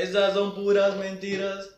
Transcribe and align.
Esas 0.00 0.32
son 0.32 0.54
puras 0.54 0.96
mentiras. 0.96 1.76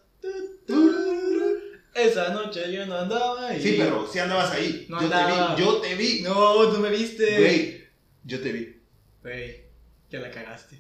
Esa 1.93 2.29
noche 2.31 2.73
yo 2.73 2.87
no 2.87 2.97
andaba 2.97 3.49
ahí. 3.49 3.61
Sí, 3.61 3.75
pero 3.77 4.07
si 4.07 4.21
andabas 4.21 4.53
ahí. 4.53 4.87
No 4.89 5.01
yo 5.01 5.07
andaba. 5.07 5.57
te 5.57 5.61
vi, 5.61 5.65
yo 5.65 5.77
te 5.79 5.95
vi. 5.97 6.21
No, 6.23 6.69
tú 6.73 6.79
me 6.79 6.91
viste. 6.91 7.39
Güey, 7.39 7.85
yo 8.23 8.41
te 8.41 8.53
vi. 8.53 8.81
Güey, 9.23 9.65
ya 10.09 10.21
la 10.21 10.31
cagaste. 10.31 10.79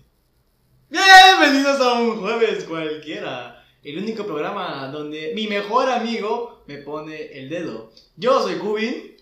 Bienvenidos 0.88 1.80
a 1.80 1.94
un 1.94 2.20
jueves 2.20 2.62
cualquiera. 2.62 3.66
El 3.82 3.98
único 3.98 4.24
programa 4.24 4.86
donde 4.93 5.32
mi 5.34 5.48
mejor 5.48 5.90
amigo 5.90 6.62
me 6.68 6.79
pone 6.79 7.24
el 7.40 7.48
dedo. 7.48 7.93
Yo 8.16 8.40
soy 8.40 8.54
Cubin, 8.59 9.16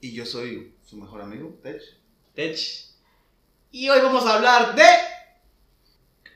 Y 0.00 0.12
yo 0.12 0.24
soy 0.24 0.76
su 0.86 0.96
mejor 0.96 1.22
amigo, 1.22 1.58
Tech. 1.64 1.82
Tech. 2.32 2.56
Y 3.72 3.88
hoy 3.88 4.00
vamos 4.00 4.24
a 4.24 4.36
hablar 4.36 4.76
de. 4.76 5.09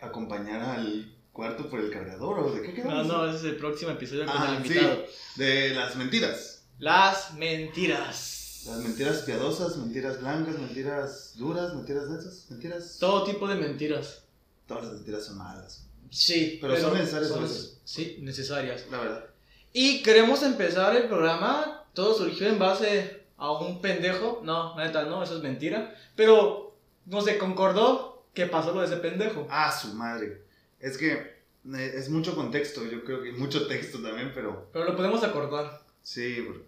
Acompañar 0.06 0.60
al 0.62 1.14
cuarto 1.32 1.68
por 1.68 1.80
el 1.80 1.90
cargador 1.90 2.38
o 2.40 2.52
de 2.52 2.62
qué 2.62 2.68
No, 2.68 2.74
quedamos. 2.74 3.06
no, 3.06 3.26
ese 3.28 3.38
es 3.38 3.44
el 3.44 3.56
próximo 3.56 3.90
episodio 3.92 4.26
con 4.26 4.34
Ah, 4.36 4.56
el 4.58 4.62
sí. 4.66 4.72
invitado. 4.74 5.04
De 5.36 5.74
las 5.74 5.96
mentiras. 5.96 6.62
Las 6.78 7.34
mentiras. 7.34 8.62
Las 8.66 8.78
mentiras 8.78 9.18
piadosas, 9.22 9.76
mentiras 9.76 10.20
blancas, 10.20 10.58
mentiras 10.58 11.32
duras, 11.36 11.74
mentiras 11.74 12.08
densas, 12.08 12.46
mentiras. 12.50 12.96
Todo 12.98 13.24
tipo 13.24 13.46
de 13.48 13.56
mentiras. 13.56 14.22
Todas 14.66 14.84
las 14.84 14.94
mentiras 14.94 15.24
son 15.26 15.38
malas. 15.38 15.86
Sí, 16.10 16.58
Pero 16.60 16.76
son 16.80 16.94
necesarias 16.94 17.40
veces. 17.40 17.80
Sí, 17.84 18.18
necesarias. 18.20 18.86
La 18.90 18.98
verdad. 18.98 19.24
Y 19.72 20.02
queremos 20.02 20.42
empezar 20.42 20.96
el 20.96 21.08
programa. 21.08 21.84
Todo 21.92 22.14
surgió 22.14 22.46
en 22.48 22.58
base 22.58 23.24
a 23.36 23.50
un 23.52 23.80
pendejo. 23.82 24.40
No, 24.44 24.76
neta, 24.76 25.04
no, 25.04 25.22
eso 25.22 25.36
es 25.36 25.42
mentira. 25.42 25.94
Pero 26.16 26.76
no 27.06 27.20
se 27.20 27.36
concordó 27.36 28.13
que 28.34 28.46
pasó 28.46 28.72
lo 28.74 28.80
de 28.80 28.86
ese 28.86 28.96
pendejo. 28.96 29.46
Ah, 29.50 29.72
su 29.72 29.94
madre. 29.94 30.42
Es 30.80 30.98
que 30.98 31.12
eh, 31.12 31.92
es 31.94 32.10
mucho 32.10 32.34
contexto, 32.34 32.84
yo 32.84 33.04
creo 33.04 33.22
que 33.22 33.32
mucho 33.32 33.66
texto 33.66 34.02
también, 34.02 34.32
pero 34.34 34.68
Pero 34.72 34.84
lo 34.84 34.96
podemos 34.96 35.22
acordar. 35.24 35.80
sí, 36.02 36.40
bro. 36.40 36.60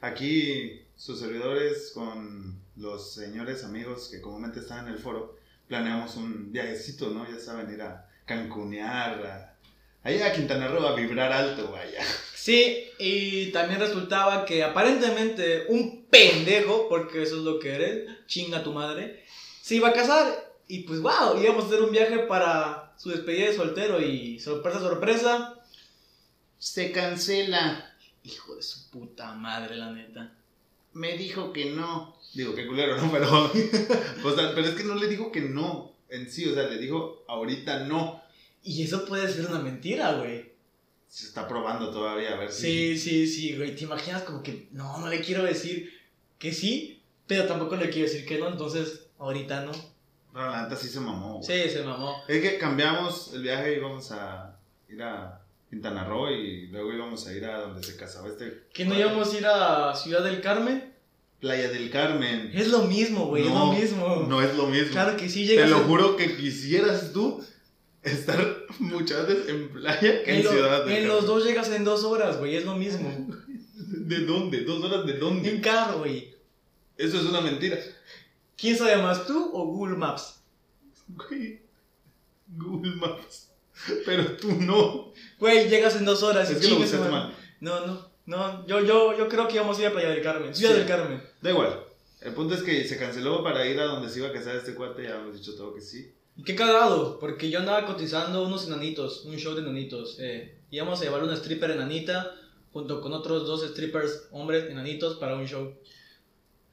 Aquí 0.00 0.82
sus 0.96 1.20
servidores 1.20 1.90
con 1.94 2.58
los 2.76 3.12
señores 3.14 3.64
amigos 3.64 4.08
que 4.10 4.20
comúnmente 4.22 4.60
están 4.60 4.86
en 4.86 4.94
el 4.94 4.98
foro, 4.98 5.36
planeamos 5.68 6.16
un 6.16 6.50
viajecito, 6.52 7.10
¿no? 7.10 7.30
Ya 7.30 7.38
saben, 7.38 7.72
ir 7.72 7.82
a 7.82 8.08
Cancunear, 8.24 9.26
a, 9.26 9.54
ahí 10.02 10.22
a 10.22 10.32
Quintana 10.32 10.68
Roo 10.68 10.86
a 10.86 10.94
vibrar 10.94 11.32
alto, 11.32 11.70
vaya. 11.70 12.02
Sí, 12.34 12.88
y 12.98 13.52
también 13.52 13.78
resultaba 13.80 14.46
que 14.46 14.64
aparentemente 14.64 15.66
un 15.68 16.06
pendejo, 16.06 16.88
porque 16.88 17.22
eso 17.22 17.36
es 17.36 17.42
lo 17.42 17.58
que 17.58 17.74
eres, 17.74 18.08
chinga 18.26 18.62
tu 18.64 18.72
madre, 18.72 19.22
se 19.60 19.74
iba 19.74 19.90
a 19.90 19.92
casar. 19.92 20.49
Y 20.70 20.84
pues 20.84 21.00
wow, 21.00 21.36
íbamos 21.42 21.64
a 21.64 21.66
hacer 21.66 21.82
un 21.82 21.90
viaje 21.90 22.20
para 22.20 22.94
su 22.96 23.10
despedida 23.10 23.46
de 23.46 23.56
soltero 23.56 24.00
y 24.00 24.38
sorpresa, 24.38 24.78
sorpresa. 24.78 25.60
Se 26.58 26.92
cancela. 26.92 27.92
Hijo 28.22 28.54
de 28.54 28.62
su 28.62 28.88
puta 28.90 29.34
madre, 29.34 29.76
la 29.76 29.90
neta. 29.90 30.32
Me 30.92 31.16
dijo 31.16 31.52
que 31.52 31.72
no. 31.72 32.16
Digo, 32.34 32.54
qué 32.54 32.68
culero, 32.68 32.96
¿no? 32.98 33.10
Pero, 33.12 33.50
o 34.24 34.34
sea, 34.36 34.54
pero 34.54 34.68
es 34.68 34.74
que 34.76 34.84
no 34.84 34.94
le 34.94 35.08
dijo 35.08 35.32
que 35.32 35.40
no 35.40 35.90
en 36.08 36.30
sí, 36.30 36.48
o 36.48 36.54
sea, 36.54 36.68
le 36.68 36.78
dijo 36.78 37.24
ahorita 37.26 37.86
no. 37.86 38.22
Y 38.62 38.82
eso 38.84 39.04
puede 39.06 39.32
ser 39.32 39.46
una 39.46 39.58
mentira, 39.58 40.12
güey. 40.12 40.52
Se 41.08 41.26
está 41.26 41.48
probando 41.48 41.90
todavía, 41.90 42.34
a 42.34 42.38
ver 42.38 42.52
si... 42.52 42.62
Sí, 42.62 42.98
sí, 42.98 43.26
sí, 43.26 43.56
güey. 43.56 43.74
¿Te 43.74 43.84
imaginas 43.84 44.22
como 44.22 44.42
que 44.42 44.68
no, 44.70 44.98
no 44.98 45.08
le 45.08 45.20
quiero 45.20 45.42
decir 45.42 45.92
que 46.38 46.52
sí, 46.52 47.02
pero 47.26 47.46
tampoco 47.46 47.74
le 47.74 47.90
quiero 47.90 48.08
decir 48.08 48.24
que 48.24 48.38
no, 48.38 48.48
entonces 48.48 49.06
ahorita 49.18 49.64
no. 49.64 49.72
Pero 50.32 50.50
la 50.50 50.62
neta 50.62 50.76
sí 50.76 50.88
se 50.88 51.00
mamó. 51.00 51.38
güey. 51.40 51.44
Sí, 51.64 51.70
se 51.70 51.82
mamó. 51.82 52.22
Es 52.28 52.40
que 52.40 52.58
cambiamos 52.58 53.32
el 53.34 53.42
viaje 53.42 53.72
y 53.72 53.76
íbamos 53.76 54.10
a 54.12 54.56
ir 54.88 55.02
a 55.02 55.40
Quintana 55.68 56.04
Roo 56.04 56.30
y 56.30 56.66
luego 56.68 56.92
íbamos 56.92 57.26
a 57.26 57.32
ir 57.32 57.44
a 57.44 57.60
donde 57.60 57.82
se 57.82 57.96
casaba 57.96 58.28
este. 58.28 58.64
¿Que 58.72 58.84
no 58.84 58.94
íbamos 58.98 59.32
a 59.34 59.38
ir 59.38 59.46
a 59.46 59.94
Ciudad 59.94 60.22
del 60.24 60.40
Carmen? 60.40 60.92
Playa 61.40 61.68
del 61.70 61.90
Carmen. 61.90 62.50
Es 62.54 62.68
lo 62.68 62.82
mismo, 62.82 63.26
güey, 63.26 63.44
es 63.44 63.48
No, 63.48 63.66
lo 63.66 63.72
mismo. 63.80 64.26
No 64.28 64.42
es 64.42 64.54
lo 64.56 64.66
mismo. 64.66 64.90
Claro 64.92 65.16
que 65.16 65.28
sí, 65.28 65.46
Te 65.46 65.54
llegas 65.54 65.70
lo 65.70 65.78
en- 65.78 65.84
juro 65.88 66.16
que 66.16 66.36
quisieras 66.36 67.12
tú 67.12 67.42
estar 68.02 68.58
muchas 68.78 69.26
veces 69.26 69.48
en 69.48 69.68
playa 69.70 70.22
que 70.22 70.30
en, 70.32 70.36
en, 70.38 70.44
lo- 70.44 70.50
Ciudad 70.52 70.70
del 70.84 70.88
en 70.90 70.94
Carmen. 71.04 71.08
los 71.08 71.26
dos 71.26 71.44
llegas 71.44 71.70
en 71.70 71.84
dos 71.84 72.04
horas, 72.04 72.38
güey, 72.38 72.56
es 72.56 72.64
lo 72.66 72.76
mismo. 72.76 73.10
¿De 73.74 74.18
dónde? 74.26 74.60
¿Dos 74.64 74.84
horas 74.84 75.06
de 75.06 75.14
dónde? 75.14 75.48
en 75.50 75.60
carro, 75.60 76.00
güey. 76.00 76.34
Eso 76.98 77.16
es 77.18 77.24
una 77.24 77.40
mentira. 77.40 77.78
¿Quién 78.60 78.76
sabe 78.76 78.96
más, 79.02 79.26
tú 79.26 79.50
o 79.54 79.64
Google 79.66 79.96
Maps? 79.96 80.40
Güey. 81.08 81.60
Google 82.48 82.94
Maps. 82.96 83.48
Pero 84.04 84.36
tú 84.36 84.52
no. 84.52 85.12
Güey, 85.38 85.68
llegas 85.68 85.96
en 85.96 86.04
dos 86.04 86.22
horas 86.22 86.50
y 86.50 86.54
Es 86.54 86.58
que 86.60 86.68
lo 86.68 86.76
buscaste 86.76 87.08
mal. 87.08 87.34
No, 87.60 87.86
no, 87.86 88.10
no, 88.26 88.66
yo, 88.66 88.80
yo, 88.80 89.16
yo 89.16 89.28
creo 89.28 89.48
que 89.48 89.54
íbamos 89.54 89.78
a 89.78 89.80
ir 89.82 89.86
a 89.88 89.92
Playa 89.92 90.10
del 90.10 90.22
Carmen, 90.22 90.54
Ciudad 90.54 90.72
Sí. 90.74 90.78
del 90.80 90.88
Carmen. 90.88 91.22
Da 91.40 91.50
igual. 91.50 91.84
El 92.20 92.34
punto 92.34 92.54
es 92.54 92.62
que 92.62 92.86
se 92.86 92.98
canceló 92.98 93.42
para 93.42 93.66
ir 93.66 93.80
a 93.80 93.84
donde 93.84 94.10
se 94.10 94.18
iba 94.18 94.28
a 94.28 94.32
casar 94.32 94.56
este 94.56 94.74
cuate. 94.74 95.04
Ya 95.04 95.16
hemos 95.16 95.34
dicho 95.34 95.54
todo 95.54 95.74
que 95.74 95.80
sí. 95.80 96.12
Y 96.36 96.42
qué 96.44 96.54
cagado, 96.54 97.18
porque 97.18 97.50
yo 97.50 97.58
andaba 97.60 97.86
cotizando 97.86 98.42
unos 98.44 98.66
enanitos, 98.66 99.24
un 99.24 99.36
show 99.36 99.54
de 99.54 99.62
enanitos. 99.62 100.16
Eh, 100.20 100.58
íbamos 100.70 101.00
a 101.00 101.04
llevar 101.04 101.22
una 101.22 101.34
stripper 101.34 101.70
enanita 101.70 102.34
junto 102.72 103.00
con 103.00 103.12
otros 103.14 103.46
dos 103.46 103.66
strippers 103.66 104.28
hombres 104.32 104.70
enanitos 104.70 105.16
para 105.16 105.34
un 105.36 105.46
show. 105.46 105.74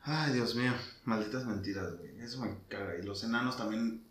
Ay, 0.01 0.33
Dios 0.33 0.55
mío. 0.55 0.73
Malditas 1.07 1.45
mentiras, 1.45 1.97
güey. 1.97 2.11
Eso 2.21 2.41
me 2.41 2.53
caga. 2.67 2.97
Y 3.01 3.05
los 3.05 3.23
enanos 3.23 3.55
también 3.55 4.03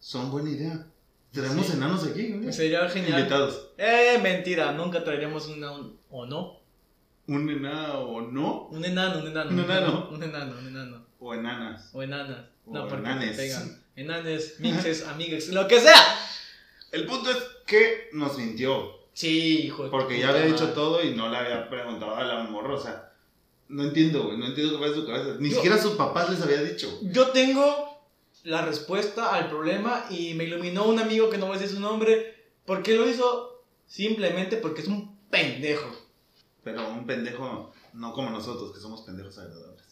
son 0.00 0.28
buena 0.32 0.50
idea. 0.50 0.86
Tenemos 1.32 1.66
Sí. 1.66 1.74
enanos 1.74 2.04
aquí, 2.04 2.32
güey. 2.32 2.52
Sería 2.52 2.88
genial. 2.88 3.20
Invitados. 3.20 3.68
Eh, 3.78 4.18
mentira, 4.20 4.72
nunca 4.72 5.04
traeremos 5.04 5.46
un, 5.46 5.62
un- 5.62 5.98
o 6.10 6.26
no. 6.26 6.58
Un 7.28 7.48
enano 7.48 8.00
o 8.00 8.20
no. 8.22 8.62
Un 8.66 8.84
enano, 8.84 9.20
un 9.20 9.28
enano. 9.28 9.50
Un 9.50 9.60
enano. 9.60 10.08
Un 10.10 10.22
enano, 10.24 10.58
un 10.58 10.66
enano. 10.66 11.06
O 11.20 11.32
enanas. 11.32 11.90
O 11.92 12.02
enanas. 12.02 12.44
No, 12.66 12.84
O 12.84 12.88
porque 12.88 13.04
enanes. 13.08 13.30
te 13.30 13.36
pegan. 13.36 13.78
Enanes, 13.94 14.58
mixes, 14.58 15.06
amigues, 15.06 15.50
lo 15.50 15.68
que 15.68 15.78
sea. 15.78 15.94
El 16.90 17.06
punto 17.06 17.30
es 17.30 17.36
que 17.66 18.08
nos 18.14 18.36
mintió. 18.36 18.90
Sí, 19.12 19.66
hijo 19.66 19.84
de 19.84 19.90
Porque 19.90 20.18
ya 20.18 20.30
había 20.30 20.46
dicho 20.46 20.70
todo 20.72 21.04
y 21.04 21.14
no 21.14 21.28
le 21.28 21.36
había 21.36 21.68
preguntado 21.70 22.16
a 22.16 22.24
la 22.24 22.42
morra. 22.44 23.11
No 23.68 23.84
entiendo, 23.84 24.24
güey. 24.24 24.36
No 24.38 24.46
entiendo 24.46 24.72
qué 24.74 24.78
pasa 24.78 24.94
en 24.94 25.00
su 25.00 25.06
cabeza. 25.06 25.36
Ni 25.38 25.48
Yo- 25.50 25.54
siquiera 25.56 25.78
sus 25.78 25.92
papás 25.94 26.30
les 26.30 26.40
había 26.42 26.62
dicho. 26.62 26.98
Yo 27.02 27.28
tengo 27.28 28.00
la 28.44 28.62
respuesta 28.64 29.34
al 29.34 29.48
problema 29.48 30.06
y 30.10 30.34
me 30.34 30.44
iluminó 30.44 30.84
un 30.86 30.98
amigo 30.98 31.30
que 31.30 31.38
no 31.38 31.46
voy 31.46 31.56
a 31.56 31.58
decir 31.60 31.74
su 31.76 31.80
nombre. 31.80 32.34
¿Por 32.66 32.82
qué 32.82 32.94
lo 32.94 33.08
hizo? 33.08 33.64
Simplemente 33.86 34.56
porque 34.56 34.82
es 34.82 34.88
un 34.88 35.16
pendejo. 35.30 35.90
Pero 36.64 36.88
un 36.88 37.06
pendejo, 37.06 37.72
no 37.94 38.12
como 38.12 38.30
nosotros, 38.30 38.72
que 38.72 38.80
somos 38.80 39.02
pendejos 39.02 39.38
agradables. 39.38 39.84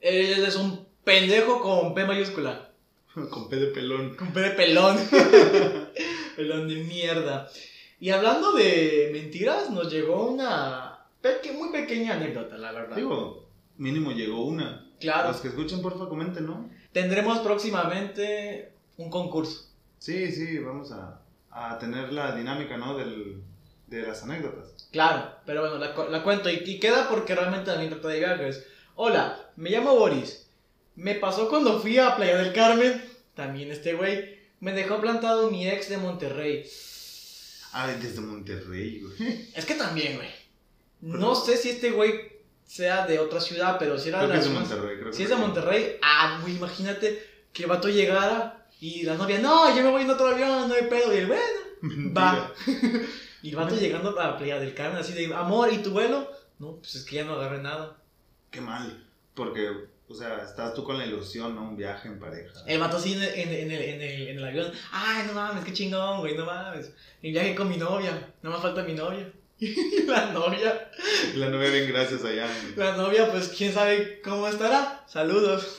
Él 0.00 0.44
es 0.44 0.56
un 0.56 0.86
pendejo 1.04 1.60
con 1.60 1.94
P 1.94 2.04
mayúscula. 2.04 2.66
Con 3.30 3.48
P 3.48 3.56
de 3.56 3.66
pelón. 3.68 4.14
Con 4.16 4.32
P 4.32 4.40
de 4.40 4.50
pelón. 4.50 4.96
pelón 6.36 6.68
de 6.68 6.76
mierda. 6.76 7.50
Y 7.98 8.10
hablando 8.10 8.52
de 8.52 9.10
mentiras, 9.12 9.68
nos 9.70 9.92
llegó 9.92 10.26
una 10.30 10.89
peque- 11.22 11.52
muy 11.52 11.70
pequeña 11.70 12.14
anécdota, 12.14 12.56
la 12.58 12.72
verdad. 12.72 12.96
Digo, 12.96 13.48
mínimo 13.76 14.12
llegó 14.12 14.44
una. 14.44 14.86
claro, 15.00 15.28
Los 15.28 15.40
que 15.40 15.48
escuchen, 15.48 15.80
porfa, 15.82 16.08
comenten, 16.08 16.46
¿no? 16.46 16.70
tendremos 16.92 17.38
próximamente 17.40 18.72
un 18.96 19.10
concurso. 19.10 19.66
Sí, 19.98 20.30
sí, 20.32 20.58
vamos 20.58 20.92
a, 20.92 21.20
a 21.50 21.78
tener 21.78 22.12
la 22.12 22.34
dinámica, 22.34 22.76
¿no? 22.76 22.96
Del, 22.96 23.42
de 23.86 24.02
las 24.02 24.22
anécdotas. 24.22 24.88
Claro, 24.90 25.34
pero 25.46 25.60
bueno, 25.60 25.78
la, 25.78 25.94
cu- 25.94 26.08
la 26.10 26.22
cuento 26.22 26.50
y, 26.50 26.62
y 26.64 26.80
queda 26.80 27.08
porque 27.08 27.34
realmente 27.34 27.70
también 27.70 27.90
trata 27.90 28.08
de 28.08 28.18
viajes. 28.18 28.66
Hola, 28.96 29.50
me 29.56 29.70
llamo 29.70 29.94
Boris. 29.94 30.48
Me 30.96 31.14
pasó 31.14 31.48
cuando 31.48 31.80
fui 31.80 31.96
a 31.98 32.16
Playa 32.16 32.36
del 32.38 32.52
Carmen, 32.52 33.02
también 33.34 33.70
este 33.70 33.94
güey, 33.94 34.38
me 34.60 34.72
dejó 34.72 35.00
plantado 35.00 35.50
mi 35.50 35.66
ex 35.68 35.88
de 35.88 35.96
Monterrey. 35.98 36.66
Ay, 37.72 37.98
desde 38.02 38.20
Monterrey, 38.20 39.00
güey. 39.00 39.48
Es 39.54 39.64
que 39.64 39.74
también, 39.74 40.16
güey. 40.16 40.28
No 41.00 41.34
sé 41.34 41.56
si 41.56 41.70
este 41.70 41.90
güey 41.90 42.40
sea 42.64 43.06
de 43.06 43.18
otra 43.18 43.40
ciudad, 43.40 43.76
pero 43.78 43.98
si 43.98 44.10
era 44.10 44.18
Creo 44.18 44.30
que 44.30 44.36
de 44.36 44.40
es 44.40 44.48
de 44.48 44.54
Monterrey, 44.54 44.96
creo 44.96 45.10
que 45.10 45.16
Si 45.16 45.22
es 45.22 45.28
de. 45.28 45.36
Monterrey, 45.36 45.96
ah, 46.02 46.38
güey, 46.42 46.56
imagínate 46.56 47.26
que 47.52 47.62
el 47.64 47.68
vato 47.68 47.88
llegara 47.88 48.66
y 48.80 49.02
la 49.02 49.16
novia, 49.16 49.38
no, 49.40 49.74
yo 49.76 49.82
me 49.82 49.90
voy 49.90 50.02
en 50.02 50.10
otro 50.10 50.28
avión, 50.28 50.68
no 50.68 50.74
hay 50.74 50.86
pedo. 50.86 51.12
Y 51.12 51.18
el 51.18 51.26
bueno, 51.26 51.42
Mentira. 51.82 52.14
va. 52.14 52.52
Y 53.42 53.50
el 53.50 53.56
vato 53.56 53.74
llegando 53.74 54.20
a 54.20 54.36
Playa 54.36 54.60
del 54.60 54.74
Carmen, 54.74 54.98
así 54.98 55.14
de, 55.14 55.34
amor, 55.34 55.72
¿y 55.72 55.78
tu 55.78 55.92
vuelo? 55.92 56.30
No, 56.58 56.76
pues 56.76 56.94
es 56.96 57.04
que 57.04 57.16
ya 57.16 57.24
no 57.24 57.34
agarré 57.34 57.62
nada. 57.62 57.96
Qué 58.50 58.60
mal. 58.60 59.06
Porque, 59.34 59.70
o 60.08 60.14
sea, 60.14 60.42
estás 60.44 60.74
tú 60.74 60.84
con 60.84 60.98
la 60.98 61.06
ilusión, 61.06 61.54
¿no? 61.54 61.62
Un 61.62 61.76
viaje 61.76 62.08
en 62.08 62.18
pareja. 62.18 62.52
El 62.66 62.78
vato 62.78 62.98
así 62.98 63.14
en 63.14 63.22
el, 63.22 63.28
en, 63.30 63.48
en 63.48 63.70
el, 63.70 63.82
en, 63.82 64.02
el, 64.02 64.28
en 64.28 64.38
el 64.38 64.44
avión, 64.44 64.70
ay, 64.92 65.24
no 65.26 65.32
mames, 65.32 65.64
qué 65.64 65.72
chingón, 65.72 66.20
güey, 66.20 66.36
no 66.36 66.44
mames. 66.44 66.92
Y 67.22 67.30
viaje 67.32 67.54
con 67.54 67.68
mi 67.68 67.78
novia, 67.78 68.30
no 68.42 68.50
me 68.50 68.58
falta 68.58 68.82
mi 68.82 68.92
novia. 68.92 69.32
Y 69.60 70.02
la 70.06 70.32
novia, 70.32 70.90
La 71.36 71.48
novia 71.50 71.70
bien 71.70 71.88
gracias 71.88 72.24
allá. 72.24 72.48
la 72.76 72.96
novia, 72.96 73.30
pues 73.30 73.48
quién 73.48 73.72
sabe 73.72 74.20
cómo 74.22 74.48
estará. 74.48 75.04
Saludos. 75.06 75.76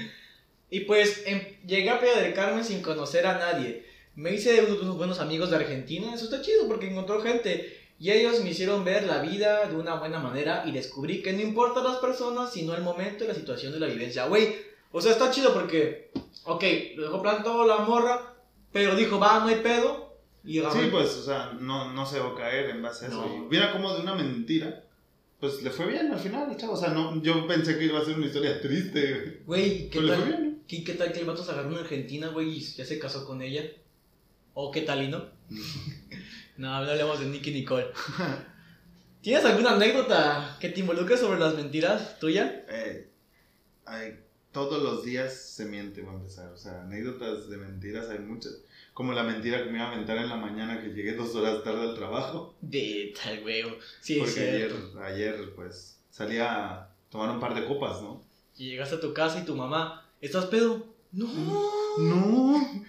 y 0.70 0.80
pues 0.80 1.22
em- 1.26 1.56
llegué 1.66 1.90
a 1.90 2.00
Playa 2.00 2.20
del 2.20 2.34
Carmen 2.34 2.64
sin 2.64 2.82
conocer 2.82 3.26
a 3.26 3.38
nadie. 3.38 3.86
me 4.16 4.32
hice 4.34 4.62
unos 4.64 4.96
buenos 4.96 5.20
amigos 5.20 5.50
de 5.50 5.56
Argentina. 5.56 6.12
Eso 6.14 6.24
está 6.24 6.42
chido 6.42 6.66
porque 6.66 6.88
encontró 6.90 7.20
gente. 7.22 7.78
Y 8.00 8.10
ellos 8.10 8.42
me 8.42 8.50
hicieron 8.50 8.84
ver 8.84 9.04
la 9.04 9.22
vida 9.22 9.66
de 9.68 9.76
una 9.76 9.94
buena 9.94 10.18
manera 10.18 10.64
y 10.66 10.72
descubrí 10.72 11.22
que 11.22 11.32
no 11.32 11.40
importa 11.40 11.82
las 11.84 11.98
personas, 11.98 12.52
sino 12.52 12.74
el 12.74 12.82
momento 12.82 13.22
y 13.24 13.28
la 13.28 13.34
situación 13.34 13.72
de 13.72 13.78
la 13.78 13.86
vivencia. 13.86 14.26
Güey, 14.26 14.56
o 14.90 15.00
sea, 15.00 15.12
está 15.12 15.30
chido 15.30 15.54
porque, 15.54 16.10
ok, 16.44 16.64
lo 16.96 17.04
dejó 17.04 17.22
plantado 17.22 17.64
la 17.64 17.76
morra, 17.78 18.34
pero 18.72 18.96
dijo, 18.96 19.20
va, 19.20 19.38
no 19.38 19.46
hay 19.46 19.56
pedo. 19.62 20.11
Y 20.44 20.58
Sí, 20.58 20.88
pues, 20.90 21.16
o 21.16 21.24
sea, 21.24 21.52
no, 21.60 21.92
no 21.92 22.04
se 22.04 22.18
va 22.18 22.30
a 22.30 22.34
caer 22.34 22.70
en 22.70 22.82
base 22.82 23.06
a 23.06 23.08
eso. 23.08 23.26
No. 23.26 23.48
Viera 23.48 23.72
como 23.72 23.94
de 23.94 24.00
una 24.00 24.14
mentira, 24.14 24.84
pues 25.38 25.62
le 25.62 25.70
fue 25.70 25.86
bien 25.86 26.12
al 26.12 26.18
final, 26.18 26.50
al 26.50 26.56
chavo. 26.56 26.72
O 26.72 26.76
sea, 26.76 26.90
no, 26.90 27.22
yo 27.22 27.46
pensé 27.46 27.78
que 27.78 27.84
iba 27.84 28.00
a 28.00 28.04
ser 28.04 28.16
una 28.16 28.26
historia 28.26 28.60
triste, 28.60 29.42
güey. 29.46 29.88
¿qué 29.88 30.00
tal, 30.00 30.24
bien, 30.24 30.62
¿qué, 30.66 30.82
qué 30.82 30.94
tal 30.94 31.12
que 31.12 31.20
el 31.20 31.26
vato 31.26 31.44
se 31.44 31.52
agarró 31.52 31.70
en 31.70 31.78
Argentina, 31.78 32.28
güey, 32.28 32.56
y 32.56 32.60
ya 32.60 32.84
se 32.84 32.98
casó 32.98 33.24
con 33.24 33.40
ella? 33.40 33.62
¿O 34.54 34.70
qué 34.70 34.82
tal 34.82 35.02
y 35.02 35.08
no? 35.08 35.24
No, 36.58 36.74
hablemos 36.74 37.18
de 37.18 37.26
Nicky 37.26 37.50
Nicole. 37.50 37.86
¿Tienes 39.22 39.44
alguna 39.44 39.72
anécdota 39.72 40.58
que 40.60 40.68
te 40.68 40.80
involucre 40.80 41.16
sobre 41.16 41.40
las 41.40 41.54
mentiras 41.54 42.18
tuya? 42.18 42.64
Eh, 42.68 43.08
ay, 43.86 44.18
todos 44.52 44.82
los 44.82 45.02
días 45.02 45.34
se 45.34 45.64
miente, 45.64 46.02
va 46.02 46.12
a 46.12 46.16
empezar. 46.16 46.52
O 46.52 46.56
sea, 46.56 46.82
anécdotas 46.82 47.48
de 47.48 47.56
mentiras 47.56 48.10
hay 48.10 48.18
muchas. 48.18 48.58
Como 48.94 49.12
la 49.12 49.22
mentira 49.22 49.64
que 49.64 49.70
me 49.70 49.78
iba 49.78 49.86
a 49.88 49.92
aventar 49.92 50.18
en 50.18 50.28
la 50.28 50.36
mañana 50.36 50.80
que 50.80 50.88
llegué 50.88 51.14
dos 51.14 51.34
horas 51.34 51.64
tarde 51.64 51.82
al 51.82 51.94
trabajo. 51.94 52.54
De 52.60 53.14
tal 53.22 53.42
huevo. 53.42 53.76
Sí, 54.00 54.18
porque 54.18 54.40
ayer, 54.40 54.72
ayer, 55.02 55.52
pues, 55.56 55.96
salí 56.10 56.38
a 56.38 56.88
tomar 57.10 57.30
un 57.30 57.40
par 57.40 57.54
de 57.54 57.64
copas, 57.66 58.02
¿no? 58.02 58.22
Y 58.56 58.70
llegaste 58.70 58.96
a 58.96 59.00
tu 59.00 59.14
casa 59.14 59.38
y 59.38 59.44
tu 59.44 59.56
mamá, 59.56 60.06
¿estás 60.20 60.44
pedo? 60.46 60.86
No. 61.10 61.26
No, 61.98 62.84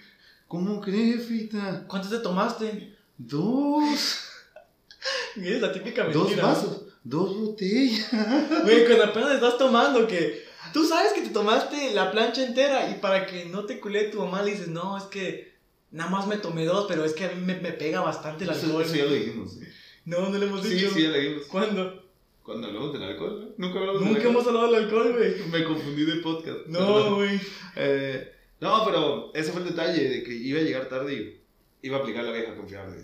¿cómo 0.48 0.80
crees, 0.80 1.26
Fita? 1.26 1.84
¿Cuántas 1.88 2.10
te 2.10 2.18
tomaste? 2.18 2.94
Dos, 3.16 3.82
Y 5.36 5.48
es 5.48 5.60
la 5.60 5.72
típica 5.72 6.04
dos 6.04 6.14
mentira. 6.24 6.42
¿no? 6.42 6.48
vasos, 6.48 6.82
dos 7.02 7.36
botellas. 7.38 8.08
Güey, 8.64 8.86
cuando 8.86 9.04
apenas 9.04 9.32
estás 9.32 9.58
tomando, 9.58 10.06
que 10.06 10.44
tú 10.72 10.86
sabes 10.86 11.12
que 11.12 11.22
te 11.22 11.30
tomaste 11.30 11.92
la 11.92 12.10
plancha 12.10 12.44
entera 12.44 12.90
y 12.90 12.94
para 12.94 13.26
que 13.26 13.46
no 13.46 13.64
te 13.64 13.80
culé 13.80 14.04
tu 14.04 14.20
mamá 14.20 14.42
le 14.42 14.52
dices, 14.52 14.68
no, 14.68 14.96
es 14.96 15.04
que 15.04 15.53
nada 15.94 16.10
más 16.10 16.26
me 16.26 16.36
tomé 16.36 16.66
dos, 16.66 16.86
pero 16.88 17.04
es 17.04 17.12
que 17.14 17.24
a 17.24 17.28
mí 17.32 17.40
me, 17.40 17.58
me 17.60 17.72
pega 17.72 18.00
bastante 18.00 18.44
el 18.44 18.50
Eso, 18.50 18.66
alcohol. 18.66 18.82
eso 18.82 18.94
ya 18.96 19.04
lo 19.04 19.12
dijimos. 19.14 19.52
Sí, 19.52 19.60
No, 20.04 20.28
no 20.28 20.38
le 20.38 20.46
hemos 20.46 20.62
sí, 20.62 20.74
dicho. 20.74 20.90
sí, 20.92 21.02
ya 21.02 21.08
lo 21.08 21.16
dijimos. 21.18 21.46
¿Cuándo? 21.46 22.02
Cuando 22.42 22.66
hablamos 22.66 22.92
del 22.92 23.02
alcohol, 23.04 23.54
¿no? 23.56 23.66
Nunca 23.66 23.78
hablamos 23.80 24.02
del 24.02 24.12
Nunca 24.12 24.28
hemos 24.28 24.46
hablado 24.46 24.66
del 24.66 24.84
alcohol, 24.84 25.14
güey. 25.16 25.34
Me 25.50 25.64
confundí 25.64 26.04
de 26.04 26.16
podcast. 26.16 26.66
No, 26.66 27.14
güey. 27.16 27.40
Eh, 27.76 28.32
no, 28.60 28.84
pero 28.84 29.32
ese 29.34 29.50
fue 29.52 29.62
el 29.62 29.68
detalle 29.68 30.08
de 30.08 30.22
que 30.22 30.32
iba 30.34 30.60
a 30.60 30.62
llegar 30.62 30.88
tarde 30.88 31.14
y 31.14 31.86
iba 31.86 31.96
a 31.96 32.00
aplicar 32.00 32.24
la 32.24 32.32
vieja 32.32 32.54
confiable. 32.54 32.96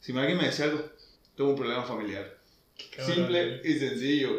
Si 0.00 0.12
alguien 0.16 0.36
me 0.38 0.44
decía 0.46 0.66
algo, 0.66 0.80
tuve 1.34 1.48
un 1.50 1.56
problema 1.56 1.82
familiar. 1.84 2.36
Cabrón, 2.94 3.14
Simple 3.16 3.58
güey. 3.60 3.72
y 3.74 3.78
sencillo. 3.78 4.30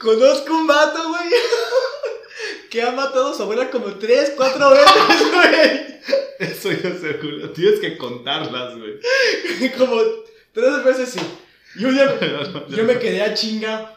Conozco 0.00 0.54
un 0.54 0.66
vato, 0.66 1.08
güey. 1.08 1.28
Que 2.70 2.82
ha 2.82 2.90
matado 2.90 3.28
a 3.28 3.34
su 3.34 3.42
abuela 3.44 3.70
como 3.70 3.86
tres, 3.98 4.32
cuatro 4.36 4.70
veces, 4.70 5.32
güey. 5.32 5.93
Eso 6.38 6.70
ya 6.72 6.94
seguro. 6.94 7.50
Tienes 7.50 7.80
que 7.80 7.96
contarlas, 7.96 8.76
güey. 8.76 8.98
Como 9.78 10.00
tres 10.52 10.84
veces 10.84 11.08
sí. 11.10 11.20
Y 11.76 11.84
un 11.84 11.94
día 11.94 12.18
yo 12.68 12.84
me 12.84 12.98
quedé 12.98 13.22
a 13.22 13.34
chinga. 13.34 13.90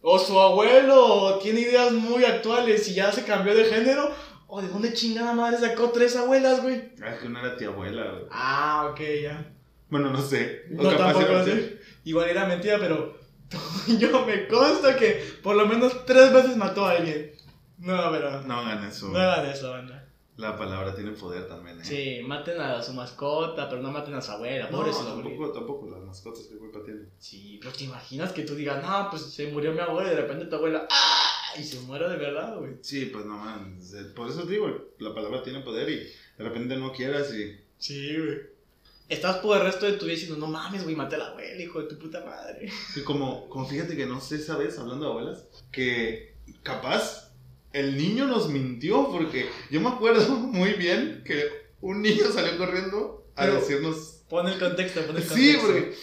O 0.00 0.18
su 0.18 0.38
abuelo 0.38 1.38
tiene 1.42 1.60
ideas 1.60 1.92
muy 1.92 2.24
actuales 2.24 2.88
y 2.88 2.94
ya 2.94 3.10
se 3.10 3.24
cambió 3.24 3.54
de 3.54 3.64
género. 3.64 4.14
O 4.46 4.62
de 4.62 4.68
dónde 4.68 4.92
chingada 4.94 5.32
madre 5.34 5.58
sacó 5.58 5.90
tres 5.90 6.16
abuelas, 6.16 6.62
güey. 6.62 6.92
Ah, 7.02 7.10
es 7.14 7.20
que 7.20 7.28
no 7.28 7.38
era 7.38 7.56
ti 7.56 7.64
abuela, 7.64 8.04
güey. 8.12 8.24
Ah, 8.30 8.88
ok, 8.90 9.00
ya. 9.22 9.52
Bueno, 9.90 10.10
no 10.10 10.22
sé. 10.22 10.66
O 10.78 10.82
No, 10.82 10.90
capaz 10.90 11.12
tampoco 11.14 11.44
sé. 11.44 11.78
Igual 12.04 12.30
era 12.30 12.46
mentira, 12.46 12.78
pero 12.78 13.18
yo 13.98 14.24
me 14.24 14.46
consta 14.48 14.96
que 14.96 15.22
por 15.42 15.56
lo 15.56 15.66
menos 15.66 16.06
tres 16.06 16.32
veces 16.32 16.56
mató 16.56 16.86
a 16.86 16.92
alguien. 16.92 17.32
No, 17.78 18.10
pero 18.10 18.42
No 18.42 18.60
hagan 18.60 18.84
eso. 18.86 19.08
no 19.08 19.18
hagan 19.18 19.46
eso, 19.46 19.70
banda. 19.70 19.97
La 20.38 20.56
palabra 20.56 20.94
tiene 20.94 21.10
poder 21.10 21.48
también, 21.48 21.80
¿eh? 21.80 21.84
Sí, 21.84 22.20
maten 22.24 22.60
a 22.60 22.80
su 22.80 22.92
mascota, 22.92 23.68
pero 23.68 23.82
no 23.82 23.90
maten 23.90 24.14
a 24.14 24.22
su 24.22 24.30
abuela. 24.30 24.70
No, 24.70 24.78
Pobre 24.78 24.92
su 24.92 25.04
tampoco, 25.04 25.50
tampoco. 25.50 25.90
Las 25.90 26.00
mascotas, 26.00 26.46
¿qué 26.46 26.56
culpa 26.56 26.78
tienen? 26.84 27.10
Sí, 27.18 27.58
pero 27.60 27.72
te 27.72 27.82
imaginas 27.82 28.32
que 28.32 28.44
tú 28.44 28.54
digas, 28.54 28.80
no, 28.80 29.10
pues 29.10 29.22
se 29.22 29.48
murió 29.48 29.72
mi 29.72 29.80
abuela 29.80 30.12
y 30.12 30.14
de 30.14 30.20
repente 30.22 30.46
tu 30.46 30.54
abuela, 30.54 30.86
¡ah! 30.88 31.58
Y 31.58 31.64
se 31.64 31.80
muera 31.80 32.08
de 32.08 32.18
verdad, 32.18 32.56
güey. 32.56 32.74
Sí, 32.82 33.06
pues 33.06 33.24
no 33.26 33.36
man. 33.36 33.80
Por 34.14 34.30
eso 34.30 34.46
digo, 34.46 34.92
la 35.00 35.12
palabra 35.12 35.42
tiene 35.42 35.58
poder 35.58 35.90
y 35.90 35.96
de 36.04 36.44
repente 36.44 36.76
no 36.76 36.92
quieras 36.92 37.34
y. 37.34 37.58
Sí, 37.76 38.16
güey. 38.16 38.38
Estás 39.08 39.38
por 39.38 39.56
el 39.56 39.64
resto 39.64 39.86
de 39.86 39.94
tu 39.94 40.04
vida 40.04 40.14
diciendo, 40.14 40.36
no 40.36 40.46
mames, 40.46 40.84
güey, 40.84 40.94
maté 40.94 41.16
a 41.16 41.18
la 41.18 41.26
abuela, 41.30 41.60
hijo 41.60 41.82
de 41.82 41.88
tu 41.88 41.98
puta 41.98 42.24
madre. 42.24 42.70
Y 42.94 43.00
como, 43.00 43.48
como 43.48 43.66
fíjate 43.66 43.96
que 43.96 44.06
no 44.06 44.20
sé 44.20 44.36
esa 44.36 44.56
vez, 44.56 44.78
hablando 44.78 45.06
de 45.06 45.10
abuelas, 45.10 45.46
que 45.72 46.34
capaz 46.62 47.27
el 47.72 47.96
niño 47.96 48.26
nos 48.26 48.48
mintió 48.48 49.10
porque 49.10 49.48
yo 49.70 49.80
me 49.80 49.88
acuerdo 49.88 50.28
muy 50.38 50.72
bien 50.74 51.22
que 51.24 51.44
un 51.80 52.02
niño 52.02 52.24
salió 52.32 52.56
corriendo 52.58 53.26
a 53.36 53.42
Pero- 53.42 53.54
decirnos... 53.56 54.14
Pon 54.28 54.46
el 54.46 54.58
contexto, 54.58 55.00
pon 55.06 55.16
el 55.16 55.22
contexto. 55.26 55.34
Sí, 55.36 55.56
porque 55.60 55.94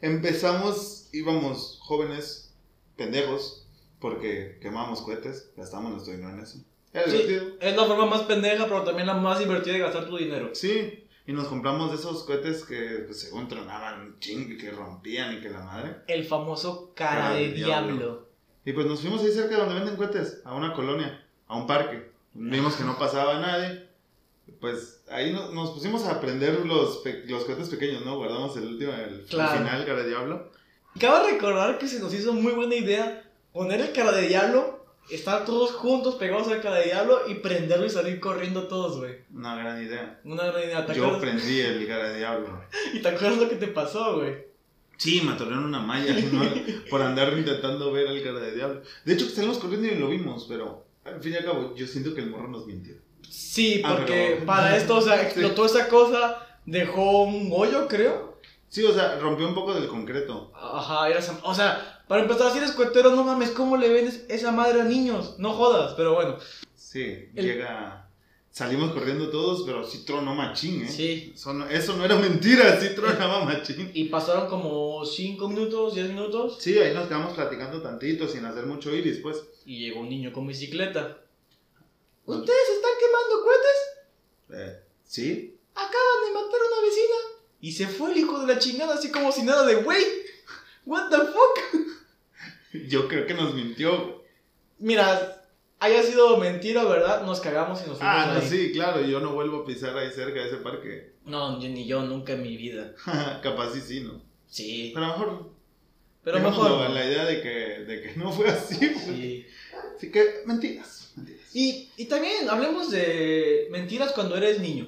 empezamos, 0.00 1.08
íbamos 1.12 1.78
jóvenes, 1.82 2.54
pendejos, 2.96 3.66
porque 3.98 4.58
quemábamos 4.60 5.00
cohetes, 5.02 5.50
gastamos 5.56 5.92
nuestro 5.92 6.12
dinero 6.14 6.34
en 6.36 6.40
eso. 6.40 6.58
Era 6.92 7.10
Sí. 7.10 7.38
Es 7.60 7.76
la 7.76 7.84
forma 7.86 8.06
más 8.06 8.22
pendeja, 8.22 8.64
pero 8.66 8.82
también 8.84 9.06
la 9.08 9.14
más 9.14 9.38
divertida 9.40 9.72
de 9.72 9.78
gastar 9.80 10.06
tu 10.08 10.16
dinero. 10.16 10.50
Sí, 10.54 11.04
y 11.26 11.32
nos 11.32 11.48
compramos 11.48 11.90
de 11.90 11.96
esos 11.96 12.22
cohetes 12.24 12.64
que 12.64 13.02
pues, 13.06 13.20
según 13.22 13.48
tronaban 13.48 14.16
ching, 14.20 14.56
que 14.58 14.70
rompían 14.70 15.36
y 15.36 15.40
que 15.40 15.48
la 15.50 15.60
madre. 15.64 15.96
El 16.06 16.24
famoso 16.24 16.92
cara 16.94 17.22
Cara 17.22 17.34
de 17.34 17.48
de 17.48 17.54
diablo. 17.54 17.86
diablo. 17.96 18.23
Y 18.64 18.72
pues 18.72 18.86
nos 18.86 19.00
fuimos 19.00 19.22
ahí 19.22 19.30
cerca 19.32 19.54
de 19.56 19.60
donde 19.60 19.74
venden 19.74 19.96
cohetes, 19.96 20.40
a 20.44 20.54
una 20.54 20.72
colonia, 20.72 21.22
a 21.48 21.56
un 21.56 21.66
parque. 21.66 22.10
Vimos 22.32 22.74
que 22.76 22.84
no 22.84 22.98
pasaba 22.98 23.38
nadie. 23.40 23.86
Pues 24.60 25.02
ahí 25.10 25.32
no- 25.32 25.50
nos 25.52 25.70
pusimos 25.70 26.04
a 26.06 26.20
prender 26.20 26.64
los, 26.66 26.98
pe- 26.98 27.24
los 27.26 27.44
cohetes 27.44 27.68
pequeños, 27.68 28.04
¿no? 28.04 28.16
Guardamos 28.16 28.56
el 28.56 28.66
último, 28.66 28.92
el, 28.92 29.00
el 29.20 29.24
Claro. 29.26 29.58
final, 29.58 29.84
cara 29.86 30.02
de 30.02 30.08
diablo. 30.08 30.50
Cabe 30.98 31.32
recordar 31.32 31.78
que 31.78 31.88
se 31.88 31.98
nos 32.00 32.12
hizo 32.14 32.32
muy 32.32 32.52
buena 32.52 32.74
idea 32.74 33.22
poner 33.52 33.80
el 33.80 33.92
cara 33.92 34.12
de 34.12 34.28
diablo, 34.28 34.84
estar 35.10 35.44
todos 35.44 35.72
juntos 35.72 36.14
pegados 36.16 36.48
al 36.48 36.60
cara 36.62 36.76
de 36.76 36.84
diablo 36.86 37.20
y 37.28 37.34
prenderlo 37.36 37.84
y 37.86 37.90
salir 37.90 38.20
corriendo 38.20 38.68
todos, 38.68 38.98
güey. 38.98 39.16
Una 39.34 39.56
gran 39.56 39.82
idea. 39.82 40.20
Una 40.24 40.44
gran 40.46 40.62
idea. 40.62 40.86
¿Te 40.86 40.94
Yo 40.94 41.18
prendí 41.20 41.60
el 41.60 41.86
cara 41.86 42.08
de 42.10 42.18
diablo. 42.18 42.48
¿Y 42.94 43.00
te 43.02 43.08
acuerdas 43.08 43.38
lo 43.38 43.48
que 43.48 43.56
te 43.56 43.68
pasó, 43.68 44.16
güey? 44.18 44.53
Sí, 44.96 45.20
me 45.24 45.32
atorraron 45.32 45.64
una 45.64 45.80
malla 45.80 46.14
¿no? 46.32 46.42
por 46.90 47.02
andar 47.02 47.32
intentando 47.36 47.92
ver 47.92 48.08
al 48.08 48.22
cara 48.22 48.38
de 48.40 48.54
diablo. 48.54 48.82
De 49.04 49.14
hecho, 49.14 49.28
salimos 49.28 49.58
corriendo 49.58 49.88
y 49.88 49.96
lo 49.96 50.08
vimos, 50.08 50.46
pero 50.48 50.86
al 51.04 51.20
fin 51.20 51.32
y 51.32 51.36
al 51.36 51.44
cabo, 51.44 51.74
yo 51.74 51.86
siento 51.86 52.14
que 52.14 52.20
el 52.22 52.30
morro 52.30 52.48
nos 52.48 52.66
mintió. 52.66 52.94
Sí, 53.28 53.82
Ah, 53.84 53.96
porque 53.96 54.34
pero- 54.36 54.46
para 54.46 54.76
esto, 54.76 54.96
o 54.96 55.02
sea, 55.02 55.20
explotó 55.22 55.66
esa 55.66 55.88
cosa, 55.88 56.46
dejó 56.64 57.22
un 57.24 57.50
hoyo, 57.52 57.88
creo. 57.88 58.38
Sí, 58.68 58.84
o 58.84 58.92
sea, 58.92 59.18
rompió 59.20 59.46
un 59.48 59.54
poco 59.54 59.74
del 59.74 59.86
concreto. 59.88 60.52
Ajá, 60.54 61.08
era 61.08 61.18
esa- 61.18 61.38
O 61.42 61.54
sea, 61.54 62.02
para 62.08 62.22
empezar, 62.22 62.50
si 62.52 62.58
eres 62.58 62.72
cuetero, 62.72 63.10
no 63.10 63.24
mames, 63.24 63.50
¿cómo 63.50 63.76
le 63.76 63.88
vendes 63.88 64.24
esa 64.28 64.50
madre 64.52 64.80
a 64.80 64.84
niños? 64.84 65.36
No 65.38 65.52
jodas, 65.52 65.94
pero 65.96 66.14
bueno. 66.14 66.36
Sí, 66.74 67.28
El- 67.34 67.44
llega. 67.46 68.03
Salimos 68.54 68.92
corriendo 68.92 69.30
todos, 69.30 69.64
pero 69.66 69.82
sí 69.82 70.04
tronó 70.04 70.32
machín, 70.32 70.84
¿eh? 70.84 70.88
Sí. 70.88 71.32
Eso 71.34 71.52
no, 71.52 71.68
eso 71.68 71.96
no 71.96 72.04
era 72.04 72.14
mentira, 72.14 72.80
sí 72.80 72.90
tronaba 72.94 73.44
machín. 73.44 73.90
Y 73.92 74.04
pasaron 74.04 74.48
como 74.48 75.04
5 75.04 75.48
minutos, 75.48 75.96
10 75.96 76.10
minutos, 76.10 76.58
Sí, 76.60 76.78
ahí 76.78 76.94
nos 76.94 77.08
quedamos 77.08 77.32
platicando 77.34 77.82
tantito, 77.82 78.28
sin 78.28 78.44
hacer 78.44 78.64
mucho 78.66 78.94
iris, 78.94 79.18
pues. 79.18 79.42
y 79.66 79.80
llegó 79.80 79.98
un 80.02 80.08
niño 80.08 80.32
con 80.32 80.46
bicicleta. 80.46 81.18
¿Ustedes 82.26 82.68
están 82.76 82.92
quemando 83.00 83.44
cohetes? 83.44 84.76
Eh, 84.76 84.82
¿Sí? 85.04 85.56
Acaban 85.74 86.24
de 86.24 86.32
matar 86.34 86.60
a 86.60 86.78
una 86.78 86.88
vecina. 86.88 87.16
Y 87.60 87.72
se 87.72 87.88
fue 87.88 88.12
el 88.12 88.18
hijo 88.18 88.38
de 88.38 88.54
la 88.54 88.60
chingada, 88.60 88.94
así 88.94 89.10
como 89.10 89.32
si 89.32 89.42
nada 89.42 89.66
de, 89.66 89.78
wey, 89.78 90.04
what 90.86 91.10
the 91.10 91.16
fuck. 91.16 91.90
Yo 92.88 93.08
creo 93.08 93.26
que 93.26 93.34
nos 93.34 93.52
mintió. 93.52 94.22
Mira, 94.78 95.43
haya 95.84 96.02
sido 96.02 96.36
mentira, 96.38 96.84
¿verdad? 96.84 97.24
Nos 97.24 97.40
cagamos 97.40 97.78
y 97.84 97.88
nos 97.88 97.98
fuimos 97.98 98.14
Ah, 98.16 98.32
no, 98.34 98.40
ahí. 98.40 98.48
sí, 98.48 98.72
claro, 98.72 99.00
yo 99.02 99.20
no 99.20 99.32
vuelvo 99.32 99.62
a 99.62 99.66
pisar 99.66 99.96
ahí 99.96 100.10
cerca 100.10 100.40
de 100.40 100.46
ese 100.48 100.56
parque. 100.58 101.12
No, 101.24 101.58
yo- 101.58 101.68
ni 101.70 101.86
yo, 101.86 102.02
nunca 102.02 102.34
en 102.34 102.42
mi 102.42 102.54
vida. 102.56 102.92
Capaz 103.42 103.72
sí, 103.72 103.80
sí, 103.80 104.00
¿no? 104.00 104.20
Sí, 104.46 104.90
Pero 104.94 105.06
a 105.06 105.08
lo 105.08 105.18
mejor. 105.18 105.50
pero 106.22 106.38
mejor. 106.40 106.70
no. 106.70 106.88
la 106.90 107.04
idea 107.06 107.24
de 107.24 107.40
que, 107.40 107.48
de 107.84 108.02
que 108.02 108.12
no 108.16 108.30
fue 108.30 108.48
así. 108.48 108.76
pues. 108.76 109.04
Sí. 109.04 109.46
Así 109.96 110.10
que, 110.10 110.42
mentiras. 110.44 111.12
mentiras. 111.16 111.40
Y, 111.54 111.88
y 111.96 112.04
también 112.06 112.48
hablemos 112.50 112.90
de 112.90 113.68
mentiras 113.70 114.12
cuando 114.12 114.36
eres 114.36 114.60
niño. 114.60 114.86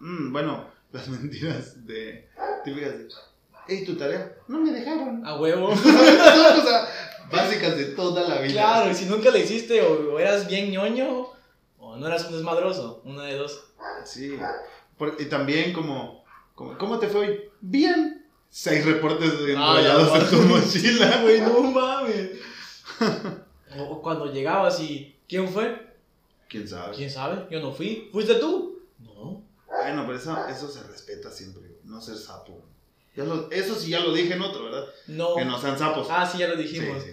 Mm, 0.00 0.32
bueno, 0.32 0.66
las 0.92 1.08
mentiras 1.08 1.86
de. 1.86 2.26
Típicas 2.64 2.98
de. 2.98 3.08
Ey, 3.68 3.84
tu 3.84 3.96
tarea. 3.96 4.36
No 4.48 4.60
me 4.60 4.70
dejaron. 4.72 5.26
A 5.26 5.38
huevo. 5.38 5.74
Son 5.76 5.92
cosas 5.92 6.88
básicas 7.30 7.76
de 7.76 7.84
toda 7.86 8.28
la 8.28 8.40
vida. 8.40 8.52
claro, 8.52 8.90
y 8.90 8.94
si 8.94 9.06
nunca 9.06 9.30
le 9.30 9.40
hiciste 9.40 9.80
o, 9.82 10.14
o 10.14 10.18
eras 10.18 10.46
bien 10.46 10.70
ñoño 10.70 11.28
o 11.78 11.96
no 11.96 12.06
eras 12.06 12.26
un 12.26 12.32
desmadroso, 12.34 13.00
una 13.04 13.22
de 13.24 13.36
dos. 13.36 13.64
Sí. 14.04 14.36
Por- 14.98 15.16
y 15.20 15.26
también 15.26 15.72
como, 15.72 16.24
como, 16.54 16.76
¿cómo 16.78 16.98
te 16.98 17.08
fue 17.08 17.20
hoy? 17.20 17.40
Bien. 17.60 18.26
Seis 18.50 18.84
reportes 18.84 19.32
Ah, 19.56 19.78
enrollados 19.80 20.12
la 20.12 20.18
en 20.18 20.30
tu 20.30 20.36
mochila. 20.42 21.18
Güey, 21.22 21.40
no 21.40 21.60
mames. 21.62 22.30
O, 23.78 23.82
o 23.82 24.02
cuando 24.02 24.32
llegabas 24.32 24.78
y. 24.80 25.16
¿Quién 25.28 25.48
fue? 25.48 25.94
¿Quién 26.48 26.68
sabe? 26.68 26.94
¿Quién 26.94 27.10
sabe? 27.10 27.46
Yo 27.50 27.60
no 27.60 27.72
fui. 27.72 28.08
¿Fuiste 28.12 28.34
tú? 28.36 28.78
No. 29.00 29.42
Bueno, 29.66 30.04
pero 30.06 30.16
eso, 30.18 30.36
eso 30.48 30.68
se 30.68 30.82
respeta 30.84 31.30
siempre, 31.30 31.62
no 31.82 32.00
ser 32.00 32.16
sapo. 32.16 32.62
Ya 33.16 33.24
lo- 33.24 33.48
eso 33.50 33.74
sí 33.76 33.90
ya 33.90 34.00
lo 34.00 34.12
dije 34.12 34.34
en 34.34 34.42
otro, 34.42 34.64
¿verdad? 34.64 34.84
No. 35.06 35.36
Que 35.36 35.44
no 35.44 35.60
sean 35.60 35.78
sapos. 35.78 36.08
Ah, 36.10 36.28
sí, 36.30 36.38
ya 36.38 36.48
lo 36.48 36.56
dijimos. 36.56 37.02
sí. 37.02 37.10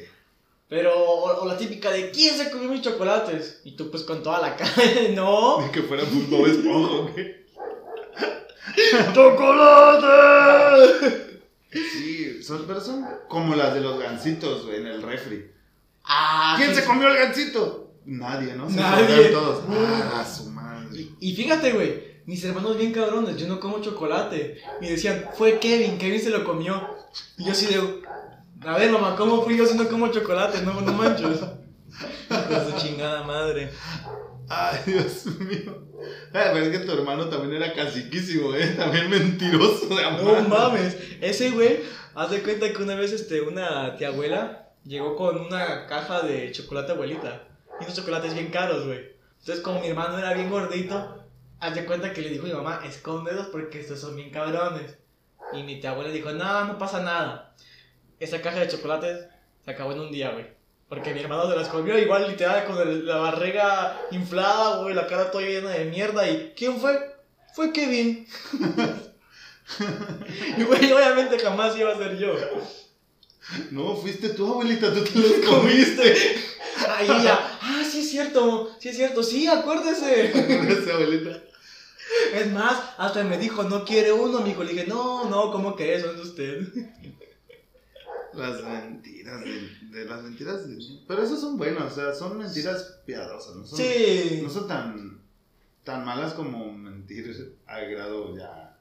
Pero, 0.67 0.93
o, 0.97 1.41
o 1.41 1.45
la 1.45 1.57
típica 1.57 1.91
de 1.91 2.11
¿quién 2.11 2.35
se 2.37 2.49
comió 2.49 2.69
mis 2.69 2.81
chocolates? 2.81 3.61
Y 3.65 3.75
tú, 3.75 3.91
pues 3.91 4.03
con 4.03 4.23
toda 4.23 4.39
la 4.39 4.55
cara. 4.55 4.71
no. 5.13 5.61
Ni 5.61 5.69
que 5.71 5.83
fuera 5.83 6.03
un 6.03 6.29
Bob 6.29 6.47
Esponja, 6.47 7.11
güey. 7.11 7.41
¡Chocolate! 9.13 11.41
Sí, 11.71 12.43
son, 12.43 12.65
pero 12.67 12.81
son 12.81 13.05
como 13.27 13.55
las 13.55 13.73
de 13.73 13.81
los 13.81 13.99
gancitos, 13.99 14.65
güey, 14.65 14.77
en 14.77 14.87
el 14.87 15.01
refri. 15.01 15.49
Ah, 16.03 16.55
¿Quién 16.57 16.75
se 16.75 16.83
comió 16.83 17.07
el 17.09 17.17
gancito? 17.17 17.93
Nadie, 18.05 18.53
¿no? 18.55 18.69
Se 18.69 18.75
Nadie. 18.77 19.29
todos. 19.29 19.63
Ah, 19.69 20.25
su 20.25 20.49
madre. 20.49 20.87
Y, 20.93 21.15
y 21.19 21.35
fíjate, 21.35 21.71
güey, 21.71 22.10
mis 22.25 22.43
hermanos 22.43 22.77
bien 22.77 22.91
cabrones, 22.91 23.37
yo 23.37 23.47
no 23.47 23.59
como 23.59 23.81
chocolate. 23.81 24.61
Y 24.81 24.87
decían, 24.87 25.29
fue 25.37 25.59
Kevin, 25.59 25.97
Kevin 25.97 26.21
se 26.21 26.29
lo 26.29 26.43
comió. 26.43 26.81
Y 27.37 27.45
yo 27.45 27.51
así 27.51 27.67
de, 27.67 28.01
a 28.65 28.77
ver, 28.77 28.91
mamá, 28.91 29.15
¿cómo 29.15 29.43
fui 29.43 29.57
yo 29.57 29.65
si 29.65 29.77
no 29.77 29.87
como 29.87 30.09
chocolate? 30.09 30.61
No, 30.61 30.81
no 30.81 30.93
manches. 30.93 31.39
Con 32.29 32.71
su 32.71 32.77
chingada 32.77 33.23
madre. 33.23 33.71
Ay, 34.47 34.79
Dios 34.85 35.25
mío. 35.39 35.87
Ay, 36.33 36.49
pero 36.53 36.65
es 36.65 36.77
que 36.77 36.85
tu 36.85 36.91
hermano 36.91 37.27
también 37.27 37.61
era 37.61 37.73
caciquísimo, 37.73 38.53
¿eh? 38.55 38.67
También 38.77 39.09
mentiroso 39.09 39.87
de 39.87 40.03
amor. 40.03 40.41
No 40.43 40.49
mames, 40.49 40.97
ese 41.21 41.51
güey, 41.51 41.79
haz 42.15 42.31
de 42.31 42.41
cuenta 42.41 42.71
que 42.71 42.81
una 42.81 42.95
vez 42.95 43.11
este, 43.11 43.41
una 43.41 43.95
tía 43.97 44.09
abuela 44.09 44.69
llegó 44.83 45.15
con 45.15 45.39
una 45.39 45.85
caja 45.87 46.21
de 46.21 46.51
chocolate 46.51 46.93
abuelita. 46.93 47.43
Y 47.79 47.83
unos 47.83 47.95
chocolates 47.95 48.33
bien 48.33 48.51
caros, 48.51 48.85
güey. 48.85 49.11
Entonces, 49.39 49.63
como 49.63 49.79
mi 49.79 49.87
hermano 49.87 50.17
era 50.19 50.33
bien 50.33 50.49
gordito, 50.49 51.20
haz 51.61 51.75
de 51.75 51.85
cuenta 51.85 52.11
que 52.11 52.21
le 52.21 52.29
dijo 52.29 52.45
a 52.45 52.49
mi 52.49 52.53
mamá, 52.53 52.81
escóndelos 52.85 53.47
porque 53.47 53.79
estos 53.79 53.99
son 54.01 54.15
bien 54.15 54.31
cabrones. 54.31 54.97
Y 55.53 55.63
mi 55.63 55.79
tía 55.79 55.91
abuela 55.91 56.11
dijo, 56.11 56.31
no, 56.31 56.65
no 56.65 56.77
pasa 56.77 57.01
nada. 57.01 57.55
Esa 58.19 58.41
caja 58.41 58.59
de 58.59 58.67
chocolates 58.67 59.25
se 59.63 59.71
acabó 59.71 59.93
en 59.93 59.99
un 60.01 60.11
día, 60.11 60.31
güey. 60.31 60.45
Porque 60.89 61.13
mi 61.13 61.21
hermano 61.21 61.49
se 61.49 61.55
las 61.55 61.69
comió 61.69 61.97
igual, 61.97 62.27
literal, 62.29 62.65
con 62.65 62.77
el- 62.77 63.05
la 63.05 63.15
barriga 63.17 63.97
inflada, 64.11 64.81
güey, 64.81 64.93
la 64.93 65.07
cara 65.07 65.31
toda 65.31 65.43
llena 65.45 65.69
de 65.69 65.85
mierda. 65.85 66.29
¿Y 66.29 66.53
quién 66.55 66.77
fue? 66.77 67.15
Fue 67.55 67.71
Kevin. 67.71 68.27
y, 70.57 70.63
güey, 70.63 70.91
obviamente 70.91 71.39
jamás 71.39 71.77
iba 71.77 71.91
a 71.91 71.97
ser 71.97 72.17
yo. 72.17 72.33
No, 73.71 73.95
fuiste 73.95 74.29
tú, 74.29 74.51
abuelita, 74.51 74.93
tú 74.93 75.03
te 75.03 75.19
los 75.19 75.31
comiste. 75.49 76.15
Ahí 76.87 77.05
ella, 77.09 77.39
ah, 77.61 77.83
sí 77.89 77.99
es 78.01 78.09
cierto, 78.11 78.71
sí 78.79 78.89
es 78.89 78.95
cierto, 78.97 79.23
sí, 79.23 79.47
acuérdese. 79.47 80.31
Esa 80.71 80.93
abuelita. 80.93 81.41
Es 82.33 82.51
más, 82.51 82.93
hasta 82.97 83.23
me 83.23 83.37
dijo, 83.37 83.63
no 83.63 83.83
quiere 83.85 84.11
uno, 84.11 84.39
amigo. 84.39 84.63
Le 84.63 84.73
dije, 84.73 84.87
no, 84.87 85.29
no, 85.29 85.51
¿cómo 85.51 85.75
que 85.75 85.95
eso 85.95 86.11
es 86.11 86.19
usted? 86.19 86.61
Las 88.33 88.63
mentiras 88.63 89.41
de, 89.41 89.69
de 89.91 90.05
las 90.05 90.23
mentiras 90.23 90.65
de... 90.65 90.77
Pero 91.05 91.21
esas 91.21 91.41
son 91.41 91.57
buenas, 91.57 91.91
o 91.91 91.95
sea, 91.95 92.13
son 92.13 92.37
mentiras 92.37 92.99
piadosas, 93.05 93.57
no 93.57 93.65
son, 93.65 93.77
Sí. 93.77 94.39
no 94.41 94.49
son 94.49 94.67
tan, 94.69 95.21
tan 95.83 96.05
malas 96.05 96.33
como 96.33 96.71
mentir 96.71 97.35
a 97.67 97.79
grado 97.81 98.33
ya 98.37 98.77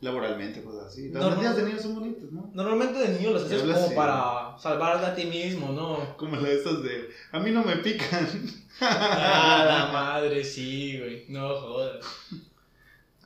laboralmente, 0.00 0.62
cosas 0.62 0.86
así. 0.86 1.10
Las 1.10 1.22
mentiras 1.26 1.56
de 1.56 1.62
niños 1.64 1.82
son 1.82 1.94
bonitas, 1.96 2.32
¿no? 2.32 2.50
Normalmente 2.54 2.98
de 2.98 3.08
niño 3.18 3.32
las 3.32 3.44
haces 3.44 3.60
como 3.62 3.74
así. 3.74 3.94
para 3.94 4.58
salvarte 4.58 5.04
a 5.06 5.14
ti 5.14 5.26
mismo, 5.26 5.72
¿no? 5.72 6.16
Como 6.16 6.36
las 6.36 6.44
de 6.44 6.54
esas 6.54 6.82
de, 6.82 7.10
a 7.32 7.40
mí 7.40 7.50
no 7.50 7.62
me 7.62 7.76
pican. 7.76 8.26
Ah, 8.80 9.64
la 9.86 9.92
madre, 9.92 10.42
sí, 10.42 10.98
güey. 10.98 11.26
No 11.28 11.54
jodas. 11.60 12.04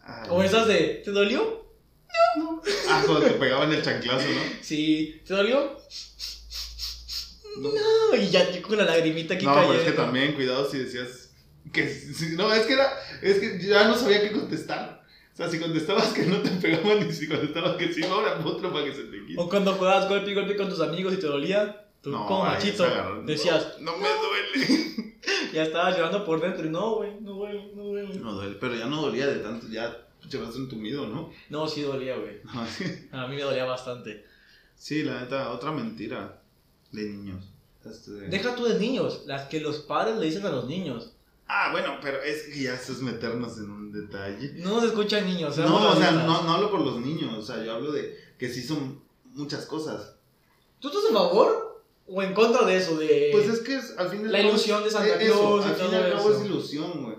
Ay, 0.09 0.27
O 0.31 0.43
esas 0.43 0.67
de, 0.67 1.03
¿te 1.05 1.11
dolió? 1.11 1.67
Ah, 2.89 3.03
cuando 3.07 3.27
te 3.27 3.31
pegaban 3.35 3.71
el 3.73 3.83
chanclazo, 3.83 4.27
¿no? 4.29 4.41
Sí, 4.63 5.21
¿te 5.27 5.35
dolió? 5.35 5.79
No. 7.59 7.71
No, 7.71 8.17
y 8.17 8.29
ya 8.31 8.51
yo 8.51 8.63
con 8.63 8.79
la 8.79 8.85
lagrimita 8.85 9.35
aquí 9.35 9.45
No, 9.45 9.53
cayendo. 9.55 9.75
pero 9.75 9.85
es 9.85 9.91
que 9.91 9.97
también, 9.97 10.33
cuidado 10.35 10.71
si 10.71 10.79
decías 10.79 11.31
que... 11.73 11.89
si- 11.89 12.37
no, 12.37 12.53
es 12.53 12.67
que 12.67 12.73
era... 12.75 12.89
Es 13.23 13.39
que 13.39 13.59
ya 13.61 13.87
no 13.89 13.97
sabía 13.97 14.23
qué 14.23 14.33
contestar. 14.33 15.05
O 15.35 15.37
sea, 15.37 15.49
si 15.51 15.59
contestabas 15.59 16.09
que 16.13 16.23
no 16.23 16.39
te 16.41 16.51
pegaban 16.51 17.09
y 17.09 17.13
si 17.13 17.29
contestabas 17.29 17.77
que 17.77 17.93
sí, 17.93 18.03
ahora 18.05 18.41
otro 18.45 18.73
para 18.73 18.85
que 18.87 18.95
se 18.95 19.03
te 19.05 19.25
quite. 19.27 19.41
O 19.41 19.49
cuando 19.49 19.75
jugabas 19.75 20.09
golpe 20.09 20.31
y 20.31 20.35
golpe 20.35 20.57
con 20.57 20.69
tus 20.69 20.81
amigos 20.81 21.13
y 21.15 21.19
te 21.19 21.27
dolía, 21.27 21.85
tú 22.01 22.11
No, 22.11 22.27
como 22.27 22.45
machito 22.45 22.85
decías, 23.25 23.75
No 23.81 23.97
me 23.99 24.09
duele. 24.09 25.15
Ya 25.53 25.63
estabas 25.65 25.97
llorando 25.97 26.25
por 26.25 26.41
dentro 26.41 26.67
y 26.67 26.71
no, 26.71 26.97
güey, 26.97 27.21
no 27.21 27.33
duele, 27.33 27.73
no 27.75 27.85
duele. 27.85 28.15
No 28.19 28.33
duele, 28.33 28.57
pero 28.61 28.75
ya 28.75 28.87
no 28.87 29.03
dolía 29.03 29.27
de 29.27 29.41
tanto, 29.41 29.67
ya 29.69 30.07
llevaste 30.29 30.59
entumido, 30.59 31.07
¿no? 31.07 31.31
No, 31.51 31.67
sí 31.67 31.83
dolía, 31.83 32.17
güey. 32.17 32.41
Sí. 32.77 33.09
A 33.13 33.27
mí 33.27 33.37
me 33.37 33.43
dolía 33.43 33.65
bastante. 33.65 34.25
Sí, 34.75 35.03
la 35.03 35.21
neta, 35.21 35.51
otra 35.51 35.73
mentira 35.73 36.41
de 36.93 37.05
niños. 37.05 37.45
Este, 37.85 38.11
Deja 38.13 38.55
tú 38.55 38.65
de 38.65 38.79
niños, 38.79 39.23
las 39.27 39.49
que 39.49 39.61
los 39.61 39.79
padres 39.79 40.17
le 40.19 40.27
dicen 40.27 40.45
a 40.47 40.51
los 40.51 40.67
niños. 40.67 41.13
Ah, 41.47 41.71
bueno, 41.73 41.99
pero 42.03 42.21
es 42.21 42.43
que 42.45 42.63
ya 42.63 42.75
eso 42.75 42.93
es 42.93 43.01
meternos 43.01 43.57
en 43.57 43.71
un 43.71 43.91
detalle. 43.91 44.53
No 44.57 44.75
nos 44.75 44.85
escuchan 44.85 45.25
niños, 45.25 45.57
No, 45.57 45.91
o 45.91 45.97
sea, 45.97 46.13
no, 46.13 46.43
no 46.43 46.53
hablo 46.53 46.71
por 46.71 46.81
los 46.81 47.01
niños, 47.01 47.35
o 47.35 47.43
sea, 47.43 47.65
yo 47.65 47.73
hablo 47.75 47.91
de 47.91 48.15
que 48.37 48.51
sí 48.51 48.63
son 48.63 49.01
muchas 49.33 49.65
cosas. 49.65 50.15
¿Tú 50.79 50.89
estás 50.89 51.05
a 51.11 51.15
favor 51.15 51.68
o 52.09 52.23
en 52.23 52.35
contra 52.35 52.65
de 52.67 52.77
eso? 52.77 52.97
De... 52.99 53.29
Pues 53.33 53.49
es 53.49 53.61
que 53.61 53.77
es, 53.77 53.95
al 53.99 54.09
fin 54.11 54.31
La 54.31 54.41
ilusión 54.41 54.83
de 54.85 54.91
Santa 54.91 55.19
Claus 55.19 55.65
y 55.65 55.69
al 55.69 55.75
fin 55.77 55.87
y 55.87 55.91
todo 55.91 56.05
al 56.05 56.13
cabo 56.13 56.31
eso. 56.31 56.41
es 56.41 56.47
ilusión, 56.47 57.05
güey. 57.05 57.17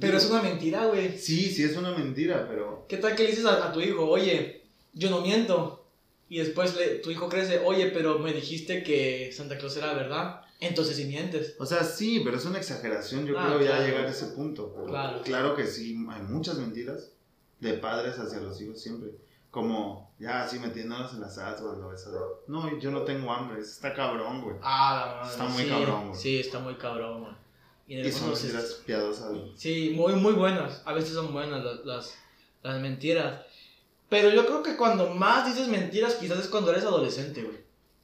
Pero 0.00 0.16
es 0.18 0.26
una 0.28 0.42
mentira, 0.42 0.86
güey. 0.86 1.16
Sí, 1.16 1.50
sí 1.50 1.62
es 1.62 1.76
una 1.76 1.92
mentira, 1.96 2.46
pero... 2.48 2.84
¿Qué 2.88 2.96
tal 2.96 3.14
que 3.14 3.22
le 3.24 3.30
dices 3.30 3.44
a, 3.44 3.68
a 3.68 3.72
tu 3.72 3.80
hijo, 3.80 4.04
oye, 4.08 4.64
yo 4.92 5.08
no 5.10 5.20
miento? 5.20 5.86
Y 6.28 6.38
después 6.38 6.74
le- 6.76 6.96
tu 6.96 7.10
hijo 7.10 7.28
crece, 7.28 7.60
oye, 7.64 7.86
pero 7.88 8.18
me 8.18 8.32
dijiste 8.32 8.82
que 8.82 9.30
Santa 9.32 9.56
Claus 9.56 9.76
era 9.76 9.94
verdad. 9.94 10.40
Entonces 10.58 10.96
sí 10.96 11.04
mientes. 11.04 11.54
O 11.58 11.66
sea, 11.66 11.84
sí, 11.84 12.22
pero 12.24 12.36
es 12.38 12.44
una 12.44 12.58
exageración, 12.58 13.26
yo 13.26 13.38
Ah, 13.38 13.46
creo 13.46 13.60
ya 13.60 13.66
claro. 13.76 13.84
llegar 13.86 14.06
a 14.06 14.10
ese 14.10 14.26
punto. 14.28 14.74
Claro. 14.88 15.22
claro 15.22 15.54
que 15.54 15.66
sí, 15.66 15.96
hay 16.10 16.22
muchas 16.22 16.58
mentiras 16.58 17.12
de 17.60 17.74
padres 17.74 18.18
hacia 18.18 18.40
los 18.40 18.60
hijos 18.60 18.80
siempre. 18.82 19.10
Como, 19.54 20.12
ya 20.18 20.42
así 20.42 20.58
metiéndonos 20.58 21.14
en 21.14 21.20
las 21.20 21.38
asas 21.38 21.62
o 21.62 21.76
de, 21.76 22.18
no, 22.48 22.76
yo 22.80 22.90
no 22.90 23.02
tengo 23.02 23.32
hambre, 23.32 23.60
eso 23.60 23.70
está 23.70 23.94
cabrón, 23.94 24.42
güey. 24.42 24.56
Ah, 24.60 25.06
la 25.06 25.14
madre. 25.20 25.30
Está 25.30 25.44
muy 25.44 25.62
sí, 25.62 25.68
cabrón, 25.68 26.08
güey. 26.08 26.20
Sí, 26.20 26.40
está 26.40 26.58
muy 26.58 26.74
cabrón, 26.74 27.20
güey. 27.20 27.34
Y 27.86 28.00
Y 28.04 28.10
son 28.10 28.30
mentiras 28.30 28.82
piadosas, 28.84 29.30
güey. 29.30 29.52
Sí, 29.56 29.92
muy, 29.94 30.14
muy 30.14 30.32
buenas. 30.32 30.82
A 30.84 30.92
veces 30.92 31.12
son 31.12 31.32
buenas 31.32 31.62
las, 31.62 31.84
las, 31.84 32.18
las 32.64 32.80
mentiras. 32.80 33.42
Pero 34.08 34.30
yo 34.30 34.44
creo 34.44 34.60
que 34.64 34.76
cuando 34.76 35.10
más 35.10 35.46
dices 35.46 35.68
mentiras, 35.68 36.16
quizás 36.16 36.40
es 36.40 36.48
cuando 36.48 36.72
eres 36.72 36.82
adolescente, 36.82 37.44
güey. 37.44 37.58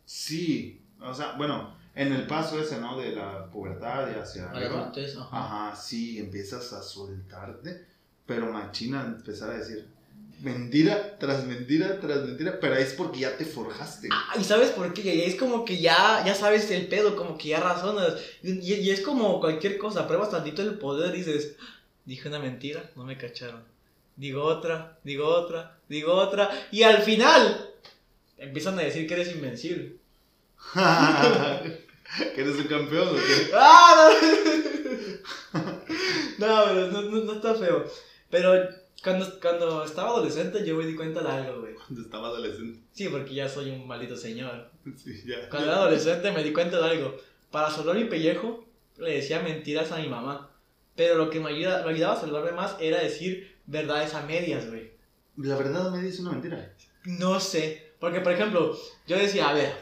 Sí, 0.04 0.80
o 1.00 1.12
sea, 1.12 1.32
bueno, 1.32 1.74
en 1.96 2.12
el 2.12 2.28
paso 2.28 2.60
ese, 2.60 2.80
¿no? 2.80 2.96
De 2.96 3.10
la 3.10 3.50
pubertad 3.50 4.08
y 4.14 4.20
hacia 4.20 4.48
A 4.52 4.60
la 4.60 4.66
adultez, 4.68 5.16
ajá. 5.16 5.28
Ajá, 5.36 5.74
sí, 5.74 6.20
empiezas 6.20 6.72
a 6.72 6.80
soltarte, 6.80 7.86
pero 8.24 8.52
machina 8.52 9.02
empezar 9.04 9.50
a 9.50 9.54
decir 9.54 9.98
mentira 10.40 11.18
tras 11.18 11.44
mentira 11.44 12.00
tras 12.00 12.24
mentira, 12.24 12.58
pero 12.60 12.74
es 12.76 12.92
porque 12.94 13.20
ya 13.20 13.36
te 13.36 13.44
forjaste. 13.44 14.08
Ah, 14.10 14.34
¿Y 14.38 14.44
sabes 14.44 14.70
por 14.70 14.92
qué? 14.92 15.14
Y 15.14 15.22
es 15.22 15.36
como 15.36 15.64
que 15.64 15.80
ya, 15.80 16.22
ya 16.24 16.34
sabes 16.34 16.70
el 16.70 16.86
pedo, 16.88 17.16
como 17.16 17.36
que 17.36 17.48
ya 17.48 17.60
razonas. 17.60 18.14
Y, 18.42 18.72
y 18.72 18.90
es 18.90 19.00
como 19.00 19.40
cualquier 19.40 19.78
cosa, 19.78 20.06
pruebas 20.06 20.30
tantito 20.30 20.62
el 20.62 20.78
poder 20.78 21.14
y 21.14 21.18
dices, 21.18 21.56
dije 22.04 22.28
una 22.28 22.38
mentira, 22.38 22.90
no 22.96 23.04
me 23.04 23.18
cacharon. 23.18 23.62
Digo 24.16 24.42
otra, 24.42 24.98
digo 25.04 25.26
otra, 25.26 25.78
digo 25.88 26.12
otra. 26.12 26.50
Y 26.70 26.82
al 26.82 27.02
final, 27.02 27.70
empiezan 28.36 28.78
a 28.78 28.82
decir 28.82 29.06
que 29.06 29.14
eres 29.14 29.32
invencible. 29.32 29.96
¿Que 32.34 32.40
eres 32.40 32.56
un 32.56 32.64
campeón 32.64 33.08
o 33.08 33.14
qué? 33.14 33.50
¡Ah! 33.54 34.10
No, 36.38 36.46
no, 36.46 36.64
pero 36.66 36.86
no, 36.88 37.02
no, 37.02 37.24
no 37.24 37.32
está 37.34 37.54
feo. 37.54 37.84
Pero 38.30 38.79
cuando, 39.02 39.40
cuando 39.40 39.84
estaba 39.84 40.10
adolescente 40.10 40.64
yo 40.64 40.76
me 40.76 40.86
di 40.86 40.94
cuenta 40.94 41.22
de 41.22 41.28
algo, 41.28 41.60
güey. 41.60 41.74
Cuando 41.74 42.02
estaba 42.02 42.28
adolescente. 42.28 42.80
Sí, 42.92 43.08
porque 43.08 43.34
ya 43.34 43.48
soy 43.48 43.70
un 43.70 43.86
maldito 43.86 44.16
señor. 44.16 44.70
Sí, 44.96 45.22
ya. 45.26 45.48
Cuando 45.48 45.68
era 45.68 45.78
adolescente 45.78 46.30
me 46.32 46.44
di 46.44 46.52
cuenta 46.52 46.78
de 46.78 46.90
algo. 46.90 47.16
Para 47.50 47.70
salvar 47.70 47.96
mi 47.96 48.04
pellejo, 48.04 48.64
le 48.98 49.14
decía 49.14 49.40
mentiras 49.40 49.90
a 49.92 49.98
mi 49.98 50.08
mamá. 50.08 50.50
Pero 50.96 51.14
lo 51.14 51.30
que 51.30 51.40
me, 51.40 51.50
ayuda, 51.50 51.82
me 51.84 51.92
ayudaba 51.92 52.14
a 52.14 52.20
salvarme 52.20 52.52
más 52.52 52.76
era 52.78 53.00
decir 53.00 53.56
verdades 53.66 54.14
a 54.14 54.22
medias, 54.22 54.68
güey. 54.68 54.92
La 55.36 55.56
verdad 55.56 55.90
me 55.90 56.02
dice 56.02 56.20
una 56.20 56.32
mentira. 56.32 56.74
No 57.04 57.40
sé. 57.40 57.92
Porque, 57.98 58.20
por 58.20 58.32
ejemplo, 58.32 58.76
yo 59.06 59.16
decía, 59.16 59.48
a 59.48 59.54
ver, 59.54 59.72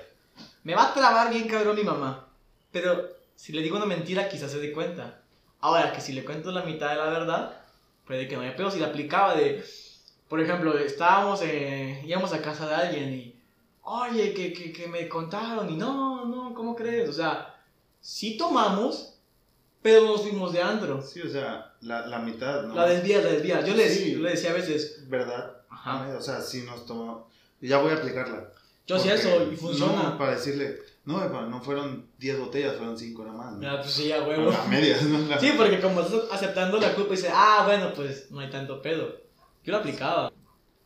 me 0.63 0.75
va 0.75 0.91
a 0.91 0.95
trabar 0.95 1.33
bien 1.33 1.49
cabrón 1.49 1.77
mi 1.77 1.83
mamá. 1.83 2.29
Pero 2.71 3.09
si 3.35 3.53
le 3.53 3.63
digo 3.63 3.77
una 3.77 3.87
mentira, 3.87 4.29
quizás 4.29 4.53
se 4.53 4.61
dé 4.61 4.73
cuenta. 4.73 5.23
Ahora, 5.61 5.93
que 5.93 6.01
si 6.01 6.13
le 6.13 6.25
cuento 6.25 6.53
la 6.53 6.63
mitad 6.63 6.91
de 6.91 6.97
la 6.97 7.11
verdad, 7.11 7.58
puede 8.09 8.27
que 8.27 8.35
no 8.35 8.43
haya 8.43 8.57
pedo. 8.57 8.71
Si 8.73 8.81
la 8.81 8.89
aplicaba 8.89 9.37
de, 9.37 9.63
por 10.29 10.41
ejemplo, 10.41 10.77
estábamos, 10.77 11.41
eh, 11.45 12.03
íbamos 12.05 12.33
a 12.33 12.43
casa 12.43 12.67
de 12.67 12.75
alguien 12.75 13.13
y, 13.15 13.35
oye, 13.83 14.35
que, 14.35 14.53
que, 14.53 14.73
que 14.73 14.89
me 14.89 15.09
contaron 15.09 15.71
y 15.71 15.77
no, 15.77 16.25
no, 16.25 16.53
¿cómo 16.55 16.75
crees? 16.75 17.09
O 17.09 17.13
sea, 17.13 17.55
sí 18.01 18.37
tomamos, 18.37 19.15
pero 19.83 20.05
nos 20.07 20.23
fuimos 20.23 20.53
de 20.53 20.61
andro. 20.63 21.01
Sí, 21.03 21.21
o 21.23 21.29
sea, 21.31 21.75
la, 21.83 22.07
la 22.07 22.19
mitad, 22.19 22.65
¿no? 22.65 22.75
La 22.75 22.87
desvías, 22.89 23.23
la 23.23 23.31
desvías. 23.33 23.65
Yo 23.65 23.75
le, 23.75 23.89
Sí. 23.89 24.13
yo 24.15 24.19
le 24.21 24.31
decía 24.31 24.51
a 24.51 24.55
veces, 24.55 25.09
¿Verdad? 25.09 25.53
ajá, 25.71 26.17
O 26.19 26.21
sea, 26.21 26.41
sí 26.41 26.63
nos 26.63 26.85
tomó. 26.87 27.29
Ya 27.61 27.79
voy 27.79 27.93
a 27.93 27.97
aplicarla. 27.97 28.49
yo 28.87 28.97
hacía 28.97 29.15
eso 29.15 29.51
y 29.53 29.57
funciona. 29.57 30.03
No, 30.03 30.19
para 30.19 30.33
decirle, 30.37 30.79
no, 31.17 31.47
no 31.47 31.61
fueron 31.63 32.07
10 32.19 32.39
botellas, 32.41 32.77
fueron 32.77 32.99
5 32.99 33.25
nada 33.25 33.37
más. 33.37 33.53
¿no? 33.55 33.63
Ya, 33.63 33.81
pues 33.81 33.93
sí, 33.93 34.13
a 34.13 34.23
A 34.23 34.27
huevo. 34.29 34.51
las 34.51 34.69
medias, 34.69 35.03
¿no? 35.05 35.19
La- 35.29 35.39
Sí, 35.41 35.53
porque 35.57 35.81
como 35.81 36.01
estás 36.03 36.21
aceptando 36.33 36.79
la 36.79 36.95
culpa 36.95 37.15
y 37.15 37.17
dices, 37.17 37.31
ah, 37.35 37.63
bueno, 37.67 37.93
pues 37.95 38.31
no 38.31 38.41
hay 38.41 38.51
tanto 38.51 38.81
pedo. 38.83 39.09
Yo 39.65 39.73
lo 39.73 39.79
aplicaba. 39.79 40.33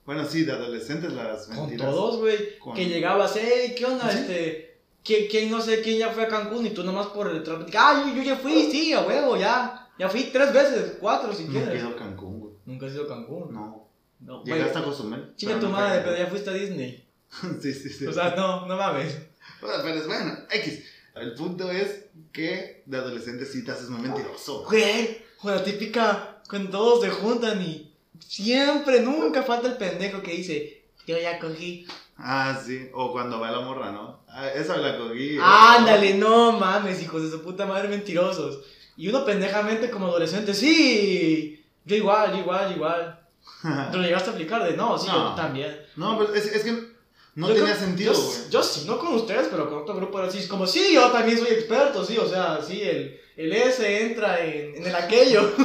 Bueno, 0.04 0.24
sí, 0.24 0.44
de 0.44 0.52
adolescentes 0.52 1.12
las 1.12 1.46
Con 1.46 1.56
mentiras. 1.68 1.90
todos, 1.90 2.18
güey. 2.18 2.58
Con- 2.58 2.74
Que 2.74 2.86
llegabas, 2.86 3.36
hey, 3.36 3.74
¿qué 3.76 3.84
onda? 3.84 4.10
¿Sí? 4.10 4.18
Este, 4.18 4.80
¿quién, 5.04 5.26
quién 5.30 5.50
no 5.50 5.60
sé 5.60 5.80
quién 5.82 5.98
ya 5.98 6.10
fue 6.10 6.24
a 6.24 6.28
Cancún? 6.28 6.66
Y 6.66 6.70
tú 6.70 6.82
nomás 6.82 7.06
por 7.08 7.28
el 7.30 7.42
trabajo. 7.42 7.66
Ah, 7.76 8.04
yo, 8.06 8.14
yo 8.14 8.22
ya 8.22 8.36
fui, 8.36 8.68
sí, 8.70 8.92
a 8.92 9.00
huevo, 9.02 9.36
ya. 9.36 9.88
Ya 9.98 10.08
fui 10.08 10.24
tres 10.32 10.52
veces, 10.52 10.96
cuatro 11.00 11.32
si 11.32 11.46
quieres. 11.46 11.68
quedó 11.80 11.94
Cancún, 11.96 12.40
güey. 12.40 12.52
Nunca 12.66 12.86
has 12.86 12.92
ido 12.94 13.04
a 13.04 13.08
Cancún. 13.08 13.52
No. 13.52 13.88
No. 14.20 14.42
Llegaste 14.44 14.78
a 14.78 14.84
Cozumel. 14.84 15.34
Pero 15.40 15.58
tu 15.60 15.68
madre, 15.68 16.00
pero 16.04 16.16
ya 16.16 16.26
fuiste 16.26 16.50
a 16.50 16.52
Disney. 16.54 17.04
sí, 17.60 17.72
sí, 17.72 17.88
sí. 17.88 18.06
O 18.06 18.12
sea, 18.12 18.34
no, 18.36 18.66
no 18.66 18.76
mames. 18.76 19.18
Bueno, 19.62 19.76
pero 19.82 19.94
es 19.98 20.06
bueno, 20.06 20.36
X. 20.50 20.84
El 21.14 21.34
punto 21.34 21.70
es 21.70 22.06
que 22.32 22.82
de 22.84 22.96
adolescente 22.98 23.46
sí 23.46 23.64
te 23.64 23.70
haces 23.70 23.88
muy 23.88 24.00
mentiroso. 24.02 24.64
Güey, 24.64 25.22
o 25.42 25.50
la 25.50 25.62
típica, 25.62 26.42
cuando 26.48 26.70
todos 26.70 27.02
se 27.04 27.10
juntan 27.10 27.62
y 27.62 27.92
siempre, 28.18 29.00
nunca 29.00 29.42
falta 29.42 29.68
el 29.68 29.76
pendejo 29.76 30.22
que 30.22 30.32
dice, 30.32 30.84
yo 31.06 31.18
ya 31.18 31.38
cogí. 31.38 31.86
Ah, 32.18 32.60
sí. 32.64 32.88
O 32.92 33.12
cuando 33.12 33.40
va 33.40 33.50
la 33.50 33.60
morra, 33.60 33.90
¿no? 33.92 34.20
Ah, 34.28 34.48
esa 34.48 34.76
la 34.78 34.98
cogí. 34.98 35.38
Ándale, 35.40 36.14
no 36.14 36.52
mames, 36.52 37.02
hijos 37.02 37.22
de 37.22 37.30
su 37.30 37.42
puta 37.42 37.66
madre 37.66 37.88
mentirosos. 37.88 38.60
Y 38.96 39.08
uno 39.08 39.24
pendejamente 39.24 39.90
como 39.90 40.06
adolescente, 40.06 40.54
sí, 40.54 41.64
yo 41.84 41.96
igual, 41.96 42.32
yo 42.32 42.38
igual, 42.40 42.68
yo 42.70 42.76
igual. 42.76 43.20
Pero 43.62 43.98
lo 43.98 44.02
llegaste 44.02 44.30
a 44.30 44.32
aplicar 44.32 44.64
de 44.64 44.76
no, 44.76 44.98
sí, 44.98 45.06
No. 45.08 45.30
yo 45.30 45.34
también. 45.34 45.80
No, 45.96 46.18
pero 46.18 46.34
es, 46.34 46.46
es 46.46 46.62
que 46.62 46.91
no 47.34 47.48
Yo 47.48 47.54
tenía 47.54 47.74
sentido, 47.76 48.12
güey. 48.14 48.38
yo 48.50 48.62
sí, 48.62 48.84
no 48.86 48.98
con 48.98 49.14
ustedes, 49.14 49.48
pero 49.50 49.68
con 49.70 49.78
otro 49.80 49.94
grupo 49.96 50.18
era 50.18 50.28
así. 50.28 50.38
Es 50.38 50.46
como, 50.48 50.66
sí, 50.66 50.92
yo 50.94 51.10
también 51.10 51.38
soy 51.38 51.48
experto, 51.48 52.04
sí, 52.04 52.16
o 52.18 52.28
sea, 52.28 52.60
sí, 52.66 52.80
el, 52.82 53.18
el 53.36 53.52
S 53.52 54.02
entra 54.06 54.44
en, 54.44 54.76
en 54.76 54.86
el 54.86 54.94
aquello. 54.94 55.50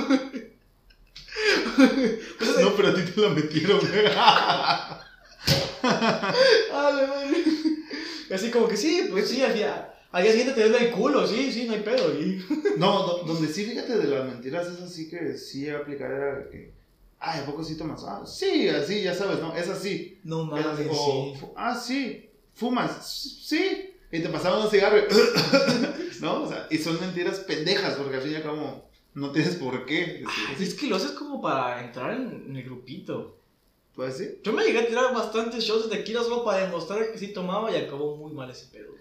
Pues 1.77 2.49
es- 2.49 2.59
No, 2.61 2.75
pero 2.75 2.89
a 2.89 2.93
ti 2.95 3.01
te 3.03 3.21
la 3.21 3.29
metieron, 3.29 3.79
güey. 3.79 4.07
Así 8.33 8.51
como 8.51 8.67
que 8.67 8.77
sí, 8.77 9.07
pues 9.09 9.29
sí, 9.29 9.41
al 9.43 9.53
día, 9.53 9.93
al 10.11 10.23
día 10.23 10.31
siguiente 10.31 10.53
te 10.61 10.67
ves 10.69 10.81
el 10.81 10.91
culo, 10.91 11.25
sí, 11.27 11.51
sí, 11.51 11.65
no 11.65 11.73
hay 11.73 11.81
pedo. 11.81 12.11
Y... 12.19 12.43
No, 12.77 13.03
do- 13.03 13.23
donde 13.25 13.47
sí, 13.51 13.65
fíjate, 13.65 13.97
de 13.97 14.07
las 14.07 14.25
mentiras, 14.25 14.67
es 14.67 14.81
así 14.81 15.09
que 15.09 15.37
sí 15.37 15.69
aplicar 15.69 16.11
era 16.11 16.49
que. 16.49 16.71
Ay, 17.19 17.41
¿a 17.41 17.45
poco 17.45 17.63
sí 17.63 17.77
tomas? 17.77 18.03
Ah, 18.03 18.23
sí, 18.25 18.69
así, 18.69 19.01
ya 19.01 19.13
sabes, 19.13 19.39
¿no? 19.39 19.55
Es 19.55 19.67
así. 19.69 20.19
No 20.23 20.43
Es 20.55 20.65
mames, 20.65 20.87
o, 20.91 21.33
sí. 21.35 21.45
Ah, 21.55 21.75
sí. 21.75 22.29
¿Fumas? 22.53 23.05
Sí. 23.45 23.93
Y 24.11 24.19
te 24.21 24.29
pasaban 24.29 24.61
un 24.63 24.69
cigarro. 24.69 24.97
¿No? 26.21 26.43
O 26.43 26.47
sea, 26.47 26.67
y 26.69 26.77
son 26.77 26.99
mentiras 26.99 27.39
pendejas, 27.39 27.95
porque 27.95 28.17
al 28.17 28.21
fin 28.21 28.33
y 28.33 28.35
al 28.35 28.43
cabo 28.43 28.89
no 29.13 29.31
tienes 29.31 29.55
por 29.55 29.85
qué. 29.85 30.23
Ay, 30.27 30.53
así. 30.55 30.63
Es 30.63 30.73
que 30.75 30.87
lo 30.87 30.95
haces 30.95 31.11
como 31.11 31.41
para 31.41 31.83
entrar 31.83 32.13
en, 32.13 32.55
el 32.55 32.63
grupito. 32.63 33.37
Pues 33.95 34.17
sí. 34.17 34.39
Yo 34.43 34.53
me 34.53 34.63
llegué 34.63 34.79
a 34.79 34.87
tirar 34.87 35.13
bastantes 35.13 35.63
shots 35.63 35.89
de 35.89 35.97
tequila 35.97 36.21
solo 36.21 36.43
para 36.43 36.65
demostrar 36.65 37.11
que 37.11 37.17
sí 37.17 37.29
tomaba 37.29 37.71
y 37.71 37.77
acabó 37.77 38.15
muy 38.15 38.31
mal 38.31 38.49
ese 38.51 38.67
pedo. 38.67 38.97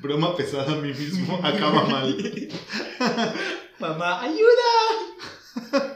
Broma 0.00 0.36
pesada 0.36 0.72
a 0.72 0.76
mí 0.76 0.88
mismo, 0.88 1.38
acaba 1.42 1.84
mal. 1.84 2.16
Mamá, 3.78 4.22
ayuda. 4.22 5.95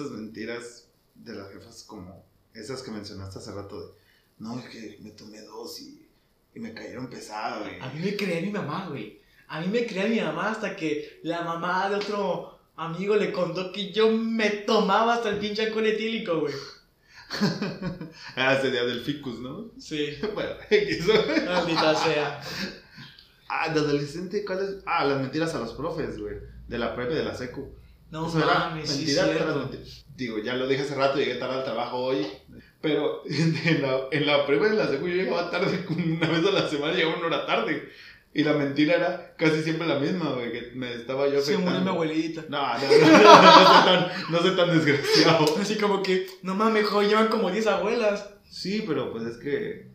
Esas 0.00 0.12
mentiras 0.12 0.88
de 1.14 1.34
las 1.34 1.52
jefas, 1.52 1.84
como 1.86 2.24
esas 2.54 2.82
que 2.82 2.90
mencionaste 2.90 3.38
hace 3.38 3.52
rato, 3.52 3.80
de 3.80 3.92
no, 4.38 4.58
es 4.58 4.66
que 4.70 4.98
me 5.02 5.10
tomé 5.10 5.42
dos 5.42 5.78
y, 5.80 6.08
y 6.54 6.60
me 6.60 6.72
cayeron 6.72 7.08
pesado. 7.08 7.66
y- 7.70 7.78
A 7.80 7.88
mí 7.92 8.00
me 8.00 8.16
creía 8.16 8.40
mi 8.40 8.50
mamá, 8.50 8.86
güey. 8.88 9.20
A 9.48 9.60
mí 9.60 9.66
me 9.68 9.84
creía 9.86 10.06
mi 10.06 10.20
mamá 10.20 10.50
hasta 10.52 10.74
que 10.76 11.20
la 11.24 11.42
mamá 11.42 11.90
de 11.90 11.96
otro 11.96 12.58
amigo 12.76 13.16
le 13.16 13.32
contó 13.32 13.70
que 13.72 13.92
yo 13.92 14.10
me 14.10 14.48
tomaba 14.50 15.14
hasta 15.16 15.28
el 15.30 15.38
pinche 15.38 15.66
alcohol 15.66 15.86
etílico, 15.86 16.40
güey. 16.40 16.54
ah, 18.36 18.54
ese 18.54 18.70
día 18.70 18.84
del 18.84 19.02
ficus, 19.02 19.38
¿no? 19.40 19.70
Sí, 19.78 20.14
Bueno, 20.34 20.54
maldita 21.46 21.94
sea. 21.94 22.40
Ah, 23.48 23.68
de 23.72 23.80
adolescente, 23.80 24.44
¿cuáles? 24.44 24.76
Ah, 24.86 25.04
las 25.04 25.20
mentiras 25.20 25.54
a 25.54 25.58
los 25.60 25.74
profes, 25.74 26.18
güey. 26.18 26.36
De 26.68 26.78
la 26.78 26.94
prepa 26.94 27.12
y 27.12 27.16
de 27.16 27.24
la 27.24 27.34
secu. 27.34 27.74
No 28.10 28.26
Eso 28.26 28.38
mames, 28.38 28.90
sí. 28.90 29.16
Digo, 30.16 30.38
ya 30.38 30.54
lo 30.54 30.66
dije 30.66 30.82
hace 30.82 30.94
rato, 30.94 31.18
llegué 31.18 31.36
tarde 31.36 31.58
al 31.58 31.64
trabajo 31.64 31.98
hoy. 31.98 32.26
Pero 32.80 33.22
en 33.28 33.82
la, 33.82 34.00
en 34.10 34.26
la 34.26 34.46
prepa 34.46 34.66
y 34.66 34.70
en 34.70 34.78
la 34.78 34.88
secu 34.88 35.06
yo 35.08 35.14
llegaba 35.14 35.50
tarde, 35.50 35.84
una 35.88 36.28
vez 36.28 36.46
a 36.46 36.50
la 36.50 36.68
semana 36.68 36.94
llegaba 36.94 37.16
una 37.16 37.26
hora 37.26 37.46
tarde. 37.46 37.88
Y 38.32 38.44
la 38.44 38.52
mentira 38.52 38.94
era 38.94 39.34
casi 39.36 39.60
siempre 39.62 39.88
la 39.88 39.98
misma, 39.98 40.30
güey, 40.30 40.52
que 40.52 40.70
me 40.76 40.92
estaba 40.94 41.26
yo 41.28 41.40
Se 41.40 41.52
murió 41.52 41.58
mi 41.58 41.66
afectando. 41.68 41.90
abuelita. 41.90 42.44
No, 42.48 42.78
no, 42.78 42.84
no, 42.84 43.08
no, 43.22 44.30
no, 44.30 44.38
tan, 44.38 44.42
soy 44.42 44.56
tan 44.56 44.70
desgraciado. 44.78 45.56
Así 45.60 45.74
como 45.76 46.00
que, 46.02 46.26
no 46.42 46.54
mames, 46.54 46.86
joder, 46.86 47.08
llevan 47.08 47.26
como 47.28 47.50
10 47.50 47.66
abuelas. 47.66 48.30
Sí, 48.48 48.84
pero 48.86 49.10
pues 49.12 49.24
es 49.24 49.36
que 49.38 49.89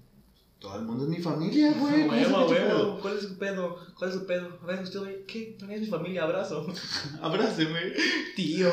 todo 0.65 0.79
el 0.79 0.81
mundo 0.85 1.03
es 1.03 1.09
mi 1.11 1.19
familia, 1.21 1.73
güey. 1.73 2.07
¿cómo 2.07 2.15
se 2.17 2.25
Huevo, 2.27 2.47
huevo. 2.49 2.99
¿Cuál 2.99 3.17
es 3.17 3.23
su 3.23 3.37
pedo? 3.37 3.79
¿Cuál 3.95 4.09
es 4.09 4.15
su 4.15 4.25
pedo? 4.25 4.59
A 4.63 4.65
ver, 4.65 4.81
usted, 4.81 4.99
güey, 4.99 5.25
¿qué? 5.27 5.55
También 5.59 5.79
es 5.79 5.87
mi 5.87 5.91
familia, 5.95 6.23
abrazo. 6.23 6.65
Abráceme. 7.21 7.93
Tío. 8.35 8.71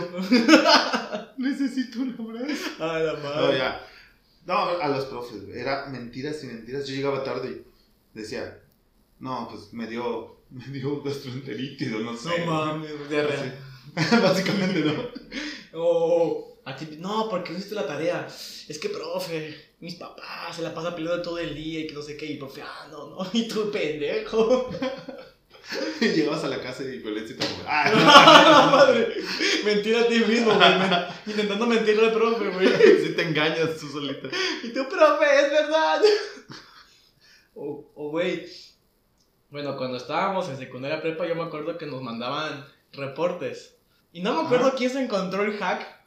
Necesito 1.36 2.00
un 2.00 2.16
abrazo. 2.18 2.70
Ay, 2.80 3.04
la 3.04 3.12
No, 3.12 3.22
madre. 3.22 3.58
ya. 3.58 3.86
No, 4.46 4.54
a 4.80 4.88
los 4.88 5.04
profes, 5.04 5.44
güey. 5.46 5.58
Era 5.60 5.86
mentiras 5.88 6.42
y 6.42 6.46
mentiras. 6.46 6.86
Yo 6.86 6.94
llegaba 6.94 7.22
tarde 7.22 7.62
y 8.14 8.18
decía, 8.18 8.58
no, 9.18 9.48
pues 9.50 9.72
me 9.74 9.86
dio, 9.86 10.38
me 10.50 10.66
dio 10.68 11.02
gastroenteritis 11.02 11.92
o 11.92 11.98
no 11.98 12.16
sé. 12.16 12.46
No 12.46 12.46
mames, 12.52 13.10
diarrea. 13.10 13.54
Así. 13.96 14.16
Básicamente, 14.16 14.80
¿no? 14.80 14.94
O 15.74 16.58
a 16.64 16.74
ti, 16.74 16.96
no, 16.98 17.28
porque 17.28 17.52
no 17.52 17.58
hiciste 17.58 17.74
la 17.74 17.86
tarea. 17.86 18.26
Es 18.26 18.78
que, 18.78 18.88
profe, 18.88 19.71
mis 19.82 19.96
papás 19.96 20.54
se 20.54 20.62
la 20.62 20.72
pasan 20.72 20.94
peleando 20.94 21.22
todo 21.22 21.38
el 21.40 21.56
día 21.56 21.80
y 21.80 21.86
que 21.88 21.94
no 21.94 22.02
sé 22.02 22.16
qué. 22.16 22.24
Y 22.24 22.36
profe, 22.36 22.62
ah, 22.62 22.86
no, 22.90 23.08
no. 23.08 23.30
Y 23.32 23.48
tú, 23.48 23.70
pendejo. 23.70 24.70
Y 26.00 26.08
llegabas 26.08 26.44
a 26.44 26.48
la 26.48 26.60
casa 26.60 26.82
y 26.82 26.98
violencia 26.98 27.34
y 27.34 27.38
te 27.38 27.46
¡Ah, 27.66 27.84
ah, 27.94 28.70
madre! 28.70 29.14
Mentira 29.64 30.02
a 30.02 30.06
ti 30.06 30.18
mismo, 30.18 30.52
güey. 30.54 30.72
Intentando 31.24 31.66
mentirle 31.66 32.08
al 32.08 32.12
profe, 32.12 32.48
güey. 32.50 32.68
si 33.00 33.14
te 33.14 33.22
engañas 33.22 33.78
tú 33.78 33.88
solita. 33.88 34.28
Y 34.64 34.68
tú, 34.68 34.86
profe, 34.86 35.24
es 35.40 35.50
verdad. 35.50 36.02
O, 37.54 37.86
güey. 37.94 38.46
Bueno, 39.50 39.76
cuando 39.78 39.96
estábamos 39.96 40.48
en 40.50 40.58
secundaria 40.58 41.00
prepa, 41.00 41.26
yo 41.26 41.36
me 41.36 41.44
acuerdo 41.44 41.78
que 41.78 41.86
nos 41.86 42.02
mandaban 42.02 42.66
reportes. 42.92 43.76
Y 44.12 44.20
no 44.20 44.34
me 44.34 44.46
acuerdo 44.46 44.66
Ajá. 44.66 44.76
quién 44.76 44.90
se 44.90 45.02
encontró 45.02 45.42
el 45.42 45.56
hack. 45.56 46.01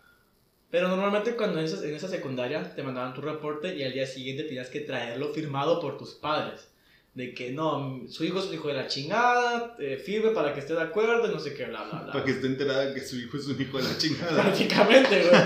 Pero 0.72 0.88
normalmente 0.88 1.36
cuando 1.36 1.60
en 1.60 1.66
esa, 1.66 1.86
en 1.86 1.94
esa 1.94 2.08
secundaria 2.08 2.76
te 2.76 2.84
mandaban 2.84 3.14
tu 3.14 3.22
reporte 3.22 3.76
y 3.76 3.84
al 3.84 3.94
día 3.94 4.06
siguiente 4.06 4.44
tenías 4.44 4.70
que 4.70 4.82
traerlo 4.82 5.30
firmado 5.30 5.80
por 5.80 5.98
tus 5.98 6.14
padres. 6.14 6.68
De 7.14 7.34
que 7.34 7.52
no, 7.52 8.02
su 8.10 8.26
hijo 8.26 8.40
es 8.40 8.46
un 8.46 8.56
hijo 8.56 8.68
de 8.68 8.74
la 8.74 8.88
chingada, 8.88 9.78
eh, 9.80 9.96
firme 10.04 10.32
para 10.32 10.54
que 10.54 10.60
esté 10.60 10.74
de 10.74 10.82
acuerdo 10.82 11.26
no 11.30 11.40
sé 11.40 11.54
qué, 11.54 11.64
bla, 11.66 11.84
bla, 11.84 12.02
bla. 12.02 12.12
Para 12.12 12.26
que 12.26 12.32
esté 12.32 12.48
enterada 12.48 12.94
que 12.94 13.00
su 13.00 13.18
hijo 13.18 13.38
es 13.38 13.48
un 13.48 13.62
hijo 13.62 13.78
de 13.78 13.84
la 13.84 13.98
chingada. 13.98 14.34
Prácticamente, 14.44 15.22
güey. 15.22 15.42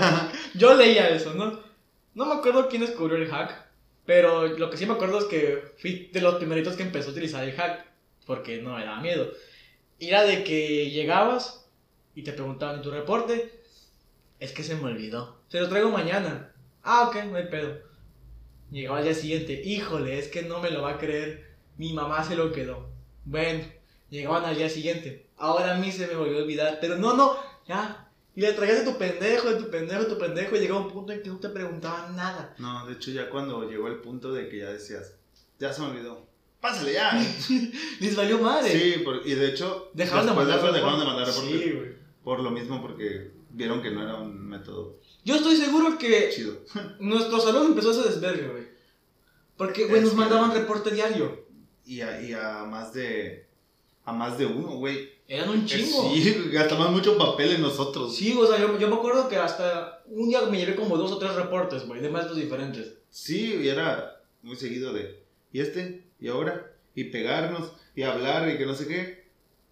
Yo 0.54 0.74
leía 0.74 1.10
eso, 1.10 1.32
¿no? 1.34 1.60
No 2.14 2.26
me 2.26 2.34
acuerdo 2.34 2.68
quién 2.68 2.80
descubrió 2.82 3.16
el 3.16 3.28
hack, 3.28 3.68
pero 4.04 4.48
lo 4.48 4.68
que 4.68 4.76
sí 4.76 4.84
me 4.84 4.94
acuerdo 4.94 5.20
es 5.20 5.26
que 5.26 5.62
fui 5.78 6.10
de 6.12 6.20
los 6.20 6.34
primeritos 6.36 6.74
que 6.74 6.82
empezó 6.82 7.10
a 7.10 7.12
utilizar 7.12 7.44
el 7.44 7.54
hack, 7.54 7.86
porque 8.26 8.60
no 8.60 8.76
me 8.76 8.84
daba 8.84 9.00
miedo. 9.00 9.30
Y 10.00 10.08
Era 10.08 10.24
de 10.24 10.42
que 10.42 10.90
llegabas 10.90 11.68
y 12.16 12.22
te 12.22 12.32
preguntaban 12.32 12.76
en 12.76 12.82
tu 12.82 12.90
reporte, 12.90 13.59
es 14.40 14.52
que 14.52 14.64
se 14.64 14.74
me 14.74 14.84
olvidó. 14.90 15.40
Se 15.48 15.60
lo 15.60 15.68
traigo 15.68 15.90
mañana. 15.90 16.52
Ah, 16.82 17.08
ok, 17.08 17.16
no 17.30 17.36
hay 17.36 17.46
pedo. 17.48 17.78
Llegaba 18.70 18.98
al 18.98 19.04
día 19.04 19.14
siguiente, 19.14 19.60
híjole, 19.64 20.18
es 20.18 20.28
que 20.28 20.42
no 20.42 20.60
me 20.60 20.70
lo 20.70 20.82
va 20.82 20.92
a 20.92 20.98
creer. 20.98 21.54
Mi 21.76 21.92
mamá 21.92 22.22
se 22.24 22.36
lo 22.36 22.52
quedó. 22.52 22.88
Bueno, 23.24 23.64
llegaban 24.10 24.44
al 24.44 24.56
día 24.56 24.68
siguiente. 24.68 25.26
Ahora 25.36 25.74
a 25.74 25.78
mí 25.78 25.90
se 25.92 26.06
me 26.06 26.14
volvió 26.14 26.38
a 26.38 26.42
olvidar, 26.42 26.78
pero 26.80 26.96
no, 26.96 27.14
no, 27.16 27.36
ya. 27.66 28.06
Y 28.36 28.42
le 28.42 28.52
traías 28.52 28.84
de 28.84 28.92
tu 28.92 28.96
pendejo, 28.98 29.50
de 29.50 29.56
tu 29.62 29.70
pendejo, 29.70 30.02
de 30.04 30.08
tu 30.08 30.18
pendejo, 30.18 30.56
y 30.56 30.60
llegaba 30.60 30.80
un 30.86 30.92
punto 30.92 31.12
en 31.12 31.22
que 31.22 31.28
no 31.30 31.38
te 31.38 31.48
preguntaban 31.48 32.14
nada. 32.14 32.54
No, 32.58 32.86
de 32.86 32.92
hecho 32.94 33.10
ya 33.10 33.28
cuando 33.28 33.68
llegó 33.68 33.88
el 33.88 33.96
punto 34.00 34.32
de 34.32 34.48
que 34.48 34.58
ya 34.58 34.70
decías, 34.70 35.16
ya 35.58 35.72
se 35.72 35.80
me 35.82 35.88
olvidó. 35.88 36.26
Pásale 36.60 36.92
ya. 36.92 37.12
Les 38.00 38.14
valió 38.14 38.38
madre. 38.38 38.70
Sí, 38.70 39.00
por- 39.02 39.26
y 39.26 39.34
de 39.34 39.48
hecho, 39.48 39.90
Dejaron 39.94 40.26
de 40.26 40.32
mandar 40.34 40.58
dejaron 40.72 41.00
de 41.00 41.06
mandar 41.06 41.26
reportes. 41.26 41.60
Sí, 41.62 41.72
güey. 41.72 41.88
Por 42.22 42.40
lo 42.40 42.50
mismo, 42.50 42.80
porque 42.82 43.30
vieron 43.50 43.82
que 43.82 43.90
no 43.90 44.02
era 44.02 44.16
un 44.16 44.48
método 44.48 44.98
Yo 45.24 45.36
estoy 45.36 45.56
seguro 45.56 45.98
que 45.98 46.30
chido. 46.34 46.58
nuestro 47.00 47.40
salón 47.40 47.66
empezó 47.68 47.90
ese 47.90 48.08
desvergue, 48.08 48.48
güey. 48.48 48.64
Porque, 49.56 49.86
güey, 49.86 50.00
nos 50.00 50.14
mandaban 50.14 50.54
reporte 50.54 50.90
diario. 50.90 51.44
Y 51.84 52.00
a, 52.00 52.22
y 52.22 52.32
a 52.32 52.64
más 52.64 52.94
de. 52.94 53.46
A 54.04 54.12
más 54.12 54.38
de 54.38 54.46
uno, 54.46 54.76
güey. 54.76 55.10
Eran 55.28 55.50
un 55.50 55.66
chingo. 55.66 56.10
Sí, 56.14 56.48
gastamos 56.50 56.90
mucho 56.90 57.18
papel 57.18 57.52
en 57.52 57.60
nosotros. 57.60 58.16
Sí, 58.16 58.36
o 58.36 58.46
sea, 58.46 58.58
yo, 58.58 58.78
yo 58.78 58.88
me 58.88 58.96
acuerdo 58.96 59.28
que 59.28 59.36
hasta 59.36 60.02
un 60.06 60.28
día 60.28 60.40
me 60.46 60.58
llevé 60.58 60.74
como 60.74 60.96
dos 60.96 61.12
o 61.12 61.18
tres 61.18 61.34
reportes, 61.34 61.86
güey, 61.86 62.00
de 62.00 62.08
maestros 62.08 62.38
diferentes. 62.38 62.94
Sí, 63.10 63.60
y 63.62 63.68
era 63.68 64.22
muy 64.42 64.56
seguido 64.56 64.92
de. 64.92 65.22
¿Y 65.52 65.60
este? 65.60 66.04
¿Y 66.18 66.28
ahora? 66.28 66.72
Y 66.94 67.04
pegarnos, 67.04 67.72
y 67.94 68.02
hablar, 68.02 68.48
y 68.48 68.56
que 68.56 68.66
no 68.66 68.74
sé 68.74 68.88
qué. 68.88 69.24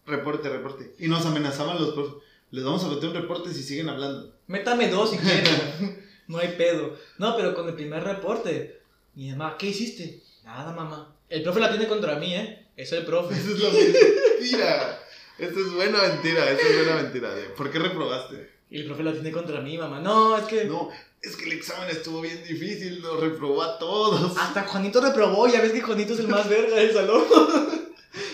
Reporte, 0.06 0.48
reporte. 0.48 0.94
Y 0.98 1.08
nos 1.08 1.24
amenazaban 1.26 1.78
los 1.78 1.94
profes. 1.94 2.22
Les 2.50 2.64
vamos 2.64 2.82
a 2.84 2.88
meter 2.88 3.08
un 3.10 3.14
reporte 3.14 3.52
si 3.52 3.62
siguen 3.62 3.88
hablando. 3.88 4.34
Métame 4.46 4.88
dos 4.88 5.10
si 5.10 5.18
quieren. 5.18 6.06
no 6.28 6.38
hay 6.38 6.48
pedo. 6.56 6.96
No, 7.18 7.36
pero 7.36 7.54
con 7.54 7.68
el 7.68 7.74
primer 7.74 8.02
reporte. 8.04 8.80
Mi 9.14 9.30
mamá, 9.30 9.56
¿qué 9.58 9.66
hiciste? 9.68 10.22
Nada, 10.44 10.72
mamá. 10.72 11.14
El 11.28 11.42
profe 11.42 11.60
la 11.60 11.70
tiene 11.70 11.86
contra 11.88 12.16
mí, 12.16 12.34
¿eh? 12.34 12.66
Es 12.76 12.92
el 12.92 13.04
profe. 13.04 13.34
Esa 13.34 13.50
es 13.50 13.58
la 13.60 13.70
mentira. 13.70 15.00
Esa 15.38 15.60
es 15.60 15.72
buena 15.72 16.02
mentira, 16.02 16.50
esa 16.50 16.66
es 16.68 16.76
buena 16.76 17.02
mentira. 17.02 17.30
¿Por 17.56 17.70
qué 17.70 17.78
reprobaste? 17.78 18.50
Y 18.70 18.80
el 18.80 18.86
profe 18.86 19.02
la 19.02 19.12
tiene 19.12 19.30
contra 19.32 19.60
mí, 19.60 19.76
mamá. 19.78 20.00
No, 20.00 20.36
es 20.36 20.44
que. 20.44 20.64
No, 20.64 20.90
es 21.22 21.36
que 21.36 21.44
el 21.46 21.52
examen 21.52 21.88
estuvo 21.90 22.20
bien 22.20 22.42
difícil, 22.44 23.00
nos 23.02 23.20
reprobó 23.20 23.62
a 23.62 23.78
todos. 23.78 24.36
Hasta 24.38 24.64
Juanito 24.64 25.00
reprobó, 25.00 25.46
ya 25.48 25.60
ves 25.60 25.72
que 25.72 25.80
Juanito 25.82 26.14
es 26.14 26.20
el 26.20 26.28
más 26.28 26.48
verga 26.48 26.76
del 26.76 26.92
salón. 26.92 27.24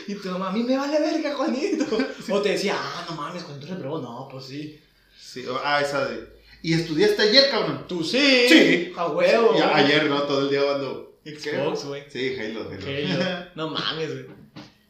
y 0.07 0.15
tu 0.15 0.29
mamá, 0.31 0.49
a 0.49 0.53
mí 0.53 0.63
me 0.63 0.77
vale 0.77 1.01
verga, 1.01 1.35
Juanito. 1.35 1.85
O 2.31 2.41
te 2.41 2.51
decía, 2.51 2.75
ah, 2.77 3.07
no 3.09 3.17
mames, 3.17 3.43
Juanito 3.43 3.67
reprobó. 3.67 3.99
No, 3.99 4.29
pues 4.31 4.47
sí. 4.47 4.81
Sí, 5.19 5.45
ah, 5.65 5.81
esa 5.81 6.07
de. 6.07 6.35
¿Y 6.63 6.75
estudiaste 6.75 7.23
ayer, 7.23 7.51
cabrón? 7.51 7.85
Tú 7.87 8.03
sí. 8.03 8.47
Sí. 8.49 8.93
A 8.97 9.09
huevo. 9.09 9.55
Ya, 9.57 9.75
ayer, 9.77 10.05
¿no? 10.07 10.23
Todo 10.23 10.43
el 10.43 10.51
día 10.51 10.63
cuando. 10.63 11.19
Xbox, 11.25 11.85
güey. 11.87 12.05
Sí, 12.09 12.37
Halo, 12.39 12.69
Halo. 12.71 12.87
Halo. 12.87 13.47
No 13.55 13.69
mames, 13.71 14.13
güey. 14.13 14.27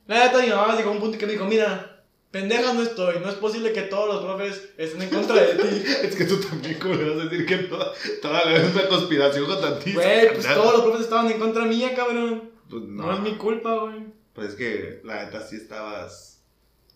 La 0.07 0.25
neta, 0.25 0.43
mi 0.43 0.49
mamá 0.49 0.77
llegó 0.77 0.91
a 0.91 0.93
un 0.93 1.01
punto 1.01 1.17
que 1.17 1.27
me 1.27 1.33
dijo, 1.33 1.47
mira, 1.47 1.95
pendeja 2.31 2.75
no 2.75 2.83
estoy, 2.83 3.21
no 3.21 3.29
es 3.29 3.37
posible 3.37 3.73
que 3.73 3.83
todos 3.83 4.13
los 4.13 4.25
profes 4.25 4.71
estén 4.77 5.03
en 5.03 5.09
contra 5.09 5.37
de 5.37 5.55
ti. 5.55 5.83
Es 6.03 6.17
que 6.17 6.25
tú 6.25 6.37
también, 6.41 6.75
¿cómo 6.81 6.95
le 6.95 7.11
vas 7.11 7.21
a 7.21 7.29
decir 7.29 7.47
que 7.47 7.57
toda, 7.59 7.93
toda 8.21 8.45
la 8.45 8.57
es 8.57 8.75
una 8.75 8.89
conspiración 8.89 9.47
con 9.47 9.79
ti? 9.79 9.93
Güey, 9.93 10.35
pues 10.35 10.47
todos 10.47 10.73
los 10.73 10.83
profes 10.83 11.03
estaban 11.03 11.31
en 11.31 11.39
contra 11.39 11.65
mía, 11.65 11.95
cabrón. 11.95 12.51
Pues 12.69 12.83
No, 12.83 13.15
es 13.15 13.21
mi 13.21 13.37
culpa, 13.37 13.79
güey. 13.79 14.05
Pues 14.35 14.51
es 14.51 14.55
que 14.57 15.01
la 15.05 15.25
neta 15.25 15.41
sí 15.47 15.57
estabas 15.57 16.43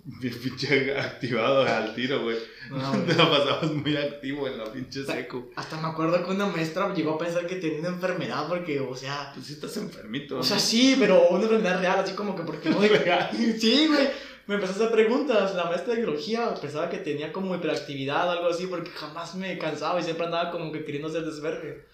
bien 0.04 0.34
pinche 0.42 0.98
activado 0.98 1.62
al 1.62 1.94
tiro, 1.94 2.22
güey. 2.22 2.36
No, 2.70 2.92
Te 3.06 3.14
la 3.14 3.30
pasabas 3.30 3.70
muy 3.72 3.96
activo 3.96 4.48
en 4.48 4.58
la 4.58 4.72
pinche 4.72 5.04
seco. 5.04 5.50
Hasta 5.56 5.80
me 5.80 5.88
acuerdo 5.88 6.24
que 6.24 6.30
una 6.30 6.46
maestra 6.46 6.92
llegó 6.94 7.14
a 7.14 7.18
pensar 7.18 7.46
que 7.46 7.56
tenía 7.56 7.80
una 7.80 7.88
enfermedad 7.90 8.48
porque, 8.48 8.80
o 8.80 8.96
sea... 8.96 9.30
Pues 9.34 9.46
sí 9.46 9.52
estás 9.54 9.76
enfermito. 9.76 10.38
O 10.38 10.42
sea, 10.42 10.58
sí, 10.58 10.96
pero 10.98 11.28
una 11.28 11.44
enfermedad 11.44 11.80
real, 11.80 12.00
así 12.00 12.14
como 12.14 12.34
que 12.34 12.42
porque 12.42 12.70
no... 12.70 12.80
Sí, 13.60 13.86
güey. 13.86 14.08
Me 14.46 14.54
empezó 14.54 14.72
a 14.72 14.76
hacer 14.76 14.90
preguntas. 14.90 15.54
La 15.54 15.64
maestra 15.66 15.94
de 15.94 16.00
biología 16.00 16.54
pensaba 16.54 16.88
que 16.88 16.96
tenía 16.98 17.32
como 17.32 17.54
hiperactividad 17.54 18.28
o 18.28 18.30
algo 18.30 18.48
así 18.48 18.66
porque 18.66 18.90
jamás 18.90 19.34
me 19.34 19.58
cansaba 19.58 20.00
y 20.00 20.04
siempre 20.04 20.24
andaba 20.24 20.50
como 20.50 20.72
que 20.72 20.84
queriendo 20.84 21.08
hacer 21.08 21.24
desvergue. 21.24 21.84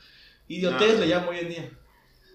Idiotez 0.46 0.96
Ah. 0.96 1.00
le 1.00 1.06
llamo 1.06 1.30
hoy 1.30 1.38
en 1.38 1.48
día. 1.48 1.70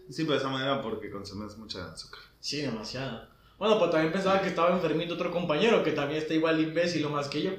Sí, 0.10 0.24
pero 0.24 0.34
de 0.34 0.39
esa 0.39 0.50
manera 0.50 0.82
porque 0.82 1.10
consumes 1.10 1.56
mucha 1.58 1.91
azúcar. 1.93 2.19
Sí, 2.39 2.62
demasiado. 2.62 3.28
Bueno, 3.58 3.78
pues 3.78 3.91
también 3.91 4.13
pensaba 4.13 4.41
que 4.41 4.47
estaba 4.49 4.71
enfermito 4.71 5.15
otro 5.15 5.32
compañero 5.32 5.84
que 5.84 5.91
también 5.91 6.21
está 6.21 6.34
igual 6.34 6.60
imbécil 6.62 7.04
o 7.06 7.10
más 7.10 7.28
que 7.28 7.41
yo. 7.41 7.52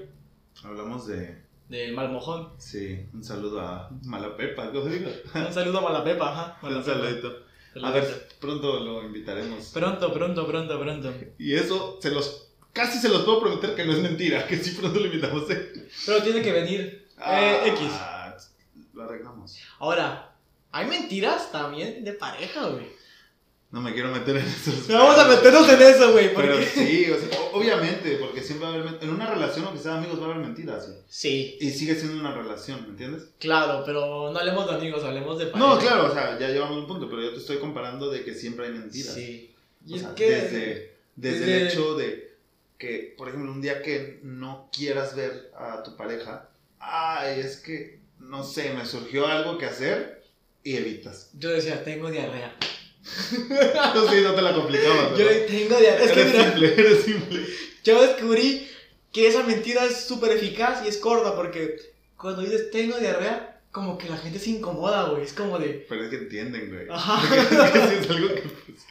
Hablamos 0.64 1.06
de. 1.06 1.42
Del 1.68 1.92
malmojón. 1.94 2.48
Sí, 2.58 3.06
un 3.12 3.22
saludo 3.22 3.60
a 3.60 3.88
Malapepa, 4.02 4.72
¿cómo 4.72 4.86
digo? 4.86 5.08
Un 5.34 5.52
saludo 5.52 5.78
a 5.78 5.82
Malapepa, 5.82 6.32
ajá. 6.32 6.58
Un 6.62 6.70
Malapepa. 6.72 6.94
saludito. 6.98 7.36
A 7.82 7.90
ver, 7.92 8.28
pronto 8.40 8.80
lo 8.80 9.04
invitaremos. 9.04 9.68
Pronto, 9.68 10.12
pronto, 10.12 10.46
pronto, 10.48 10.80
pronto. 10.80 11.14
Y 11.38 11.54
eso 11.54 11.98
se 12.02 12.10
los. 12.10 12.48
Casi 12.72 12.98
se 12.98 13.08
los 13.08 13.22
puedo 13.22 13.40
prometer 13.40 13.76
que 13.76 13.84
no 13.84 13.92
es 13.92 14.00
mentira, 14.00 14.46
que 14.48 14.56
sí 14.56 14.72
pronto 14.72 14.98
lo 14.98 15.06
invitamos. 15.06 15.48
¿eh? 15.50 15.88
Pero 16.06 16.22
tiene 16.22 16.42
que 16.42 16.52
venir. 16.52 17.08
Eh, 17.24 17.62
X. 17.66 17.88
Ah, 17.92 18.36
Lo 18.94 19.04
arreglamos. 19.04 19.56
Ahora, 19.78 20.32
hay 20.72 20.86
mentiras 20.86 21.52
también 21.52 22.02
de 22.04 22.12
pareja, 22.14 22.66
güey. 22.68 22.86
No 23.72 23.80
me 23.80 23.92
quiero 23.94 24.10
meter 24.10 24.36
en 24.36 24.44
esos. 24.46 24.88
Vamos 24.88 25.16
a 25.16 25.28
meternos 25.28 25.68
en 25.68 25.80
eso, 25.80 26.10
güey. 26.10 26.34
Pero 26.34 26.60
sí, 26.60 27.08
o 27.08 27.16
sea, 27.18 27.38
obviamente, 27.52 28.16
porque 28.16 28.42
siempre 28.42 28.66
va 28.68 28.74
a 28.74 28.78
haber. 28.80 28.98
En 29.02 29.10
una 29.10 29.30
relación, 29.32 29.64
aunque 29.64 29.80
sean 29.80 29.98
amigos, 29.98 30.20
va 30.20 30.26
a 30.26 30.30
haber 30.32 30.44
mentiras. 30.44 30.88
güey. 30.88 30.98
Sí, 31.08 31.56
Y 31.60 31.70
sigue 31.70 31.94
siendo 31.94 32.18
una 32.18 32.34
relación, 32.34 32.82
¿me 32.82 32.88
entiendes? 32.88 33.28
claro, 33.38 33.84
pero 33.86 34.32
no 34.32 34.38
hablemos 34.40 34.66
de 34.68 34.74
amigos, 34.74 35.04
hablemos 35.04 35.38
de 35.38 35.46
pareja. 35.46 35.68
No, 35.74 35.78
claro, 35.78 36.06
o 36.10 36.12
sea, 36.12 36.36
ya 36.38 36.48
llevamos 36.48 36.78
un 36.78 36.86
punto, 36.88 37.08
pero 37.08 37.22
yo 37.22 37.30
te 37.32 37.38
estoy 37.38 37.58
comparando 37.58 38.10
de 38.10 38.24
que 38.24 38.34
siempre 38.34 38.66
hay 38.66 38.72
mentiras. 38.72 39.14
Sí. 39.14 39.54
Y 39.86 39.92
O 39.92 39.96
es 39.96 40.02
sea, 40.02 40.14
que... 40.16 40.30
desde, 40.30 40.96
desde 41.14 41.38
desde- 41.40 41.60
el 41.62 41.68
hecho 41.68 41.94
de 41.96 42.34
que, 42.76 43.14
por 43.16 43.28
ejemplo, 43.28 43.52
un 43.52 43.62
día 43.62 43.82
que 43.82 44.18
no 44.24 44.68
quieras 44.76 45.14
ver 45.14 45.52
a 45.56 45.82
tu 45.84 45.96
pareja, 45.96 46.48
ay, 46.80 47.38
es 47.38 47.58
que, 47.58 48.00
no 48.18 48.42
sé, 48.42 48.72
me 48.74 48.84
surgió 48.84 49.28
algo 49.28 49.58
que 49.58 49.66
hacer 49.66 50.24
y 50.64 50.76
evitas. 50.76 51.30
Yo 51.38 51.50
decía, 51.50 51.84
tengo 51.84 52.10
diarrea. 52.10 52.56
No 53.02 54.08
sí, 54.10 54.20
no 54.22 54.34
te 54.34 54.42
la 54.42 54.54
complicabas. 54.54 55.18
Yo 55.18 55.26
tengo 55.46 55.76
diarrea. 55.76 56.04
Es 56.04 56.12
que 56.12 56.24
mira, 56.24 56.44
simple, 56.44 56.74
eres 56.74 57.02
simple. 57.02 57.46
yo 57.84 58.02
descubrí 58.02 58.68
que 59.12 59.26
esa 59.26 59.42
mentira 59.42 59.84
es 59.84 60.04
súper 60.04 60.32
eficaz 60.32 60.84
y 60.84 60.88
es 60.88 60.98
corta 60.98 61.34
porque 61.34 61.76
cuando 62.16 62.42
dices 62.42 62.70
tengo 62.70 62.98
diarrea, 62.98 63.62
como 63.72 63.96
que 63.96 64.08
la 64.08 64.16
gente 64.16 64.38
se 64.38 64.50
incomoda, 64.50 65.08
güey. 65.08 65.22
Es 65.22 65.32
como 65.32 65.58
de, 65.58 65.86
Pero 65.88 66.04
es 66.04 66.10
que 66.10 66.16
entienden, 66.16 66.70
güey. 66.70 66.86
Ajá. 66.90 67.20
Es 67.66 67.70
que 67.70 67.98
es 68.00 68.10
algo 68.10 68.28
que... 68.34 68.42
pues, 68.42 68.86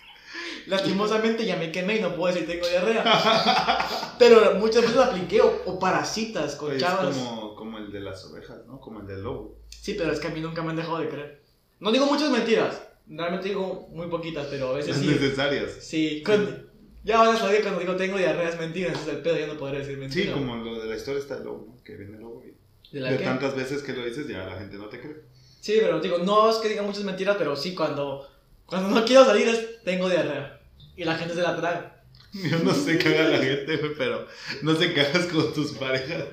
lastimosamente 0.65 1.45
ya 1.45 1.57
me 1.57 1.71
quemé 1.71 1.97
y 1.97 2.01
no 2.01 2.15
puedo 2.15 2.33
decir 2.33 2.47
tengo 2.47 2.67
diarrea. 2.67 3.85
Pero 4.17 4.55
muchas 4.55 4.81
veces 4.81 4.97
la 4.97 5.05
apliqué 5.05 5.41
o, 5.41 5.63
o 5.65 5.79
parasitas 5.79 6.55
con 6.55 6.73
es 6.73 6.81
chavas. 6.81 7.15
como, 7.15 7.55
como 7.55 7.77
el 7.77 7.91
de 7.91 7.99
las 7.99 8.23
ovejas, 8.25 8.65
¿no? 8.67 8.79
Como 8.79 9.01
el 9.01 9.07
del 9.07 9.23
lobo. 9.23 9.59
Sí, 9.69 9.93
pero 9.93 10.11
es 10.11 10.19
que 10.19 10.27
a 10.27 10.31
mí 10.31 10.41
nunca 10.41 10.61
me 10.63 10.71
han 10.71 10.75
dejado 10.77 10.99
de 10.99 11.09
creer. 11.09 11.41
No 11.79 11.91
digo 11.91 12.05
muchas 12.05 12.29
mentiras, 12.29 12.81
realmente 13.09 13.49
digo 13.49 13.87
muy 13.91 14.07
poquitas, 14.07 14.47
pero 14.49 14.69
a 14.69 14.73
veces 14.73 14.97
sí. 14.97 15.07
necesarias. 15.07 15.71
Sí, 15.81 16.23
con- 16.23 16.69
ya 17.03 17.17
van 17.19 17.35
a 17.35 17.39
saber 17.39 17.61
cuando 17.61 17.79
digo 17.79 17.95
tengo 17.95 18.17
diarrea 18.17 18.49
es 18.49 18.59
mentira, 18.59 18.91
es 18.91 19.07
el 19.07 19.19
pedo, 19.19 19.37
ya 19.37 19.47
no 19.47 19.57
podré 19.57 19.79
decir 19.79 19.97
mentira. 19.97 20.25
Sí, 20.25 20.31
como 20.31 20.55
lo 20.57 20.79
de 20.79 20.87
la 20.89 20.95
historia 20.95 21.19
está 21.19 21.37
el. 21.37 21.43
Que 21.83 21.95
viene 21.95 22.15
el 22.15 22.21
lobo 22.21 22.43
y... 22.45 22.53
¿De 22.93 22.99
la 23.01 23.11
De 23.11 23.17
tantas 23.19 23.55
veces 23.55 23.83
que 23.83 23.93
lo 23.93 24.05
dices, 24.05 24.27
ya 24.27 24.45
la 24.45 24.57
gente 24.57 24.77
no 24.77 24.87
te 24.87 24.99
cree. 24.99 25.17
Sí, 25.59 25.77
pero 25.79 25.99
digo, 25.99 26.19
no 26.19 26.49
es 26.49 26.57
que 26.57 26.69
diga 26.69 26.81
muchas 26.81 27.03
mentiras, 27.03 27.35
pero 27.37 27.55
sí, 27.55 27.75
cuando, 27.75 28.27
cuando 28.65 28.89
no 28.89 29.05
quiero 29.05 29.25
salir 29.25 29.47
es 29.47 29.83
tengo 29.83 30.09
diarrea. 30.09 30.59
Y 30.95 31.03
la 31.03 31.15
gente 31.15 31.33
se 31.33 31.41
la 31.41 31.55
traga. 31.55 32.03
Yo 32.33 32.59
no 32.59 32.73
sé 32.73 32.97
qué 32.97 33.09
haga 33.17 33.29
la 33.29 33.37
gente, 33.39 33.77
pero 33.97 34.27
no 34.61 34.75
sé 34.75 34.93
qué 34.93 35.01
hagas 35.01 35.25
con 35.27 35.53
tus 35.53 35.71
parejas. 35.73 36.25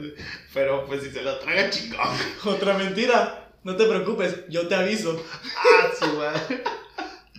Pero 0.53 0.85
pues 0.87 1.03
si 1.03 1.11
se 1.11 1.23
lo 1.23 1.39
traga 1.39 1.71
chingón. 1.71 2.09
Otra 2.45 2.77
mentira, 2.77 3.46
no 3.67 3.77
te 3.77 3.85
preocupes, 3.87 4.45
yo 4.49 4.67
te 4.69 4.75
aviso. 4.77 5.21
Ah, 5.57 5.91
su 5.99 6.07
madre. 6.17 6.63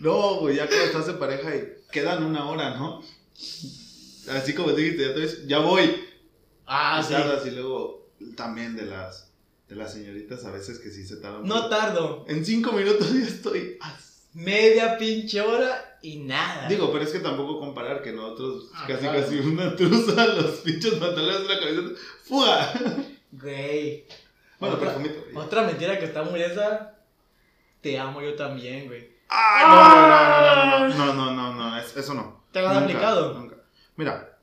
No, 0.01 0.35
güey, 0.41 0.57
ya 0.57 0.67
cuando 0.67 0.85
estás 0.85 1.07
en 1.07 1.17
pareja 1.19 1.55
y 1.55 1.73
quedan 1.91 2.23
una 2.23 2.49
hora, 2.49 2.75
¿no? 2.77 3.01
Así 4.29 4.53
como 4.53 4.71
dijiste, 4.73 5.07
ya, 5.07 5.13
te 5.13 5.19
ves, 5.21 5.47
ya 5.47 5.59
voy. 5.59 6.03
Ah, 6.65 6.99
Y 7.01 7.05
sí. 7.07 7.13
tardas 7.13 7.45
y 7.47 7.51
luego 7.51 8.11
también 8.35 8.75
de 8.75 8.85
las, 8.85 9.31
de 9.69 9.75
las 9.75 9.93
señoritas 9.93 10.43
a 10.45 10.51
veces 10.51 10.79
que 10.79 10.91
sí 10.91 11.05
se 11.07 11.15
tardan. 11.17 11.45
No 11.47 11.69
tardo. 11.69 12.25
En 12.27 12.45
cinco 12.45 12.73
minutos 12.73 13.11
ya 13.13 13.25
estoy. 13.25 13.77
Media 14.33 14.97
pinche 14.97 15.39
hora 15.41 15.97
y 16.01 16.17
nada. 16.17 16.67
Digo, 16.67 16.91
pero 16.91 17.05
es 17.05 17.11
que 17.11 17.19
tampoco 17.19 17.59
comparar 17.59 18.03
que 18.03 18.11
nosotros 18.11 18.69
Ah, 18.75 18.85
casi 18.87 19.01
claro. 19.01 19.21
casi 19.21 19.39
una 19.39 19.75
truza, 19.75 20.27
los 20.27 20.57
pinches 20.57 20.93
pantalones 20.95 21.47
de 21.47 21.55
la 21.55 21.59
camiseta. 21.59 21.99
¡Fuga! 22.25 22.73
Güey. 23.31 24.05
Bueno, 24.59 24.75
otra, 24.75 24.97
Otra 25.35 25.63
mentira 25.63 25.99
que 25.99 26.05
está 26.05 26.23
muy 26.23 26.41
esa. 26.41 26.95
Te 27.81 27.99
amo 27.99 28.21
yo 28.21 28.35
también, 28.35 28.87
güey. 28.87 29.09
¡Ah! 29.29 30.87
No, 30.87 30.97
no, 30.97 31.13
no, 31.13 31.13
no, 31.13 31.13
no, 31.13 31.33
no, 31.33 31.53
no, 31.53 31.71
no, 31.71 31.77
eso 31.77 32.13
no. 32.13 32.43
¿Te 32.51 32.61
lo 32.61 32.69
has 32.69 32.77
aplicado? 32.77 33.33
Nunca. 33.33 33.57
Mira, 33.95 34.39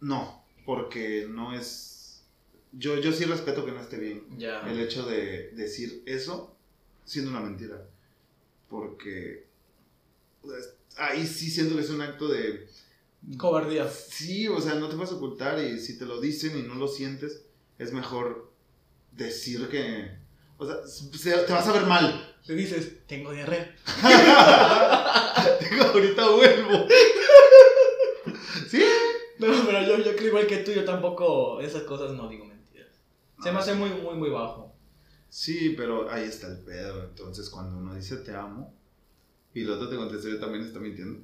no, 0.00 0.44
porque 0.66 1.26
no 1.28 1.54
es. 1.54 2.24
Yo, 2.72 2.98
yo 2.98 3.12
sí 3.12 3.24
respeto 3.24 3.64
que 3.64 3.72
no 3.72 3.80
esté 3.80 3.98
bien. 3.98 4.24
El 4.38 4.80
hecho 4.80 5.04
de 5.04 5.50
decir 5.52 6.02
eso 6.06 6.56
siendo 7.04 7.30
una 7.30 7.40
mentira. 7.40 7.82
Porque. 8.68 9.46
Pues, 10.42 10.74
ahí 10.96 11.26
sí 11.26 11.50
siento 11.50 11.76
que 11.76 11.82
es 11.82 11.90
un 11.90 12.02
acto 12.02 12.28
de. 12.28 12.68
Cobardía. 13.38 13.88
Sí, 13.88 14.48
o 14.48 14.60
sea, 14.60 14.74
no 14.74 14.88
te 14.88 14.96
vas 14.96 15.12
a 15.12 15.14
ocultar 15.14 15.58
y 15.60 15.78
si 15.78 15.98
te 15.98 16.04
lo 16.04 16.20
dicen 16.20 16.58
y 16.58 16.62
no 16.62 16.74
lo 16.74 16.88
sientes, 16.88 17.44
es 17.78 17.92
mejor 17.92 18.51
decir 19.12 19.68
que... 19.68 20.18
O 20.58 20.66
sea, 20.66 20.76
se- 20.86 21.32
te 21.44 21.52
vas 21.52 21.66
a 21.68 21.72
ver 21.72 21.86
mal. 21.86 22.34
Le 22.46 22.54
dices, 22.54 23.06
tengo 23.06 23.32
diarrea. 23.32 23.74
Digo, 25.70 25.84
ahorita 25.84 26.28
vuelvo. 26.28 26.86
¿Sí? 28.68 28.82
No, 29.38 29.48
pero 29.66 29.82
yo, 29.82 29.98
yo 29.98 30.16
creo 30.16 30.28
igual 30.28 30.46
que 30.46 30.58
tú, 30.58 30.72
yo 30.72 30.84
tampoco, 30.84 31.60
esas 31.60 31.82
cosas 31.82 32.12
no 32.12 32.28
digo 32.28 32.44
mentiras. 32.44 32.88
Se 33.42 33.50
me 33.52 33.58
hace 33.58 33.74
muy, 33.74 33.90
muy, 33.90 34.14
muy 34.14 34.30
bajo. 34.30 34.72
Sí, 35.28 35.74
pero 35.76 36.10
ahí 36.10 36.24
está 36.24 36.46
el 36.48 36.58
pedo. 36.58 37.04
Entonces, 37.04 37.48
cuando 37.50 37.78
uno 37.78 37.94
dice 37.94 38.16
te 38.18 38.34
amo 38.34 38.74
y 39.54 39.62
el 39.62 39.70
otro 39.70 39.88
te 39.88 39.96
contesta 39.96 40.28
yo 40.28 40.38
también 40.38 40.64
está 40.64 40.78
mintiendo. 40.78 41.20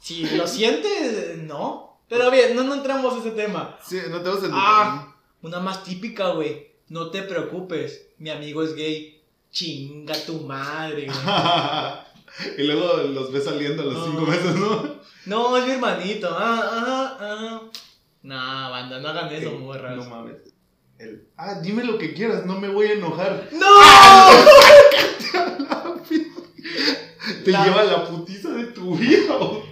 Si 0.00 0.24
lo 0.36 0.46
sientes, 0.46 1.38
no. 1.38 2.00
Pero 2.08 2.30
bien, 2.30 2.54
no, 2.56 2.64
no 2.64 2.74
entramos 2.74 3.14
a 3.14 3.18
ese 3.20 3.30
tema. 3.30 3.78
Sí, 3.82 4.00
no 4.10 4.20
te 4.20 4.28
vas 4.28 4.42
a 4.44 4.48
Ah, 4.52 5.11
una 5.42 5.60
más 5.60 5.84
típica, 5.84 6.28
güey. 6.30 6.68
No 6.88 7.10
te 7.10 7.22
preocupes, 7.22 8.06
mi 8.18 8.30
amigo 8.30 8.62
es 8.62 8.74
gay. 8.74 9.20
Chinga 9.50 10.14
tu 10.24 10.40
madre, 10.40 11.06
güey. 11.06 11.18
y 12.58 12.62
luego 12.62 12.96
los 13.08 13.32
ves 13.32 13.44
saliendo 13.44 13.82
a 13.82 13.86
los 13.86 13.94
No. 13.94 14.04
cinco 14.06 14.20
meses, 14.22 14.54
¿no? 14.56 15.00
No, 15.26 15.56
es 15.56 15.66
mi 15.66 15.72
hermanito. 15.72 16.28
Ah, 16.30 16.70
ah, 16.72 17.18
ah. 17.20 17.62
Nah, 18.22 18.70
banda, 18.70 19.00
no 19.00 19.08
hagan 19.08 19.32
eso, 19.34 19.50
Eh, 19.50 19.58
morras. 19.58 19.96
No 19.96 20.04
mames. 20.04 20.36
El, 20.98 21.26
ah, 21.36 21.58
dime 21.60 21.82
lo 21.84 21.98
que 21.98 22.14
quieras, 22.14 22.46
no 22.46 22.60
me 22.60 22.68
voy 22.68 22.86
a 22.86 22.92
enojar. 22.92 23.48
¡No! 23.52 23.66
Te 27.44 27.50
La- 27.50 27.64
lleva 27.64 27.84
la 27.84 28.04
putiza 28.06 28.50
de 28.50 28.64
tu 28.66 28.94
vida. 28.96 29.36
güey. 29.36 29.62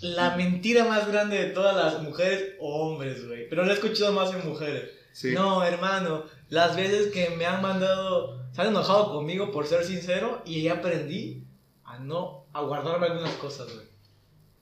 La 0.00 0.36
mentira 0.36 0.84
más 0.84 1.06
grande 1.08 1.38
de 1.38 1.46
todas 1.50 1.76
las 1.76 2.02
mujeres 2.02 2.54
hombres, 2.60 3.26
güey. 3.26 3.48
Pero 3.48 3.64
lo 3.64 3.70
he 3.70 3.74
escuchado 3.74 4.12
más 4.12 4.32
en 4.34 4.46
mujeres. 4.48 4.90
Sí. 5.12 5.32
No, 5.32 5.62
hermano, 5.64 6.24
las 6.48 6.74
veces 6.76 7.12
que 7.12 7.30
me 7.30 7.44
han 7.46 7.60
mandado, 7.62 8.40
se 8.52 8.62
han 8.62 8.68
enojado 8.68 9.12
conmigo 9.12 9.50
por 9.50 9.66
ser 9.66 9.84
sincero 9.84 10.42
y 10.44 10.68
aprendí 10.68 11.44
a 11.84 11.98
no, 11.98 12.46
a 12.52 12.62
guardarme 12.62 13.06
algunas 13.06 13.34
cosas, 13.34 13.72
güey. 13.72 13.86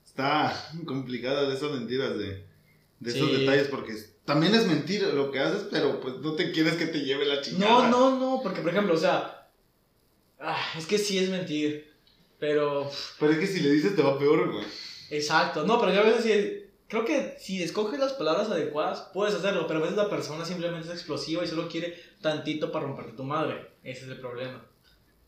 Está 0.05 0.53
complicada 0.85 1.47
de 1.47 1.55
esas 1.55 1.71
mentiras, 1.71 2.17
de, 2.17 2.45
de 2.99 3.11
esos 3.11 3.31
detalles, 3.31 3.67
porque 3.69 3.93
también 4.25 4.53
es 4.53 4.67
mentira 4.67 5.07
lo 5.09 5.31
que 5.31 5.39
haces, 5.39 5.67
pero 5.71 6.01
pues 6.01 6.15
no 6.17 6.33
te 6.33 6.51
quieres 6.51 6.75
que 6.75 6.87
te 6.87 6.99
lleve 6.99 7.25
la 7.25 7.41
chingada. 7.41 7.87
No, 7.87 7.89
no, 7.89 8.19
no, 8.19 8.43
porque 8.43 8.61
por 8.61 8.71
ejemplo, 8.71 8.93
o 8.93 8.97
sea, 8.97 9.47
ah, 10.39 10.57
es 10.77 10.85
que 10.85 10.97
sí 10.97 11.17
es 11.17 11.29
mentir, 11.29 11.89
pero, 12.39 12.89
Pero 13.19 13.31
es 13.31 13.39
que 13.39 13.47
si 13.47 13.61
le 13.61 13.71
dices 13.71 13.95
te 13.95 14.01
va 14.01 14.19
peor, 14.19 14.51
güey. 14.51 14.65
exacto, 15.11 15.63
no, 15.65 15.79
pero 15.79 15.93
yo 15.93 16.01
a 16.01 16.03
veces 16.03 16.23
sí, 16.23 16.60
creo 16.91 17.05
que 17.05 17.37
si 17.39 17.63
escoges 17.63 17.99
las 17.99 18.13
palabras 18.13 18.49
adecuadas, 18.49 19.09
puedes 19.13 19.33
hacerlo, 19.33 19.65
pero 19.65 19.79
a 19.79 19.83
veces 19.83 19.97
la 19.97 20.09
persona 20.09 20.43
simplemente 20.45 20.87
es 20.89 20.93
explosiva 20.93 21.43
y 21.43 21.47
solo 21.47 21.67
quiere 21.69 21.97
tantito 22.21 22.69
para 22.71 22.85
romperte 22.85 23.13
tu 23.13 23.23
madre, 23.23 23.71
ese 23.81 24.03
es 24.03 24.09
el 24.11 24.19
problema. 24.19 24.61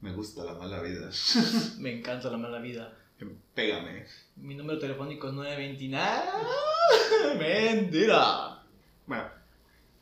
Me 0.01 0.11
gusta 0.11 0.43
la 0.43 0.53
mala 0.55 0.81
vida. 0.81 1.09
Me 1.79 1.97
encanta 1.99 2.29
la 2.29 2.37
mala 2.37 2.59
vida. 2.59 2.93
Pégame. 3.55 4.05
Mi 4.35 4.55
número 4.55 4.77
telefónico 4.77 5.29
es 5.29 5.33
929. 5.33 7.37
Mentira. 7.39 8.61
Bueno, 9.07 9.29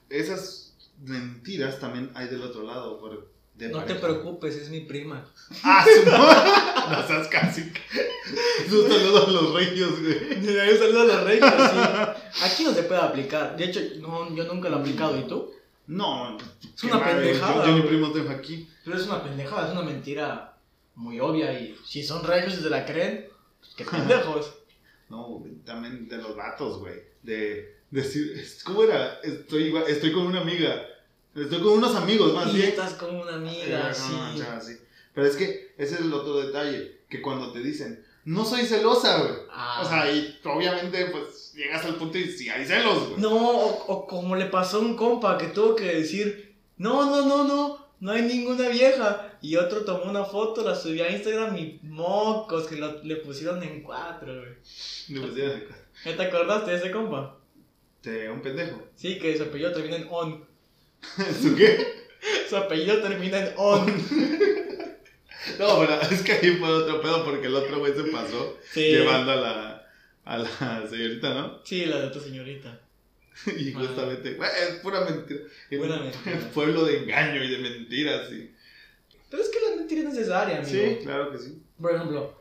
esas 0.10 0.76
mentiras 1.00 1.80
también 1.80 2.10
hay 2.16 2.28
del 2.30 2.42
otro 2.42 2.64
lado. 2.64 3.00
por- 3.00 3.30
de 3.68 3.70
No 3.70 3.84
te 3.84 3.96
preocupes, 3.96 4.56
es 4.56 4.70
mi 4.70 4.82
prima. 4.82 5.24
Ah, 5.64 5.86
su 5.86 6.06
no. 6.10 6.18
no 7.02 7.08
seas 7.08 7.28
casi. 7.28 7.62
Un 7.62 8.90
saludo 8.90 9.28
a 9.28 9.30
los 9.30 9.54
reyes, 9.54 10.02
güey. 10.02 10.72
Un 10.72 10.78
saludo 10.80 11.02
a 11.02 11.06
los 11.06 11.24
reyes, 11.24 11.46
sí. 11.46 12.44
Aquí 12.44 12.64
no 12.64 12.74
se 12.74 12.84
puede 12.84 13.02
aplicar. 13.02 13.56
De 13.56 13.66
hecho, 13.66 13.80
no, 14.00 14.34
yo 14.36 14.46
nunca 14.46 14.70
lo 14.70 14.78
he 14.78 14.80
aplicado. 14.82 15.18
¿Y 15.18 15.24
tú? 15.28 15.52
No, 15.88 16.38
Es 16.38 16.84
una 16.86 17.00
madre, 17.00 17.16
pendejada, 17.22 17.66
Yo, 17.66 17.72
yo 17.72 17.76
ni 17.76 17.82
primo 17.88 18.12
tengo 18.12 18.30
aquí. 18.30 18.68
Pero 18.86 18.98
es 18.98 19.06
una 19.06 19.24
pendejada, 19.24 19.68
es 19.68 19.74
una 19.74 19.82
mentira 19.84 20.58
muy 20.96 21.20
obvia. 21.20 21.52
Y 21.60 21.76
si 21.86 22.04
son 22.04 22.24
reyes 22.24 22.54
y 22.60 22.64
se 22.64 22.70
la 22.70 22.86
creen, 22.86 23.28
pues, 23.60 23.74
qué 23.76 23.84
pendejos. 23.86 24.54
No, 25.10 25.44
también 25.66 26.08
de 26.08 26.18
los 26.18 26.36
vatos, 26.36 26.80
güey. 26.80 26.96
De 27.22 27.78
decir, 27.90 28.42
¿cómo 28.64 28.84
era? 28.84 29.20
Estoy, 29.24 29.64
igual- 29.66 29.86
estoy 29.88 30.12
con 30.14 30.26
una 30.26 30.42
amiga. 30.42 30.86
Estoy 31.36 31.62
con 31.62 31.74
unos 31.74 31.96
amigos, 31.96 32.34
más 32.34 32.50
y 32.54 32.58
bien. 32.58 32.70
estás 32.70 32.94
con 32.94 33.16
una 33.16 33.36
amiga, 33.36 33.90
Eh, 33.90 33.94
sí. 33.94 34.12
no, 34.40 34.62
sí. 34.62 34.78
Pero 35.14 35.28
es 35.28 35.36
que 35.36 35.74
ese 35.78 35.96
es 35.96 36.02
el 36.02 36.14
otro 36.14 36.40
detalle. 36.42 37.00
Que 37.10 37.22
cuando 37.22 37.52
te 37.52 37.60
dicen, 37.60 38.04
no 38.26 38.46
soy 38.46 38.66
celosa, 38.66 39.20
güey. 39.22 39.34
Ah. 39.52 39.82
O 39.84 39.90
sea, 39.90 40.12
y 40.12 40.40
obviamente, 40.46 41.06
pues 41.08 41.54
llegas 41.56 41.84
al 41.86 41.96
punto 41.96 42.18
y 42.18 42.26
sí 42.32 42.50
hay 42.50 42.66
celos, 42.66 43.10
güey. 43.10 43.22
No, 43.22 43.30
o, 43.36 43.86
o 43.88 44.08
como 44.08 44.36
le 44.36 44.46
pasó 44.46 44.78
a 44.78 44.82
un 44.82 44.96
compa 44.96 45.38
que 45.38 45.48
tuvo 45.48 45.76
que 45.76 45.86
decir, 45.96 46.56
no, 46.78 47.06
no, 47.10 47.26
no, 47.26 47.44
no, 47.46 47.88
no 48.00 48.12
hay 48.12 48.22
ninguna 48.24 48.70
vieja. 48.70 49.28
Y 49.42 49.56
otro 49.56 49.84
tomó 49.84 50.04
una 50.10 50.24
foto, 50.24 50.64
la 50.64 50.76
subió 50.76 51.04
a 51.06 51.10
Instagram 51.10 51.58
y 51.58 51.80
mocos 51.84 52.68
que 52.68 52.76
lo- 52.76 53.02
le 53.04 53.16
pusieron 53.18 53.62
en 53.64 53.82
cuatro, 53.84 54.34
güey. 54.40 54.54
Le 55.10 55.28
pusieron 55.28 55.64
¿Ya 56.06 56.16
te 56.18 56.24
acordaste 56.24 56.72
de 56.72 56.78
ese 56.78 56.92
compa? 56.92 57.38
de 58.04 58.30
un 58.30 58.42
pendejo. 58.42 58.82
Sí, 58.96 59.20
que 59.20 59.36
su 59.38 59.44
apellido 59.44 59.72
termina 59.74 59.96
en 59.98 60.08
on. 60.10 60.46
¿Su 61.42 61.56
qué? 61.56 62.02
Su 62.50 62.58
apellido 62.58 63.02
termina 63.02 63.40
en 63.40 63.54
on. 63.58 63.86
No, 65.58 65.80
pero 65.80 66.00
es 66.02 66.22
que 66.22 66.34
ahí 66.34 66.56
fue 66.58 66.70
otro 66.70 67.02
pedo 67.02 67.26
porque 67.26 67.48
el 67.48 67.56
otro 67.56 67.80
güey 67.80 67.94
se 67.96 68.04
pasó 68.06 68.58
Sí. 68.72 68.82
llevando 68.92 69.32
a 69.32 69.36
la, 69.36 69.88
a 70.24 70.38
la 70.38 70.88
señorita, 70.88 71.34
¿no? 71.34 71.62
Sí, 71.66 71.86
la 71.86 72.00
de 72.00 72.10
tu 72.12 72.20
señorita. 72.20 72.80
Y 73.58 73.74
Ah. 73.74 73.80
justamente, 73.80 74.34
güey, 74.36 74.50
es 74.70 74.76
pura 74.82 75.02
mentira. 75.04 75.42
Es 75.70 75.80
Pura 75.80 75.96
un 75.96 76.04
mentira. 76.04 76.52
pueblo 76.54 76.86
de 76.86 76.98
engaño 77.00 77.44
y 77.44 77.50
de 77.50 77.58
mentiras, 77.58 78.30
sí. 78.30 78.52
Pero 79.32 79.42
es 79.42 79.50
que 79.50 79.60
la 79.68 79.76
mentira 79.78 80.02
es 80.02 80.08
necesaria, 80.14 80.58
amigo. 80.60 80.70
Sí, 80.72 81.00
claro 81.04 81.32
que 81.32 81.40
sí. 81.40 81.60
Por 81.82 81.96
ejemplo, 81.96 82.40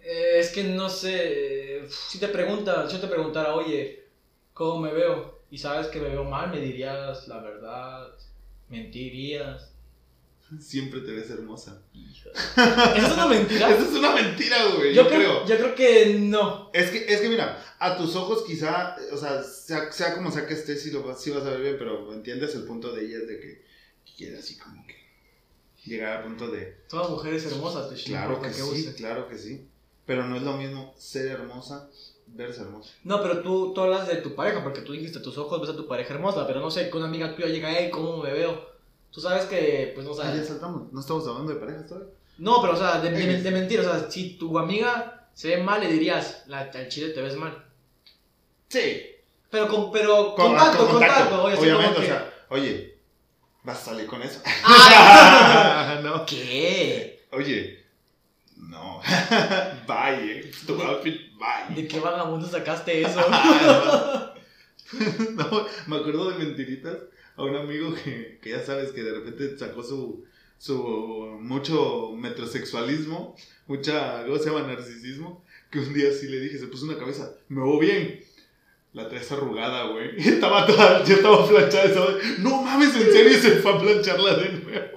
eh, 0.00 0.38
es 0.40 0.50
que 0.50 0.64
no 0.64 0.88
sé, 0.90 1.82
si 1.88 2.18
te 2.18 2.26
pregunta, 2.28 2.88
si 2.88 2.96
yo 2.96 3.00
te 3.02 3.06
preguntara, 3.08 3.54
oye, 3.54 4.04
¿cómo 4.52 4.80
me 4.80 4.92
veo? 4.92 5.35
Y 5.50 5.58
sabes 5.58 5.86
que 5.88 6.00
me 6.00 6.08
veo 6.08 6.24
mal, 6.24 6.50
me 6.50 6.60
dirías 6.60 7.28
la 7.28 7.40
verdad, 7.40 8.08
mentirías. 8.68 9.72
Siempre 10.60 11.00
te 11.00 11.12
ves 11.12 11.30
hermosa. 11.30 11.82
Hija. 11.92 12.30
¿Eso 12.96 13.06
es 13.06 13.12
una 13.12 13.26
mentira? 13.26 13.70
Eso 13.74 13.82
es 13.84 13.96
una 13.96 14.12
mentira, 14.12 14.56
güey. 14.76 14.94
Yo, 14.94 15.02
yo, 15.02 15.08
creo. 15.08 15.44
creo, 15.44 15.46
yo 15.46 15.56
creo 15.56 15.74
que 15.74 16.14
no. 16.20 16.70
Es 16.72 16.90
que, 16.90 17.12
es 17.12 17.20
que 17.20 17.28
mira, 17.28 17.60
a 17.78 17.96
tus 17.96 18.14
ojos 18.14 18.44
quizá, 18.46 18.96
o 19.12 19.16
sea, 19.16 19.42
sea, 19.42 19.90
sea 19.92 20.14
como 20.14 20.30
sea 20.30 20.46
que 20.46 20.54
estés, 20.54 20.82
sí, 20.82 20.90
lo, 20.92 21.14
sí 21.16 21.30
vas 21.30 21.44
a 21.44 21.50
ver 21.50 21.60
bien, 21.60 21.76
pero 21.78 22.12
entiendes 22.12 22.54
el 22.54 22.64
punto 22.64 22.92
de 22.92 23.04
ella 23.04 23.18
de 23.20 23.40
que 23.40 23.64
quiere 24.16 24.38
así 24.38 24.56
como 24.56 24.86
que 24.86 24.96
llegar 25.84 26.18
al 26.18 26.24
punto 26.24 26.48
de, 26.48 26.76
Toda 26.88 27.08
mujer 27.08 27.34
es 27.34 27.46
hermosa, 27.46 27.88
te 27.88 27.96
claro 28.02 28.40
que 28.40 28.52
sí, 28.52 28.62
use. 28.62 28.94
claro 28.94 29.28
que 29.28 29.38
sí, 29.38 29.68
pero 30.04 30.26
no 30.26 30.36
es 30.36 30.42
lo 30.42 30.56
mismo 30.56 30.94
ser 30.96 31.26
hermosa, 31.26 31.88
verse 32.36 32.60
hermosa. 32.62 32.92
No, 33.04 33.22
pero 33.22 33.40
tú, 33.40 33.72
tú 33.74 33.80
hablas 33.80 34.06
de 34.08 34.16
tu 34.16 34.34
pareja, 34.34 34.62
porque 34.62 34.82
tú 34.82 34.92
dijiste, 34.92 35.20
tus 35.20 35.38
ojos 35.38 35.60
ves 35.60 35.70
a 35.70 35.76
tu 35.76 35.86
pareja 35.88 36.14
hermosa, 36.14 36.46
pero 36.46 36.60
no 36.60 36.70
sé, 36.70 36.90
que 36.90 36.96
una 36.96 37.06
amiga 37.06 37.34
tuya 37.34 37.48
llega, 37.48 37.72
hey, 37.72 37.90
¿cómo 37.90 38.18
me 38.22 38.32
veo? 38.32 38.74
Tú 39.10 39.20
sabes 39.20 39.46
que, 39.46 39.92
pues 39.94 40.06
no 40.06 40.12
Ah, 40.12 40.16
ya 40.16 40.24
sabes. 40.32 40.48
saltamos, 40.48 40.92
no 40.92 41.00
estamos 41.00 41.26
hablando 41.26 41.52
de 41.54 41.60
parejas 41.60 41.86
todavía. 41.86 42.10
No, 42.38 42.60
pero 42.60 42.74
o 42.74 42.76
sea, 42.76 43.00
de, 43.00 43.10
de, 43.10 43.50
mentir, 43.50 43.80
o 43.80 43.82
sea, 43.84 44.10
si 44.10 44.36
tu 44.36 44.58
amiga 44.58 45.28
se 45.32 45.48
ve 45.48 45.62
mal, 45.62 45.80
le 45.80 45.90
dirías, 45.90 46.44
la, 46.46 46.60
al 46.60 46.88
chile 46.88 47.08
te 47.10 47.22
ves 47.22 47.36
mal. 47.36 47.64
Sí, 48.68 49.02
Pero 49.50 49.68
con, 49.68 49.90
pero 49.92 50.34
Con- 50.34 50.48
contacto, 50.48 50.78
con 50.84 50.88
contacto, 50.98 51.42
oye, 51.44 51.56
obviamente, 51.58 51.98
o 51.98 52.00
que- 52.00 52.06
sea, 52.06 52.34
oye, 52.50 52.98
vas 53.62 53.78
a 53.80 53.84
salir 53.86 54.06
con 54.06 54.20
eso. 54.22 54.40
¡Ah! 54.64 56.00
no. 56.02 56.26
¿Qué? 56.26 57.26
Oye, 57.32 57.85
no, 58.56 59.00
bye, 59.86 60.40
eh. 60.40 60.50
tu 60.66 60.80
outfit, 60.80 61.20
bye. 61.38 61.74
¿De 61.74 61.86
qué 61.86 62.00
vagabundo 62.00 62.46
sacaste 62.48 63.02
eso? 63.02 63.20
no, 65.34 65.66
me 65.86 65.96
acuerdo 65.96 66.30
de 66.30 66.44
mentiritas 66.44 66.96
a 67.36 67.42
un 67.42 67.56
amigo 67.56 67.92
que, 67.94 68.38
que 68.40 68.50
ya 68.50 68.64
sabes 68.64 68.92
que 68.92 69.02
de 69.02 69.12
repente 69.12 69.58
sacó 69.58 69.82
su, 69.82 70.24
su 70.58 71.38
mucho 71.40 72.12
metrosexualismo, 72.16 73.36
mucha, 73.66 74.24
¿cómo 74.24 74.38
se 74.38 74.50
llama? 74.50 74.66
Narcisismo, 74.66 75.44
que 75.70 75.80
un 75.80 75.92
día 75.92 76.12
sí 76.12 76.28
le 76.28 76.40
dije, 76.40 76.58
se 76.58 76.68
puso 76.68 76.86
una 76.86 76.98
cabeza, 76.98 77.32
me 77.48 77.62
veo 77.62 77.78
bien. 77.78 78.20
La 78.92 79.10
traes 79.10 79.30
arrugada, 79.30 79.88
güey. 79.88 80.12
Y 80.16 80.26
estaba 80.26 80.66
toda, 80.66 81.04
ya 81.04 81.16
estaba 81.16 81.46
planchada 81.46 81.84
esa. 81.84 82.06
No 82.38 82.62
mames, 82.62 82.96
en 82.96 83.12
serio, 83.12 83.38
se 83.38 83.56
fue 83.56 83.72
a 83.74 83.78
plancharla 83.78 84.36
de 84.36 84.52
nuevo. 84.52 84.95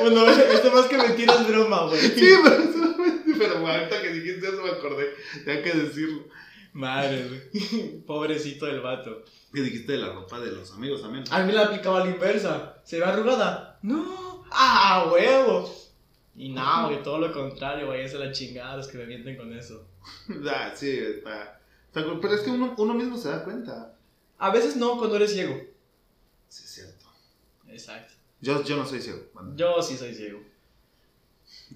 Bueno, 0.00 0.28
esto 0.28 0.70
más 0.72 0.86
que 0.86 0.98
mentira 0.98 1.34
es 1.34 1.46
broma, 1.48 1.86
güey. 1.86 2.00
Sí, 2.00 2.34
pero, 2.42 2.72
solamente- 2.72 3.32
pero 3.38 3.66
ahorita 3.66 4.02
que 4.02 4.08
dijiste 4.12 4.48
eso 4.48 4.62
me 4.62 4.70
acordé. 4.70 5.14
Tenía 5.44 5.62
que 5.62 5.72
decirlo. 5.72 6.24
Madre, 6.72 7.28
güey. 7.28 8.00
Pobrecito 8.06 8.66
del 8.66 8.80
vato. 8.80 9.24
Que 9.52 9.60
dijiste 9.60 9.92
de 9.92 9.98
la 9.98 10.12
ropa 10.12 10.40
de 10.40 10.50
los 10.52 10.72
amigos 10.72 11.02
también. 11.02 11.24
A 11.30 11.42
mí 11.44 11.52
la 11.52 11.64
aplicaba 11.66 12.00
a 12.00 12.04
la 12.06 12.10
inversa. 12.10 12.80
¿Se 12.84 12.98
ve 12.98 13.04
arrugada? 13.04 13.78
No. 13.82 14.44
¡Ah, 14.50 15.08
huevo! 15.12 15.70
Y 16.34 16.48
no, 16.50 16.86
güey, 16.86 17.02
todo 17.02 17.18
lo 17.18 17.32
contrario, 17.32 17.86
güey. 17.86 18.02
Esa 18.02 18.14
es 18.18 18.24
la 18.24 18.32
chingada 18.32 18.76
los 18.78 18.88
que 18.88 18.96
me 18.98 19.06
mienten 19.06 19.36
con 19.36 19.52
eso. 19.52 19.86
Ah, 20.48 20.72
sí, 20.74 20.90
está. 20.98 21.60
Pero 21.92 22.34
es 22.34 22.40
que 22.40 22.50
uno, 22.50 22.74
uno 22.78 22.94
mismo 22.94 23.18
se 23.18 23.28
da 23.28 23.44
cuenta. 23.44 23.94
A 24.38 24.50
veces 24.50 24.76
no, 24.76 24.96
cuando 24.98 25.16
eres 25.16 25.32
ciego. 25.32 25.54
Sí, 26.48 26.64
es 26.64 26.70
cierto. 26.70 27.04
Exacto. 27.68 28.11
Yo, 28.42 28.62
yo 28.64 28.76
no 28.76 28.84
soy 28.86 29.00
ciego. 29.00 29.20
Bueno, 29.32 29.52
Yo 29.56 29.80
sí 29.82 29.96
soy 29.96 30.14
ciego. 30.14 30.40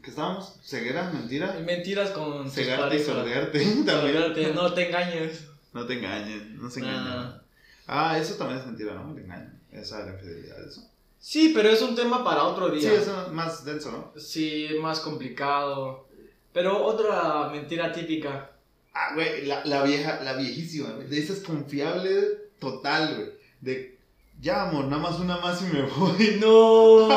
¿Qué 0.03 0.11
estábamos? 0.11 0.59
¿Ceguera? 0.63 1.11
¿Mentira? 1.11 1.55
Mentiras 1.65 2.11
con 2.11 2.51
Cegarte 2.51 2.97
y 2.97 3.03
sordearte 3.03 3.59
también. 3.87 4.55
No 4.55 4.73
te 4.75 4.89
engañes. 4.89 5.47
No 5.73 5.87
te 5.87 5.95
engañes, 5.95 6.43
no 6.51 6.69
se 6.71 6.81
engañen. 6.81 7.03
Ah. 7.07 7.43
Ah, 7.87 8.19
eso 8.19 8.35
también 8.35 8.59
es 8.61 8.67
mentira, 8.67 8.95
¿no? 8.95 9.13
El 9.13 9.23
engaño. 9.25 9.51
Esa 9.73 10.01
de 10.01 10.07
la 10.07 10.13
infidelidad, 10.19 10.67
eso. 10.67 10.83
Sí, 11.19 11.53
pero 11.55 11.69
es 11.71 11.81
un 11.83 11.95
tema 11.95 12.23
para 12.25 12.45
otro 12.45 12.71
Sí, 12.75 12.81
día. 12.81 12.95
eso 12.95 13.27
es 13.27 13.33
más 13.33 13.65
denso, 13.65 13.91
¿no? 13.93 14.21
Sí, 14.21 14.69
más 14.81 15.01
complicado. 15.01 16.07
Pero 16.53 16.85
otra 16.85 17.49
mentira 17.51 17.93
típica. 17.93 18.51
Ah, 18.95 19.13
güey, 19.15 19.45
la, 19.47 19.65
la 19.67 19.83
vieja, 19.83 20.23
la 20.23 20.35
viejísima, 20.35 20.91
güey. 20.91 21.07
De 21.09 21.19
esas 21.19 21.41
confiable 21.41 22.49
total, 22.59 23.15
güey. 23.15 23.31
De, 23.61 23.96
ya, 24.41 24.69
amor, 24.69 24.85
nada 24.87 25.03
más 25.03 25.19
una 25.19 25.39
más 25.39 25.63
y 25.63 25.65
me 25.67 25.83
voy. 25.97 26.39
No. 26.41 27.09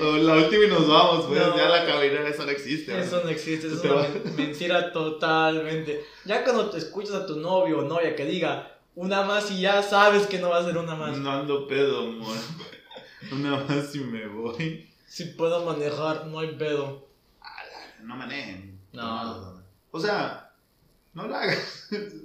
La 0.00 0.34
última 0.34 0.64
y 0.64 0.68
nos 0.68 0.88
vamos, 0.88 1.26
pues. 1.26 1.40
No. 1.40 1.56
Ya 1.56 1.68
la 1.68 1.84
cabina, 1.86 2.26
eso 2.28 2.44
no 2.44 2.50
existe. 2.50 2.92
güey. 2.92 3.04
Eso 3.04 3.20
no 3.22 3.28
existe, 3.30 3.66
eso 3.66 3.76
es 3.76 3.84
una 3.84 4.32
mentira 4.36 4.92
totalmente. 4.92 6.04
Ya 6.24 6.44
cuando 6.44 6.70
te 6.70 6.78
escuchas 6.78 7.14
a 7.14 7.26
tu 7.26 7.36
novio 7.36 7.80
o 7.80 7.82
novia 7.82 8.14
que 8.14 8.24
diga 8.24 8.78
una 8.94 9.22
más 9.22 9.50
y 9.50 9.60
ya 9.60 9.82
sabes 9.82 10.26
que 10.26 10.38
no 10.38 10.50
va 10.50 10.58
a 10.58 10.64
ser 10.64 10.78
una 10.78 10.94
más. 10.94 11.16
No 11.18 11.30
ando 11.30 11.66
pedo, 11.66 12.00
amor. 12.00 12.36
Una 13.32 13.56
más 13.56 13.94
y 13.94 14.00
me 14.00 14.26
voy. 14.26 14.86
Si 15.06 15.24
puedo 15.24 15.64
manejar, 15.64 16.26
no 16.26 16.40
hay 16.40 16.54
pedo. 16.56 17.08
No 18.02 18.16
manejen. 18.16 18.78
No. 18.92 19.62
O 19.90 19.98
sea, 19.98 20.52
no 21.14 21.26
lo 21.26 21.34
hagan. 21.34 21.56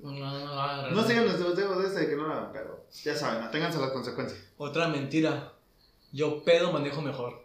No, 0.04 0.12
no, 0.12 0.46
no, 0.46 0.92
No 0.92 1.04
sigan 1.04 1.24
nuestros 1.26 1.56
dedos 1.56 1.82
de 1.82 1.88
ese 1.88 2.00
de 2.02 2.10
que 2.10 2.16
no 2.18 2.28
lo 2.28 2.34
hagan, 2.34 2.50
pero 2.52 2.79
ya 3.04 3.16
saben, 3.16 3.44
aténganse 3.44 3.78
a 3.78 3.82
las 3.82 3.92
consecuencias. 3.92 4.40
Otra 4.58 4.88
mentira. 4.88 5.54
Yo 6.12 6.44
pedo 6.44 6.72
manejo 6.72 7.02
mejor. 7.02 7.44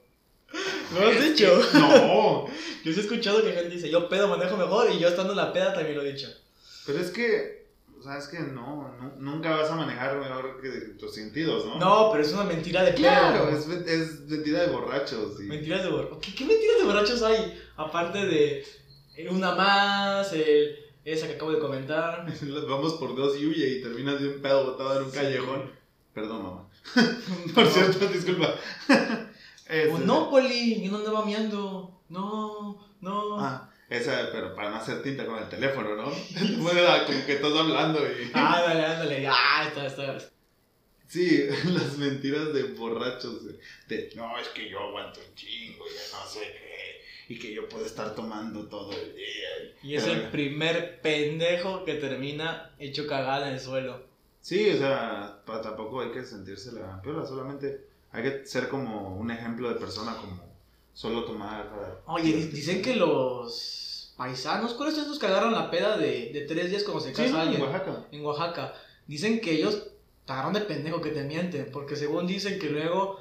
¿Lo 0.95 1.09
has 1.09 1.21
dicho? 1.23 1.61
No. 1.75 2.47
Yo 2.85 2.93
sí 2.93 3.01
he 3.01 3.03
escuchado 3.03 3.43
que 3.43 3.53
gente 3.53 3.71
dice, 3.71 3.91
yo 3.91 4.09
pedo 4.11 4.29
manejo 4.29 4.57
mejor 4.59 4.91
y 4.93 4.99
yo 4.99 5.09
estando 5.09 5.33
en 5.33 5.39
la 5.39 5.53
peda 5.55 5.73
también 5.73 5.97
lo 5.97 6.03
he 6.05 6.13
dicho. 6.13 6.29
Pero 6.87 6.99
es 7.01 7.11
que, 7.11 7.67
o 7.99 8.03
sea, 8.03 8.19
es 8.19 8.27
que 8.29 8.39
no, 8.41 8.95
nu- 9.01 9.13
nunca 9.19 9.57
vas 9.57 9.71
a 9.71 9.75
manejar 9.75 10.17
mejor 10.19 10.61
que 10.61 10.69
tus 10.99 11.15
sentidos, 11.15 11.65
¿no? 11.65 11.79
No, 11.79 12.11
pero 12.13 12.23
es 12.23 12.33
una 12.35 12.45
mentira 12.45 12.83
de 12.83 12.93
pedo. 12.93 13.03
Claro, 13.03 13.49
es, 13.49 13.67
es 13.89 14.21
mentira 14.29 14.61
de 14.63 14.67
borrachos. 14.73 15.41
y- 15.41 15.45
Mentiras 15.45 15.83
de 15.83 15.89
borrachos. 15.91 16.19
¿Qué, 16.21 16.35
qué 16.35 16.45
mentiras 16.45 16.77
de 16.79 16.85
borrachos 16.85 17.23
hay? 17.23 17.59
Aparte 17.79 18.27
de 18.27 18.67
eh, 19.17 19.29
una 19.31 19.55
más, 19.55 20.31
el, 20.35 20.77
esa 21.05 21.27
que 21.27 21.35
acabo 21.35 21.53
de 21.53 21.59
comentar. 21.59 22.27
Vamos 22.69 22.95
por 22.95 23.15
dos 23.15 23.37
y 23.39 23.47
huye 23.47 23.69
y 23.69 23.83
terminas 23.83 24.21
de 24.21 24.29
un 24.29 24.43
pedo 24.43 24.65
botado 24.65 24.99
en 25.01 25.05
un 25.07 25.11
Sí. 25.11 25.17
callejón. 25.19 25.71
Perdón, 26.13 26.43
mamá. 26.45 26.69
Por 27.55 27.67
cierto, 27.67 28.07
disculpa. 28.07 28.55
Monopoly, 29.91 30.75
y 30.85 30.89
no 30.89 30.99
andaba 30.99 31.25
miando. 31.25 32.01
No, 32.09 32.79
no. 33.01 33.41
Ah, 33.41 33.71
esa, 33.89 34.29
pero 34.31 34.55
para 34.55 34.71
no 34.71 34.77
hacer 34.77 35.03
tinta 35.03 35.27
con 35.27 35.39
el 35.39 35.49
teléfono, 35.49 35.97
¿no? 35.97 36.13
Bueno, 36.59 36.81
como 37.07 37.27
que 37.27 37.33
estás 37.33 37.53
hablando 37.53 38.01
y... 38.07 38.31
Ándale, 38.33 38.85
ándale. 38.85 39.27
Ah, 39.29 39.65
está, 39.67 39.87
está. 39.87 40.19
Sí, 41.09 41.47
las 41.67 41.97
mentiras 41.99 42.53
de 42.53 42.63
borrachos. 42.65 43.45
De, 43.89 44.11
no, 44.17 44.39
es 44.39 44.49
que 44.49 44.69
yo 44.69 44.79
aguanto 44.81 45.21
un 45.21 45.35
chingo 45.35 45.85
y 45.87 45.95
ya 45.95 46.19
no 46.19 46.27
sé 46.29 46.41
qué. 46.41 47.04
Y 47.29 47.39
que 47.39 47.55
yo 47.55 47.69
puedo 47.69 47.87
estar 47.87 48.15
tomando 48.15 48.67
todo 48.67 48.93
el 48.93 49.15
día. 49.15 49.75
Y 49.83 49.95
es 49.97 50.07
el 50.07 50.29
primer 50.31 51.01
pendejo 51.01 51.85
que 51.85 51.95
termina 51.95 52.75
hecho 52.79 53.07
cagada 53.07 53.49
en 53.49 53.55
el 53.55 53.61
suelo. 53.61 54.03
Sí, 54.41 54.71
o 54.71 54.77
sea, 54.79 55.41
tampoco 55.47 56.01
hay 56.03 56.11
que 56.11 56.23
sentirse 56.25 56.73
la 56.73 57.01
piola, 57.01 57.25
solamente 57.27 57.87
hay 58.13 58.23
que 58.23 58.47
ser 58.47 58.69
como 58.69 59.17
un 59.17 59.31
ejemplo 59.31 59.69
de 59.71 59.77
persona, 59.77 60.17
como 60.17 60.43
solo 60.93 61.25
tomar. 61.25 61.71
ah, 62.07 62.13
Oye, 62.13 62.33
di- 62.35 62.47
dicen 62.49 62.83
que 62.83 62.95
los 62.97 64.13
paisanos, 64.17 64.75
¿cuáles 64.75 64.95
son 64.95 65.05
esos 65.05 65.19
que 65.19 65.27
agarran 65.27 65.53
la 65.53 65.71
peda 65.71 65.97
de, 65.97 66.31
de 66.33 66.43
tres 66.43 66.71
días 66.71 66.85
cuando 66.85 67.03
se 67.03 67.13
casa 67.13 67.25
Sí, 67.27 67.31
en 67.35 67.41
alguien? 67.41 67.63
Oaxaca. 67.63 68.07
en 68.13 68.25
Oaxaca. 68.25 68.75
Dicen 69.07 69.41
que 69.41 69.53
ellos 69.53 69.89
te 70.27 70.33
agarran 70.33 70.53
de 70.53 70.61
pendejo 70.61 71.01
que 71.01 71.11
te 71.11 71.25
mienten, 71.25 71.71
porque 71.73 71.97
según 71.97 72.27
dicen 72.27 72.59
que 72.59 72.69
luego 72.71 73.21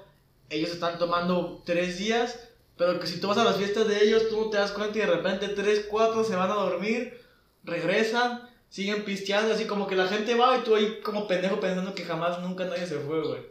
ellos 0.49 0.71
están 0.71 0.99
tomando 0.99 1.61
tres 1.65 1.97
días, 1.97 2.49
pero 2.85 2.99
que 2.99 3.07
si 3.07 3.19
tú 3.19 3.27
vas 3.27 3.37
a 3.37 3.43
las 3.43 3.57
fiestas 3.57 3.87
de 3.87 4.03
ellos, 4.03 4.29
tú 4.29 4.41
no 4.41 4.49
te 4.49 4.57
das 4.57 4.71
cuenta 4.71 4.97
y 4.97 5.01
de 5.01 5.07
repente 5.07 5.47
tres, 5.49 5.85
cuatro 5.89 6.23
se 6.23 6.35
van 6.35 6.51
a 6.51 6.55
dormir, 6.55 7.17
regresan, 7.63 8.49
siguen 8.69 9.03
pisteando, 9.05 9.53
así 9.53 9.65
como 9.65 9.87
que 9.87 9.95
la 9.95 10.07
gente 10.07 10.35
va 10.35 10.57
y 10.57 10.61
tú 10.63 10.75
ahí 10.75 10.99
como 11.03 11.27
pendejo 11.27 11.59
pensando 11.59 11.93
que 11.95 12.03
jamás 12.03 12.41
nunca 12.41 12.65
nadie 12.65 12.85
se 12.87 12.97
fue, 12.99 13.21
güey. 13.21 13.41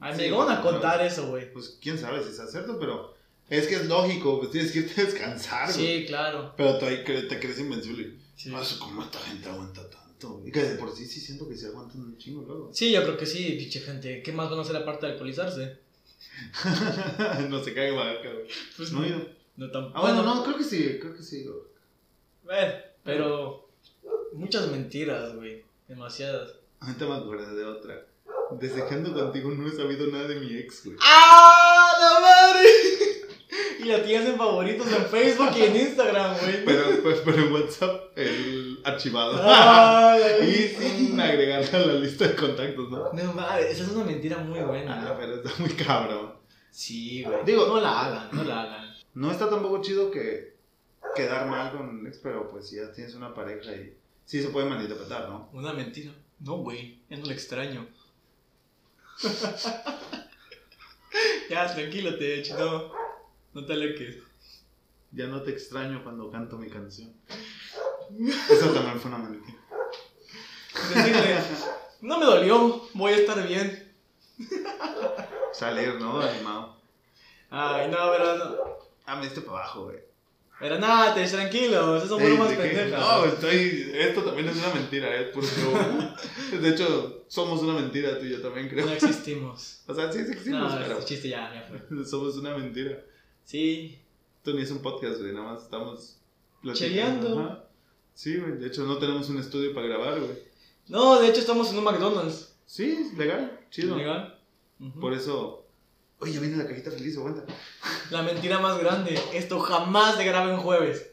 A 0.00 0.08
mí 0.08 0.12
Sí, 0.12 0.16
me 0.18 0.22
llegaron 0.24 0.50
a 0.50 0.60
claro. 0.60 0.70
contar 0.72 1.00
eso, 1.06 1.28
güey. 1.28 1.52
Pues 1.52 1.78
quién 1.80 1.98
sabe 1.98 2.22
si 2.22 2.28
es 2.30 2.50
cierto, 2.50 2.78
pero 2.78 3.14
es 3.48 3.66
que 3.66 3.76
es 3.76 3.86
lógico, 3.86 4.38
pues 4.38 4.50
tienes 4.50 4.72
que 4.72 4.80
irte 4.80 5.00
a 5.00 5.04
descansar. 5.04 5.72
güey. 5.72 6.00
Sí, 6.00 6.06
claro. 6.06 6.52
Pero 6.56 6.78
tú 6.78 6.84
ahí 6.86 7.02
cre- 7.04 7.28
te 7.28 7.40
crees 7.40 7.58
invencible. 7.60 8.14
Sí. 8.36 8.50
Sé 8.62 8.78
cómo 8.78 9.02
esta 9.02 9.18
gente 9.20 9.48
aguanta 9.48 9.88
tanto. 9.88 10.42
Y 10.44 10.50
que 10.52 10.62
de 10.62 10.74
por 10.76 10.94
sí 10.94 11.06
sí 11.06 11.20
siento 11.20 11.48
que 11.48 11.56
se 11.56 11.68
aguantan 11.68 12.00
un 12.02 12.18
chingo 12.18 12.42
luego. 12.42 12.70
Sí, 12.74 12.90
yo 12.92 13.02
creo 13.04 13.16
que 13.16 13.24
sí, 13.26 13.54
pinche 13.58 13.80
gente. 13.80 14.22
¿Qué 14.22 14.32
más 14.32 14.50
van 14.50 14.58
a 14.58 14.62
hacer 14.62 14.76
aparte 14.76 15.06
de 15.06 15.12
alcoholizarse? 15.12 15.78
no 17.48 17.62
se 17.62 17.74
cae 17.74 17.92
Oaxaca, 17.92 18.32
güey. 18.32 18.46
Pues 18.76 18.92
No. 18.92 19.00
No 19.56 19.70
tan... 19.70 19.90
Ah, 19.94 20.02
bueno, 20.02 20.22
no, 20.22 20.44
creo 20.44 20.58
que 20.58 20.64
sí, 20.64 20.98
creo 21.00 21.14
que 21.14 21.22
sí. 21.22 21.44
güey. 21.44 22.58
Eh, 22.58 22.84
pero 23.02 23.70
muchas 24.32 24.70
mentiras, 24.70 25.34
güey. 25.34 25.64
Demasiadas. 25.88 26.54
Ahorita 26.80 27.06
me 27.06 27.14
acordé 27.14 27.54
de 27.54 27.64
otra. 27.64 28.06
Desde 28.60 28.86
que 28.86 28.94
ando 28.94 29.14
contigo 29.14 29.50
no 29.50 29.66
he 29.66 29.72
sabido 29.72 30.06
nada 30.08 30.28
de 30.28 30.36
mi 30.36 30.56
ex, 30.56 30.84
güey. 30.84 30.96
¡Ah, 31.00 31.92
la 31.98 32.20
madre! 32.20 32.68
y 33.80 33.84
la 33.84 34.04
tienes 34.04 34.28
en 34.28 34.36
favoritos 34.36 34.86
en 34.92 35.06
Facebook 35.06 35.50
y 35.56 35.62
en 35.62 35.76
Instagram, 35.76 36.36
güey. 36.38 36.64
Pero, 36.64 37.02
pues, 37.02 37.22
pero 37.24 37.38
en 37.38 37.52
WhatsApp, 37.52 38.16
el 38.16 38.55
archivado. 38.86 39.32
Y 40.46 40.52
sin 40.68 41.20
agregarla 41.20 41.78
a 41.78 41.86
la 41.86 41.94
lista 41.94 42.26
de 42.28 42.36
contactos, 42.36 42.90
¿no? 42.90 43.12
No 43.12 43.32
mames, 43.32 43.66
esa 43.66 43.84
es 43.84 43.90
una 43.90 44.04
mentira 44.04 44.38
muy 44.38 44.60
buena. 44.60 45.08
Ah, 45.10 45.16
pero 45.18 45.36
está 45.36 45.50
muy 45.58 45.70
cabrón. 45.70 46.34
Sí, 46.70 47.22
güey. 47.24 47.44
Digo- 47.44 47.66
no 47.66 47.80
la 47.80 48.00
hagan, 48.06 48.28
no 48.32 48.44
la 48.44 48.62
hagan. 48.62 48.94
No 49.14 49.30
está 49.30 49.48
tampoco 49.48 49.80
chido 49.82 50.10
que 50.10 50.56
quedar 51.14 51.46
mal 51.48 51.72
con 51.72 51.88
un 51.88 52.06
ex, 52.06 52.18
pero 52.18 52.50
pues 52.50 52.68
si 52.68 52.76
ya 52.76 52.92
tienes 52.92 53.14
una 53.14 53.34
pareja 53.34 53.72
y 53.72 53.96
sí 54.24 54.42
se 54.42 54.48
puede 54.48 54.68
malinterpretar, 54.68 55.28
¿no? 55.28 55.48
Una 55.52 55.72
mentira. 55.72 56.12
No, 56.40 56.58
güey. 56.58 57.00
Ya 57.08 57.16
no 57.16 57.26
la 57.26 57.32
extraño. 57.32 57.86
ya, 61.50 61.74
tranquilo, 61.74 62.16
te 62.18 62.38
hecho. 62.38 62.58
No, 62.58 62.92
no 63.54 63.64
te 63.66 63.72
aleques. 63.72 64.18
Ya 65.12 65.26
no 65.26 65.40
te 65.42 65.50
extraño 65.52 66.02
cuando 66.02 66.30
canto 66.30 66.58
mi 66.58 66.68
canción. 66.68 67.12
Eso 68.50 68.70
también 68.72 69.00
fue 69.00 69.10
una 69.10 69.18
mentira. 69.18 69.58
Decirle, 70.94 71.38
no 72.00 72.18
me 72.18 72.26
dolió, 72.26 72.82
voy 72.94 73.12
a 73.12 73.16
estar 73.16 73.46
bien. 73.46 73.92
Salir, 75.52 75.94
¿no? 75.94 76.20
Animado. 76.20 76.76
Ay, 77.50 77.88
no, 77.90 78.10
pero 78.10 78.36
no. 78.36 78.56
Ah, 79.06 79.16
me 79.16 79.24
diste 79.24 79.40
para 79.40 79.58
abajo, 79.58 79.84
güey. 79.84 79.98
Pero 80.58 80.78
nada, 80.78 81.14
te 81.14 81.26
tranquilo, 81.28 82.00
bromas 82.00 82.50
Ey, 82.50 82.56
¿de 82.56 82.62
qué? 82.62 82.68
pendejas. 82.76 83.00
No, 83.00 83.24
estoy. 83.26 83.90
Esto 83.94 84.22
también 84.22 84.48
es 84.48 84.56
una 84.56 84.74
mentira, 84.74 85.14
es 85.14 85.28
puro 85.28 85.46
show. 85.46 86.60
De 86.60 86.68
hecho, 86.70 87.24
somos 87.28 87.60
una 87.60 87.74
mentira, 87.74 88.18
tú 88.18 88.24
y 88.24 88.30
yo 88.30 88.40
también 88.40 88.68
creo. 88.68 88.86
No 88.86 88.92
existimos. 88.92 89.82
O 89.86 89.94
sea, 89.94 90.10
sí, 90.10 90.24
sí 90.24 90.30
existimos, 90.30 90.72
no, 90.72 90.80
pero 90.80 90.98
ese 90.98 91.06
chiste 91.06 91.28
ya, 91.28 91.52
ya 91.52 91.62
fue. 91.62 92.04
somos 92.06 92.36
una 92.36 92.56
mentira. 92.56 93.02
Sí, 93.44 93.98
Esto 94.38 94.54
ni 94.54 94.62
es 94.62 94.70
un 94.70 94.80
podcast, 94.80 95.20
güey, 95.20 95.32
nada 95.34 95.52
más 95.52 95.62
estamos. 95.64 96.16
Cheleando. 96.72 97.65
Sí, 98.16 98.38
güey, 98.38 98.52
de 98.58 98.66
hecho 98.68 98.84
no 98.86 98.96
tenemos 98.96 99.28
un 99.28 99.38
estudio 99.38 99.74
para 99.74 99.88
grabar, 99.88 100.18
güey. 100.18 100.38
no, 100.88 101.20
de 101.20 101.28
hecho 101.28 101.40
estamos 101.40 101.70
en 101.70 101.76
un 101.78 101.84
McDonald's. 101.84 102.56
Sí, 102.64 103.10
legal, 103.14 103.60
chido. 103.70 103.94
Legal. 103.94 104.38
Ujú. 104.80 105.00
Por 105.00 105.12
eso. 105.12 105.66
Oye, 106.18 106.32
ya 106.32 106.40
viene 106.40 106.56
la 106.56 106.66
cajita 106.66 106.90
feliz, 106.90 107.14
aguanta. 107.18 107.44
La 108.10 108.22
mentira 108.22 108.58
más 108.58 108.78
grande, 108.78 109.20
esto 109.34 109.60
jamás 109.60 110.16
se 110.16 110.24
graba 110.24 110.50
en 110.50 110.56
jueves. 110.58 111.10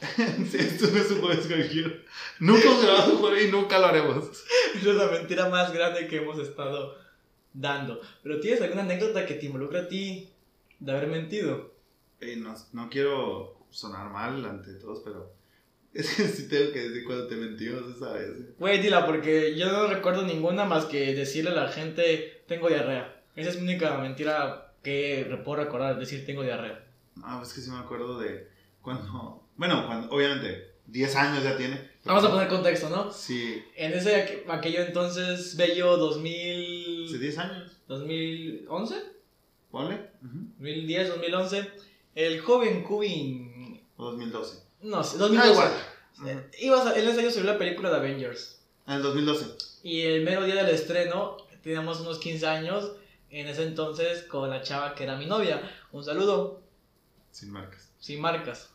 Sí, 0.50 0.58
esto 0.58 0.86
no 0.92 0.98
es 0.98 1.10
un 1.10 1.20
jueves 1.22 1.46
cualquiera. 1.46 1.90
Nunca 2.38 2.62
hemos 2.62 2.82
grabado 2.84 3.12
un 3.14 3.18
jueves 3.18 3.48
y 3.48 3.50
nunca 3.50 3.78
lo 3.80 3.86
haremos. 3.86 4.24
Esa 4.76 4.90
es 4.90 4.96
la 4.96 5.08
mentira 5.08 5.48
más 5.48 5.72
grande 5.72 6.06
que 6.06 6.18
hemos 6.18 6.38
estado 6.38 6.94
dando. 7.52 8.00
Pero 8.22 8.38
¿tienes 8.40 8.62
alguna 8.62 8.82
anécdota 8.82 9.26
que 9.26 9.34
te 9.34 9.46
involucra 9.46 9.80
a 9.80 9.88
ti 9.88 10.30
de 10.78 10.92
haber 10.92 11.08
mentido? 11.08 11.72
No, 12.38 12.54
no 12.72 12.88
quiero 12.90 13.56
sonar 13.70 14.10
mal 14.10 14.44
ante 14.44 14.74
todos, 14.74 15.00
pero. 15.04 15.32
Es 15.94 16.12
que 16.14 16.26
sí 16.28 16.48
tengo 16.48 16.72
que 16.72 16.88
decir 16.88 17.04
cuando 17.04 17.28
te 17.28 17.36
mentimos 17.36 17.96
esa 17.96 18.12
vez. 18.14 18.30
Güey, 18.58 18.80
dila, 18.80 19.06
porque 19.06 19.54
yo 19.56 19.70
no 19.70 19.86
recuerdo 19.86 20.22
ninguna 20.26 20.64
más 20.64 20.86
que 20.86 21.14
decirle 21.14 21.50
a 21.50 21.54
la 21.54 21.68
gente, 21.68 22.42
tengo 22.48 22.68
diarrea. 22.68 23.22
Esa 23.36 23.50
es 23.50 23.56
mi 23.60 23.62
única 23.62 23.96
mentira 23.98 24.72
que 24.82 25.24
puedo 25.44 25.62
recordar, 25.62 25.98
decir 25.98 26.26
tengo 26.26 26.42
diarrea. 26.42 26.84
No, 27.14 27.40
es 27.42 27.52
que 27.52 27.60
sí 27.60 27.70
me 27.70 27.78
acuerdo 27.78 28.18
de 28.18 28.48
cuando. 28.82 29.40
Bueno, 29.56 29.86
cuando, 29.86 30.10
obviamente, 30.12 30.72
10 30.86 31.14
años 31.14 31.44
ya 31.44 31.56
tiene. 31.56 31.80
Vamos 32.04 32.24
a 32.24 32.30
poner 32.30 32.48
contexto, 32.48 32.90
¿no? 32.90 33.10
Sí, 33.12 33.62
En 33.76 33.92
ese 33.92 34.26
aqu- 34.44 34.50
aquello 34.52 34.80
entonces, 34.82 35.56
bello 35.56 35.96
2000... 35.96 37.06
hace 37.06 37.18
10 37.18 37.38
años. 37.38 37.80
2011, 37.86 38.94
Ponle. 39.70 39.94
Ujú. 40.24 40.38
2010, 40.58 41.08
2011, 41.08 41.70
el 42.16 42.40
joven 42.40 42.82
Cubin, 42.82 43.80
O 43.96 44.06
2012. 44.10 44.63
No 44.84 45.02
sé, 45.02 45.16
Ah, 45.16 45.18
2012. 45.20 45.50
igual. 45.52 45.72
Eh, 46.26 46.50
ibas 46.60 46.86
a- 46.86 46.96
en 46.98 47.08
ese 47.08 47.20
año 47.20 47.30
salió 47.30 47.52
la 47.52 47.58
película 47.58 47.90
de 47.90 47.96
Avengers. 47.96 48.60
En 48.86 48.94
el 48.94 49.02
2012. 49.02 49.46
Y 49.82 50.02
el 50.02 50.22
mero 50.24 50.44
día 50.44 50.56
del 50.62 50.74
estreno, 50.74 51.36
teníamos 51.62 52.00
unos 52.00 52.18
15 52.18 52.46
años, 52.46 52.92
en 53.30 53.48
ese 53.48 53.64
entonces 53.64 54.22
con 54.24 54.48
la 54.50 54.62
chava 54.62 54.94
que 54.94 55.04
era 55.04 55.16
mi 55.16 55.26
novia. 55.26 55.60
Un 55.92 56.04
saludo, 56.04 56.60
Sin 57.32 57.50
marcas. 57.50 57.90
sin 57.98 58.20
marcas. 58.20 58.70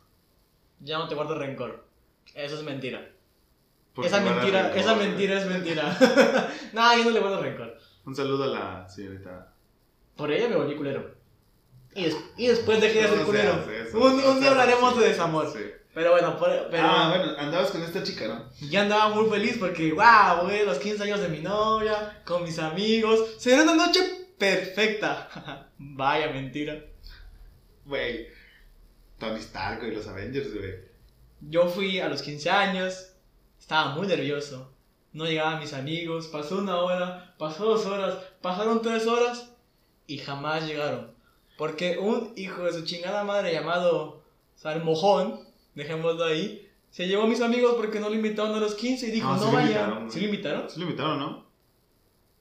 Ya 0.82 0.98
no 0.98 1.08
te 1.08 1.16
guardo 1.16 1.36
rencor. 1.38 1.86
Eso 2.34 2.56
es 2.58 2.64
mentira. 2.64 3.10
Porque 3.94 4.08
esa 4.08 4.20
mentira, 4.22 4.64
rencor, 4.64 4.78
esa 4.80 4.96
mentira 4.96 5.40
es 5.40 5.46
mentira. 5.48 5.98
no, 6.74 6.98
yo 6.98 7.04
no 7.06 7.10
le 7.12 7.20
guardo 7.20 7.42
rencor. 7.42 7.78
Un 8.06 8.16
saludo 8.16 8.44
a 8.46 8.48
la 8.48 8.90
señorita. 8.90 9.54
Por 10.16 10.32
ella 10.32 10.48
me 10.50 10.56
volví 10.58 10.76
culero. 10.76 11.12
Y, 11.96 12.04
des- 12.06 12.18
y 12.38 12.48
después 12.48 12.80
dejé 12.82 13.02
de 13.04 13.08
ser 13.10 13.18
No 13.18 13.26
culero. 13.26 13.54
eso, 13.72 13.98
un, 13.98 14.22
no 14.22 14.32
un 14.32 14.40
día 14.40 14.52
hablaremos 14.52 14.92
así. 14.94 15.02
de 15.02 15.10
desamor. 15.10 15.52
Sí. 15.52 15.60
Pero 16.00 16.12
bueno, 16.12 16.38
por- 16.40 16.70
pero 16.72 16.84
Ah, 16.88 17.10
bueno, 17.14 17.34
andabas 17.38 17.72
con 17.72 17.84
esta 17.84 18.02
chica, 18.02 18.26
¿no? 18.26 18.50
ya 18.70 18.84
andaba 18.84 19.10
muy 19.10 19.30
feliz 19.30 19.58
porque, 19.60 19.92
wow, 19.92 20.46
güey, 20.46 20.66
los 20.66 20.78
15 20.78 21.04
años 21.04 21.20
de 21.20 21.28
mi 21.28 21.40
novia, 21.42 22.22
con 22.26 22.44
mis 22.44 22.58
amigos. 22.58 23.20
Será 23.38 23.64
una 23.64 23.76
noche 23.76 24.00
perfecta. 24.38 25.28
Vaya 25.78 26.30
mentira. 26.32 26.82
Güey. 27.86 28.28
Tony 29.18 29.40
Stark 29.40 29.84
y 29.84 29.92
los 29.94 30.08
Avengers, 30.08 30.54
güey. 30.56 30.76
Yo 31.42 31.68
fui 31.68 32.00
a 32.00 32.08
los 32.08 32.22
15 32.22 32.50
años, 32.50 33.12
estaba 33.60 33.94
muy 33.94 34.08
nervioso. 34.08 34.72
No 35.12 35.26
llegaban 35.26 35.60
mis 35.60 35.74
amigos, 35.74 36.28
pasó 36.28 36.60
una 36.60 36.78
hora, 36.78 37.36
pasó 37.38 37.66
dos 37.66 37.86
horas, 37.86 38.16
pasaron 38.42 38.82
tres 38.82 39.06
horas 39.06 39.50
y 40.08 40.20
jamás 40.20 40.66
llegaron. 40.66 41.12
Porque 41.58 41.98
un 41.98 42.32
hijo 42.38 42.64
de 42.64 42.72
su 42.72 42.86
chingada 42.86 43.26
madre 43.26 43.52
llamado 43.52 44.22
Salmojón, 44.56 45.49
dejémoslo 45.76 46.24
ahí, 46.26 46.68
se 46.92 47.08
llevó 47.08 47.24
a 47.24 47.28
mis 47.28 47.42
amigos 47.42 47.76
porque 47.78 48.00
no 48.00 48.10
lo 48.10 48.16
invitaron 48.16 48.56
a 48.56 48.60
los 48.60 48.76
15 48.76 49.08
y 49.08 49.12
dijo, 49.12 49.28
No, 49.28 49.36
no, 49.36 49.40
sí 49.40 49.46
lo 49.46 49.52
vayan. 49.54 50.12
¿Sí 50.12 50.20
lo 50.20 50.26
invitaron? 50.26 50.70
Sí 50.70 50.80
lo 50.80 50.86
invitaron, 50.86 51.20
¿no? 51.20 51.50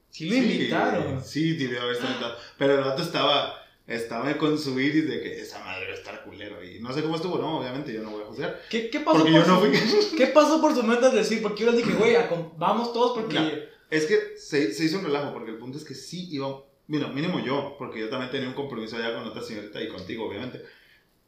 Sí 0.09 0.29
lo 0.29 0.35
invitaron. 0.35 1.23
Sí, 1.23 1.53
debió 1.55 1.81
haber 1.81 1.93
estado 1.93 2.11
invitado. 2.13 2.37
Pero 2.57 2.73
el 2.79 2.83
vato 2.83 3.01
estaba, 3.03 3.55
estaba 3.85 4.37
con 4.37 4.57
su 4.57 4.79
iris 4.79 5.07
de 5.07 5.21
que 5.21 5.39
esa 5.41 5.59
madre 5.63 5.85
va 5.85 5.91
a 5.91 5.95
estar 5.95 6.23
culero. 6.23 6.63
Y 6.63 6.79
no 6.79 6.91
sé 6.93 7.03
cómo 7.03 7.15
estuvo, 7.15 7.37
no, 7.37 7.59
obviamente 7.59 7.93
yo 7.93 8.01
no 8.01 8.09
voy 8.11 8.23
a 8.23 8.25
juzgar. 8.25 8.59
¿Qué, 8.69 8.89
qué 8.89 9.01
pasó 9.01 9.19
Porque 9.19 9.31
por 9.33 9.41
yo 9.41 9.47
no 9.47 9.59
su- 9.61 9.67
fui. 9.67 10.17
¿Qué 10.17 10.27
pasó 10.27 10.59
por 10.59 10.73
su 10.73 10.81
mente 10.83 11.09
decir? 11.11 11.41
Porque 11.43 11.63
yo 11.63 11.71
les 11.71 11.85
dije, 11.85 11.93
güey, 11.97 12.15
vamos 12.57 12.91
todos 12.91 13.17
porque... 13.19 13.35
No. 13.35 13.49
Es 13.91 14.05
que 14.05 14.37
se, 14.37 14.71
se 14.73 14.85
hizo 14.85 14.99
un 14.99 15.05
relajo, 15.05 15.33
porque 15.33 15.49
el 15.51 15.57
punto 15.57 15.77
es 15.79 15.83
que 15.83 15.95
sí 15.95 16.27
iba. 16.31 16.63
Bueno, 16.87 17.07
mínimo 17.09 17.39
yo, 17.43 17.75
porque 17.79 17.99
yo 17.99 18.09
también 18.09 18.31
tenía 18.31 18.47
un 18.47 18.53
compromiso 18.53 18.97
allá 18.97 19.13
con 19.15 19.23
otra 19.25 19.41
señorita 19.41 19.81
y 19.81 19.87
contigo, 19.89 20.27
obviamente. 20.27 20.63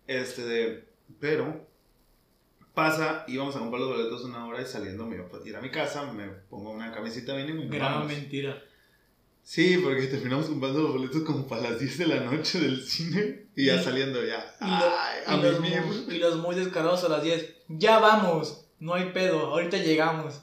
Este 0.08 0.44
de. 0.44 0.86
Pero. 1.20 1.68
Pasa, 2.74 3.26
íbamos 3.28 3.56
a 3.56 3.60
comprar 3.60 3.82
los 3.82 3.90
boletos 3.90 4.24
una 4.24 4.46
hora 4.48 4.62
y 4.62 4.66
saliendo 4.66 5.06
me 5.06 5.16
iba 5.18 5.26
a 5.26 5.48
ir 5.48 5.56
a 5.56 5.62
mi 5.62 5.70
casa, 5.70 6.12
me 6.14 6.26
pongo 6.50 6.72
una 6.72 6.92
camisita 6.92 7.36
mínima 7.36 7.62
y 7.62 7.66
nos 7.68 7.76
Gran 7.76 8.08
mentira. 8.08 8.64
Sí, 9.44 9.78
porque 9.84 10.08
terminamos 10.08 10.46
comprando 10.46 10.82
los 10.84 10.94
boletos 10.94 11.24
como 11.24 11.48
para 11.48 11.64
las 11.72 11.80
10 11.80 11.98
de 11.98 12.08
la 12.08 12.20
noche 12.22 12.60
del 12.62 12.82
cine 12.82 13.48
y 13.56 13.66
ya 13.66 13.82
saliendo 13.82 14.24
ya. 14.24 14.56
Y, 14.62 14.66
lo- 14.66 14.72
Ay, 14.72 15.20
y 15.28 15.32
a 15.32 15.38
los, 15.38 15.60
muy, 15.60 16.16
y 16.16 16.20
los 16.20 16.36
muy 16.38 16.56
descarados 16.56 17.04
a 17.04 17.10
las 17.10 17.24
10. 17.24 17.54
Ya 17.68 18.00
vamos, 18.00 18.66
no 18.80 18.94
hay 18.94 19.12
pedo, 19.12 19.48
ahorita 19.48 19.78
llegamos. 19.78 20.42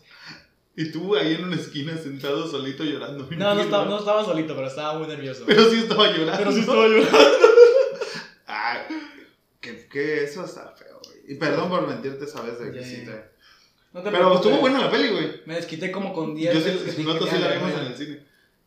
Y 0.76 0.92
tú 0.92 1.16
ahí 1.16 1.34
en 1.34 1.44
una 1.44 1.56
esquina 1.56 1.96
sentado 1.96 2.46
solito 2.46 2.84
llorando. 2.84 3.26
No, 3.36 3.54
no 3.54 3.60
estaba, 3.60 3.84
no 3.86 3.98
estaba 3.98 4.24
solito, 4.24 4.54
pero 4.54 4.66
estaba 4.68 4.98
muy 4.98 5.08
nervioso. 5.08 5.44
Pero 5.46 5.68
sí 5.70 5.78
estaba 5.78 6.08
llorando. 6.10 6.36
Pero 6.36 6.52
sí 6.52 6.60
estaba 6.60 6.86
llorando. 6.86 7.18
Ay, 8.46 8.78
que, 9.60 9.86
que 9.88 10.24
eso 10.24 10.44
está 10.44 10.70
feo. 10.76 10.87
Y 11.28 11.34
perdón 11.36 11.68
por 11.68 11.86
mentirte, 11.86 12.26
sabes 12.26 12.58
de 12.58 12.72
que 12.72 12.84
sí 12.84 13.04
te... 13.04 13.30
No 13.92 14.02
te 14.02 14.10
Pero 14.10 14.34
estuvo 14.34 14.56
buena 14.58 14.80
la 14.80 14.90
peli, 14.90 15.08
güey. 15.08 15.40
Me 15.46 15.54
desquité 15.56 15.90
como 15.90 16.12
con 16.12 16.34
10 16.34 16.54
Yo 16.54 16.60
sí, 16.60 16.66
te 16.96 17.02
nosotros 17.02 17.30
sí 17.30 17.38
la 17.38 17.48
"Ya, 17.48 17.54
vimos 17.56 17.72
ya". 17.72 17.80
en 17.80 17.86
el 17.86 17.96
cine. 17.96 18.22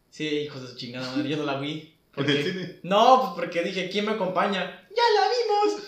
Sí, 0.09 0.28
hijos 0.28 0.62
de 0.62 0.68
su 0.68 0.76
chingada 0.76 1.09
madre, 1.16 1.30
yo 1.30 1.38
no 1.38 1.43
la 1.45 1.59
vi. 1.59 1.93
¿En 2.18 2.30
el 2.30 2.43
cine? 2.43 2.80
No, 2.84 3.22
pues 3.22 3.32
porque 3.47 3.64
dije, 3.64 3.89
¿quién 3.89 4.05
me 4.05 4.12
acompaña? 4.12 4.88
¡Ya 4.89 5.03
la 5.22 5.28
vimos! 5.30 5.84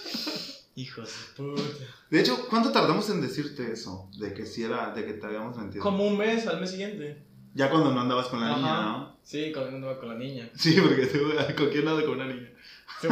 Hijos 0.75 1.07
de 1.37 1.43
puta. 1.43 1.61
De 2.09 2.19
hecho, 2.19 2.47
¿cuánto 2.49 2.71
tardamos 2.71 3.07
en 3.11 3.21
decirte 3.21 3.71
eso? 3.71 4.09
De 4.17 4.33
que 4.33 4.45
sí 4.47 4.63
era, 4.63 4.91
de 4.91 5.05
que 5.05 5.13
te 5.13 5.25
habíamos 5.27 5.55
mentido. 5.55 5.83
Como 5.83 6.07
un 6.07 6.17
mes 6.17 6.47
al 6.47 6.59
mes 6.59 6.71
siguiente. 6.71 7.17
Ya 7.53 7.69
cuando 7.69 7.91
no 7.91 8.01
andabas 8.01 8.27
con 8.27 8.39
la 8.39 8.47
Ajá. 8.47 8.57
niña, 8.57 8.81
¿no? 8.81 9.17
Sí, 9.23 9.51
cuando 9.51 9.75
andaba 9.75 9.99
con 9.99 10.09
la 10.09 10.15
niña. 10.15 10.49
Sí, 10.57 10.75
porque 10.81 11.05
tú, 11.05 11.19
¿con 11.57 11.67
quién 11.69 11.87
andaba 11.87 12.01
con 12.01 12.15
una 12.19 12.25
niña? 12.25 12.49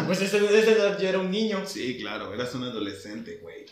Pues 0.05 0.21
ese, 0.21 0.37
ese 0.37 0.75
yo 0.99 1.09
era 1.09 1.19
un 1.19 1.31
niño. 1.31 1.65
Sí, 1.65 1.97
claro, 1.97 2.33
eras 2.33 2.53
un 2.55 2.63
adolescente, 2.63 3.39
güey. 3.41 3.65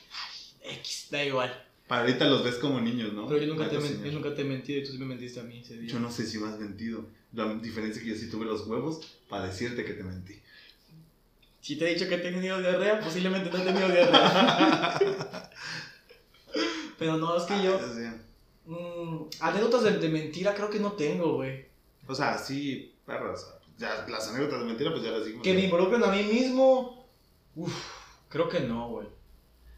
X, 0.62 1.08
da 1.12 1.24
igual. 1.24 1.66
Para 1.88 2.02
ahorita 2.02 2.26
los 2.26 2.44
ves 2.44 2.56
como 2.56 2.80
niños, 2.80 3.14
¿no? 3.14 3.28
Pero 3.28 3.42
yo 3.42 3.48
nunca, 3.48 3.68
te, 3.70 3.76
yo 3.76 4.12
nunca 4.12 4.36
te 4.36 4.42
he 4.42 4.46
mentido 4.46 4.80
y 4.80 4.84
tú 4.84 4.92
sí 4.92 4.98
me 5.00 5.06
mentiste 5.06 5.40
a 5.40 5.44
mí 5.44 5.60
ese 5.60 5.78
día. 5.78 5.92
Yo 5.92 6.00
no 6.00 6.12
sé 6.12 6.26
si 6.26 6.38
me 6.38 6.48
has 6.48 6.60
mentido. 6.60 7.06
La 7.34 7.54
diferencia 7.56 8.00
es 8.00 8.06
que 8.06 8.14
yo 8.14 8.16
sí 8.16 8.30
tuve 8.30 8.46
los 8.46 8.68
huevos 8.68 9.18
para 9.28 9.46
decirte 9.48 9.84
que 9.84 9.94
te 9.94 10.04
mentí. 10.04 10.40
Si 11.62 11.76
te 11.78 11.90
he 11.90 11.94
dicho 11.94 12.08
que 12.08 12.16
he 12.16 12.20
tenido 12.20 12.60
diarrea, 12.60 13.00
posiblemente 13.00 13.50
no 13.50 13.58
he 13.58 13.66
tenido 13.66 13.88
diarrea. 13.88 15.50
Pero 17.00 17.18
no, 17.18 17.38
es 17.38 17.44
que 17.44 17.64
yo. 17.64 17.80
Ah, 17.82 17.94
sí. 17.96 18.72
mm, 18.72 19.30
anécdotas 19.40 19.84
de, 19.84 19.98
de 19.98 20.10
mentira 20.10 20.54
creo 20.54 20.70
que 20.70 20.80
no 20.80 20.94
tengo, 20.94 21.36
güey. 21.36 21.66
O 22.08 22.16
sea, 22.16 22.38
sí, 22.38 22.94
sea, 23.06 23.59
ya 23.80 24.06
las 24.08 24.28
anécdotas 24.28 24.60
de 24.60 24.66
mentira, 24.66 24.92
pues 24.92 25.04
ya 25.04 25.12
las 25.12 25.26
dijimos. 25.26 25.44
Que 25.44 25.54
me 25.54 25.64
involucren 25.64 26.04
a 26.04 26.08
mí 26.08 26.24
mismo. 26.24 27.08
Uf, 27.56 27.74
creo 28.28 28.50
que 28.50 28.60
no, 28.60 28.90
güey. 28.90 29.08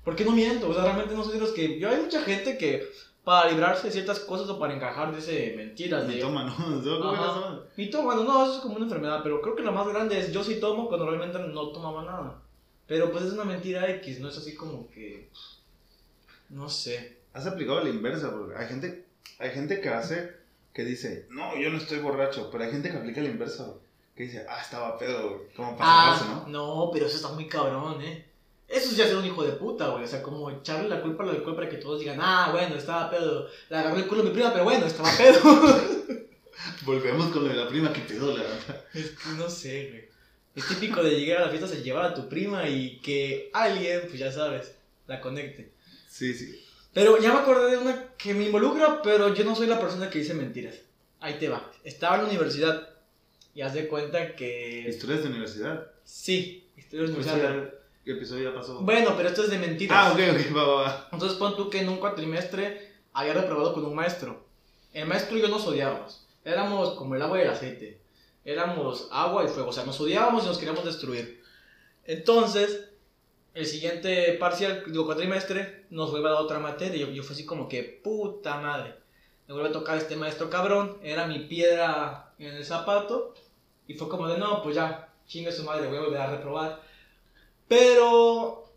¿Por 0.03 0.15
qué 0.15 0.25
no 0.25 0.31
miento? 0.31 0.67
O 0.69 0.73
sea, 0.73 0.83
realmente 0.83 1.13
no 1.13 1.23
soy 1.23 1.35
de 1.35 1.39
los 1.39 1.51
que. 1.51 1.79
Yo 1.79 1.89
hay 1.89 2.01
mucha 2.01 2.21
gente 2.23 2.57
que 2.57 2.89
para 3.23 3.51
librarse 3.51 3.87
de 3.87 3.93
ciertas 3.93 4.19
cosas 4.21 4.49
o 4.49 4.59
para 4.59 4.73
encajar 4.73 5.11
de 5.11 5.19
ese 5.19 5.53
mentiras. 5.55 6.07
De, 6.07 6.15
toma, 6.15 6.43
¿no? 6.43 6.55
Y 7.77 7.91
bueno, 7.91 8.23
no, 8.23 8.43
eso 8.43 8.55
es 8.55 8.61
como 8.61 8.75
una 8.75 8.85
enfermedad, 8.85 9.21
pero 9.21 9.41
creo 9.41 9.55
que 9.55 9.63
lo 9.63 9.71
más 9.71 9.87
grande 9.87 10.19
es 10.19 10.31
yo 10.31 10.43
sí 10.43 10.59
tomo 10.59 10.87
cuando 10.87 11.07
realmente 11.07 11.37
no 11.37 11.67
tomaba 11.69 12.03
nada. 12.03 12.41
Pero 12.87 13.11
pues 13.11 13.25
es 13.25 13.33
una 13.33 13.45
mentira 13.45 13.89
X, 13.89 14.19
no 14.19 14.29
es 14.29 14.37
así 14.37 14.55
como 14.55 14.89
que. 14.89 15.29
No 16.49 16.67
sé. 16.67 17.19
Has 17.33 17.45
aplicado 17.45 17.81
la 17.81 17.89
inversa, 17.89 18.31
porque 18.31 18.57
hay 18.57 18.67
gente, 18.67 19.05
hay 19.39 19.51
gente 19.51 19.79
que 19.79 19.89
hace, 19.89 20.35
que 20.73 20.83
dice, 20.83 21.27
no, 21.29 21.57
yo 21.57 21.69
no 21.69 21.77
estoy 21.77 21.99
borracho, 21.99 22.49
pero 22.51 22.65
hay 22.65 22.71
gente 22.71 22.91
que 22.91 22.97
aplica 22.97 23.21
la 23.21 23.29
inversa, 23.29 23.73
que 24.21 24.27
dice, 24.27 24.45
ah, 24.47 24.61
estaba 24.61 24.97
pedo, 24.97 25.29
güey, 25.29 25.53
como 25.55 25.75
para 25.77 25.89
Ah, 26.13 26.17
salvarse, 26.19 26.51
¿no? 26.51 26.85
no, 26.85 26.89
pero 26.93 27.05
eso 27.07 27.15
está 27.15 27.29
muy 27.29 27.47
cabrón, 27.47 28.01
¿eh? 28.01 28.25
Eso 28.67 28.89
es 28.91 28.95
ya 28.97 29.05
ser 29.05 29.17
un 29.17 29.25
hijo 29.25 29.43
de 29.43 29.51
puta, 29.53 29.87
güey. 29.89 30.03
O 30.05 30.07
sea, 30.07 30.21
como 30.23 30.49
echarle 30.49 30.87
la 30.87 31.01
culpa 31.01 31.23
al 31.23 31.31
alcohol 31.31 31.55
para 31.55 31.67
que 31.67 31.75
todos 31.77 31.99
digan, 31.99 32.19
ah, 32.21 32.49
bueno, 32.51 32.75
estaba 32.75 33.09
pedo. 33.09 33.47
Le 33.69 33.77
agarró 33.77 33.97
el 33.97 34.07
culo 34.07 34.21
a 34.21 34.25
mi 34.25 34.29
prima, 34.31 34.51
pero 34.53 34.63
bueno, 34.63 34.85
estaba 34.85 35.11
pedo. 35.17 35.41
Volvemos 36.85 37.27
con 37.31 37.43
lo 37.43 37.49
de 37.49 37.55
la 37.55 37.67
prima 37.67 37.91
que 37.91 38.01
pedo, 38.01 38.35
la 38.37 38.43
verdad. 38.43 38.85
es 38.93 39.09
que 39.11 39.29
no 39.37 39.49
sé, 39.49 39.89
güey. 39.89 40.09
Es 40.55 40.67
típico 40.67 41.01
de 41.03 41.11
llegar 41.19 41.41
a 41.41 41.45
la 41.45 41.49
fiesta, 41.49 41.67
se 41.67 41.81
llevar 41.81 42.05
a 42.05 42.13
tu 42.13 42.27
prima 42.29 42.67
y 42.67 42.99
que 42.99 43.49
alguien, 43.53 44.01
pues 44.07 44.19
ya 44.19 44.31
sabes, 44.31 44.73
la 45.07 45.19
conecte. 45.21 45.71
Sí, 46.07 46.33
sí. 46.33 46.63
Pero 46.93 47.17
ya 47.19 47.33
me 47.33 47.39
acordé 47.39 47.71
de 47.71 47.77
una 47.77 48.13
que 48.17 48.33
me 48.33 48.45
involucra, 48.45 49.01
pero 49.01 49.33
yo 49.33 49.43
no 49.45 49.55
soy 49.55 49.67
la 49.67 49.79
persona 49.79 50.09
que 50.09 50.19
dice 50.19 50.33
mentiras. 50.33 50.75
Ahí 51.21 51.35
te 51.39 51.47
va. 51.49 51.71
Estaba 51.83 52.15
en 52.15 52.23
la 52.23 52.27
universidad 52.29 52.89
y 53.53 53.61
haz 53.61 53.73
de 53.73 53.87
cuenta 53.87 54.35
que... 54.35 54.85
Historias 54.87 55.23
de 55.23 55.29
universidad. 55.29 55.87
Sí, 56.03 56.69
la 56.75 56.83
Pues 56.89 57.09
universidad. 57.09 57.73
¿Qué 58.03 58.13
episodio 58.13 58.49
ya 58.49 58.57
pasó? 58.57 58.79
Bueno, 58.79 59.13
pero 59.15 59.29
esto 59.29 59.43
es 59.43 59.51
de 59.51 59.59
mentiras. 59.59 59.97
Ah, 59.99 60.11
ok, 60.13 60.19
ok, 60.31 60.55
va, 60.55 60.63
va, 60.63 60.81
va. 60.81 61.09
Entonces 61.11 61.37
pon 61.37 61.55
tú 61.55 61.69
que 61.69 61.81
en 61.81 61.89
un 61.89 61.97
cuatrimestre 61.97 62.91
había 63.13 63.33
reprobado 63.33 63.73
con 63.73 63.85
un 63.85 63.93
maestro. 63.93 64.45
El 64.93 65.07
maestro 65.07 65.37
y 65.37 65.41
yo 65.41 65.47
nos 65.47 65.67
odiábamos. 65.67 66.27
Éramos 66.43 66.95
como 66.95 67.15
el 67.15 67.21
agua 67.21 67.37
y 67.37 67.41
el 67.43 67.49
aceite. 67.49 68.01
Éramos 68.43 69.07
agua 69.11 69.43
y 69.43 69.47
fuego. 69.47 69.69
O 69.69 69.73
sea, 69.73 69.85
nos 69.85 69.99
odiábamos 70.01 70.43
y 70.43 70.47
nos 70.47 70.57
queríamos 70.57 70.83
destruir. 70.83 71.43
Entonces, 72.05 72.89
el 73.53 73.67
siguiente 73.67 74.33
parcial, 74.33 74.83
digo 74.87 75.05
cuatrimestre, 75.05 75.85
nos 75.91 76.09
vuelve 76.09 76.29
a 76.29 76.31
dar 76.31 76.41
otra 76.41 76.59
materia. 76.59 76.95
Y 76.95 76.99
yo, 77.01 77.09
yo 77.11 77.23
fui 77.23 77.35
así 77.35 77.45
como 77.45 77.69
que, 77.69 77.83
puta 78.03 78.59
madre. 78.59 78.95
Me 79.51 79.55
vuelve 79.55 79.71
a 79.71 79.73
tocar 79.73 79.97
este 79.97 80.15
maestro 80.15 80.49
cabrón. 80.49 80.97
Era 81.03 81.27
mi 81.27 81.39
piedra 81.39 82.33
en 82.39 82.55
el 82.55 82.63
zapato. 82.63 83.33
Y 83.85 83.95
fue 83.95 84.07
como 84.07 84.25
de, 84.29 84.37
no, 84.37 84.63
pues 84.63 84.77
ya, 84.77 85.09
chingue 85.27 85.51
su 85.51 85.65
madre, 85.65 85.89
voy 85.89 85.97
a 85.97 86.01
volver 86.03 86.21
a 86.21 86.31
reprobar. 86.31 86.81
Pero 87.67 88.71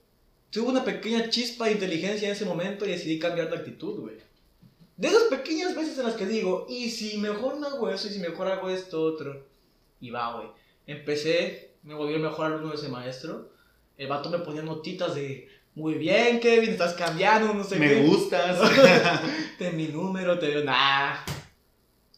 tuve 0.50 0.70
una 0.70 0.82
pequeña 0.82 1.30
chispa 1.30 1.66
de 1.66 1.72
inteligencia 1.74 2.26
en 2.26 2.34
ese 2.34 2.44
momento 2.44 2.84
y 2.84 2.90
decidí 2.90 3.20
cambiar 3.20 3.50
de 3.50 3.58
actitud, 3.58 4.00
güey. 4.00 4.16
De 4.96 5.06
esas 5.06 5.22
pequeñas 5.24 5.76
veces 5.76 5.96
en 5.96 6.06
las 6.06 6.16
que 6.16 6.26
digo, 6.26 6.66
y 6.68 6.90
si 6.90 7.18
mejor 7.18 7.58
no 7.58 7.68
hago 7.68 7.88
eso, 7.88 8.08
y 8.08 8.10
si 8.10 8.18
mejor 8.18 8.48
hago 8.48 8.68
esto 8.68 9.00
otro. 9.00 9.46
Y 10.00 10.10
va, 10.10 10.34
güey. 10.34 10.48
Empecé, 10.88 11.76
me 11.84 11.94
volví 11.94 12.14
el 12.14 12.20
mejor 12.20 12.46
alumno 12.46 12.70
de 12.70 12.74
ese 12.74 12.88
maestro. 12.88 13.48
El 13.96 14.08
vato 14.08 14.28
me 14.28 14.40
ponía 14.40 14.62
notitas 14.62 15.14
de, 15.14 15.48
muy 15.74 15.94
bien, 15.94 16.40
Kevin, 16.40 16.70
estás 16.70 16.94
cambiando, 16.94 17.52
no 17.52 17.64
sé 17.64 17.76
Me 17.76 17.88
qué. 17.88 18.02
gustas. 18.02 18.58
Ten 19.58 19.76
mi 19.76 19.88
número, 19.88 20.38
te 20.38 20.46
digo, 20.48 20.60
nah. 20.64 21.16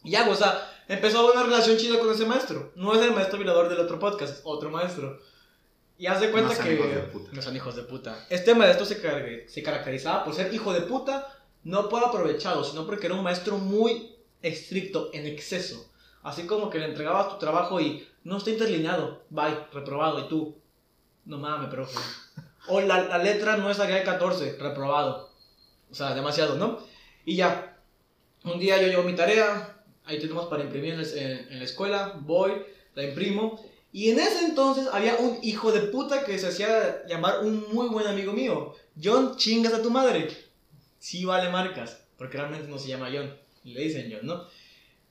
Y 0.03 0.11
ya, 0.11 0.29
o 0.29 0.35
sea, 0.35 0.69
empezó 0.87 1.31
una 1.31 1.43
relación 1.43 1.77
chida 1.77 1.99
con 1.99 2.11
ese 2.11 2.25
maestro. 2.25 2.71
No 2.75 2.93
es 2.95 3.01
el 3.01 3.13
maestro 3.13 3.37
violador 3.39 3.69
del 3.69 3.79
otro 3.79 3.97
podcast, 3.99 4.33
es 4.37 4.41
otro 4.43 4.69
maestro. 4.69 5.19
Y 5.97 6.05
haz 6.05 6.21
de 6.21 6.29
cuenta 6.29 6.53
No 6.53 6.63
que 6.63 6.73
hijos 6.75 6.89
de 6.93 7.01
puta. 7.01 7.29
no 7.33 7.41
son 7.41 7.55
hijos 7.55 7.75
de 7.75 7.81
puta. 7.83 8.25
Este 8.29 8.53
maestro 8.53 8.85
se, 8.85 9.01
car- 9.01 9.25
se 9.47 9.63
caracterizaba 9.63 10.23
por 10.23 10.35
ser 10.35 10.53
hijo 10.53 10.71
de 10.71 10.81
puta, 10.81 11.27
no 11.63 11.89
por 11.89 12.03
aprovechado, 12.05 12.63
sino 12.63 12.85
porque 12.85 13.07
era 13.07 13.15
un 13.15 13.23
maestro 13.23 13.57
muy 13.57 14.15
estricto, 14.43 15.09
en 15.13 15.25
exceso. 15.25 15.91
Así 16.21 16.45
como 16.45 16.69
que 16.69 16.77
le 16.77 16.85
entregabas 16.85 17.29
tu 17.29 17.39
trabajo 17.39 17.81
y 17.81 18.07
no 18.23 18.37
está 18.37 18.51
interlineado, 18.51 19.23
bye, 19.31 19.57
reprobado, 19.73 20.19
y 20.19 20.27
tú, 20.29 20.55
no 21.25 21.39
mames, 21.39 21.69
profe. 21.69 21.97
O 22.67 22.81
la, 22.81 23.03
la 23.03 23.17
letra 23.17 23.57
no 23.57 23.69
es 23.71 23.77
de 23.77 24.03
14, 24.03 24.57
reprobado. 24.59 25.29
O 25.91 25.95
sea, 25.95 26.13
demasiado, 26.13 26.55
¿no? 26.55 26.79
Y 27.25 27.35
ya, 27.35 27.77
un 28.43 28.59
día 28.59 28.81
yo 28.81 28.87
llevo 28.87 29.03
mi 29.03 29.15
tarea, 29.15 29.77
ahí 30.05 30.19
tenemos 30.19 30.47
para 30.47 30.63
imprimir 30.63 30.93
en- 30.95 31.47
en 31.51 31.59
la 31.59 31.65
escuela, 31.65 32.15
voy, 32.21 32.51
la 32.95 33.03
imprimo, 33.03 33.59
y 33.91 34.09
en 34.09 34.19
ese 34.19 34.45
entonces 34.45 34.87
había 34.91 35.15
un 35.15 35.39
hijo 35.43 35.71
de 35.71 35.81
puta 35.87 36.23
que 36.25 36.37
se 36.37 36.47
hacía 36.47 37.03
llamar 37.07 37.39
un 37.41 37.65
muy 37.73 37.87
buen 37.89 38.05
amigo 38.07 38.33
mío. 38.33 38.75
John, 39.01 39.37
chingas 39.37 39.73
a 39.73 39.81
tu 39.81 39.89
madre. 39.89 40.27
Sí 40.99 41.25
vale 41.25 41.49
marcas, 41.49 42.03
porque 42.17 42.37
realmente 42.37 42.67
no 42.67 42.77
se 42.79 42.89
llama 42.89 43.09
John, 43.13 43.33
le 43.63 43.81
dicen 43.81 44.11
John, 44.11 44.25
¿no? 44.27 44.43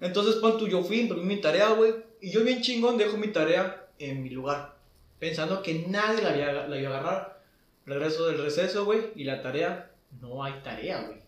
Entonces, 0.01 0.37
pon 0.37 0.59
tú, 0.59 0.69
yo 0.69 0.83
fui, 0.83 1.01
imprimí 1.01 1.25
mi 1.25 1.41
tarea, 1.41 1.71
güey, 1.71 1.95
y 2.21 2.31
yo 2.31 2.45
bien 2.45 2.61
chingón 2.61 2.99
dejo 2.99 3.17
mi 3.17 3.29
tarea 3.29 3.87
en 3.99 4.23
mi 4.23 4.29
lugar, 4.31 4.77
pensando 5.19 5.63
que 5.63 5.87
nadie 5.89 6.23
la, 6.23 6.31
había, 6.31 6.53
la 6.67 6.79
iba 6.79 6.91
a 6.95 6.99
agarrar. 6.99 7.36
Regreso 7.87 8.27
del 8.27 8.43
receso, 8.43 8.85
güey, 8.85 9.13
y 9.15 9.25
la 9.25 9.43
tarea, 9.43 9.93
no 10.21 10.43
hay 10.43 10.55
tarea, 10.63 11.03
güey. 11.03 11.21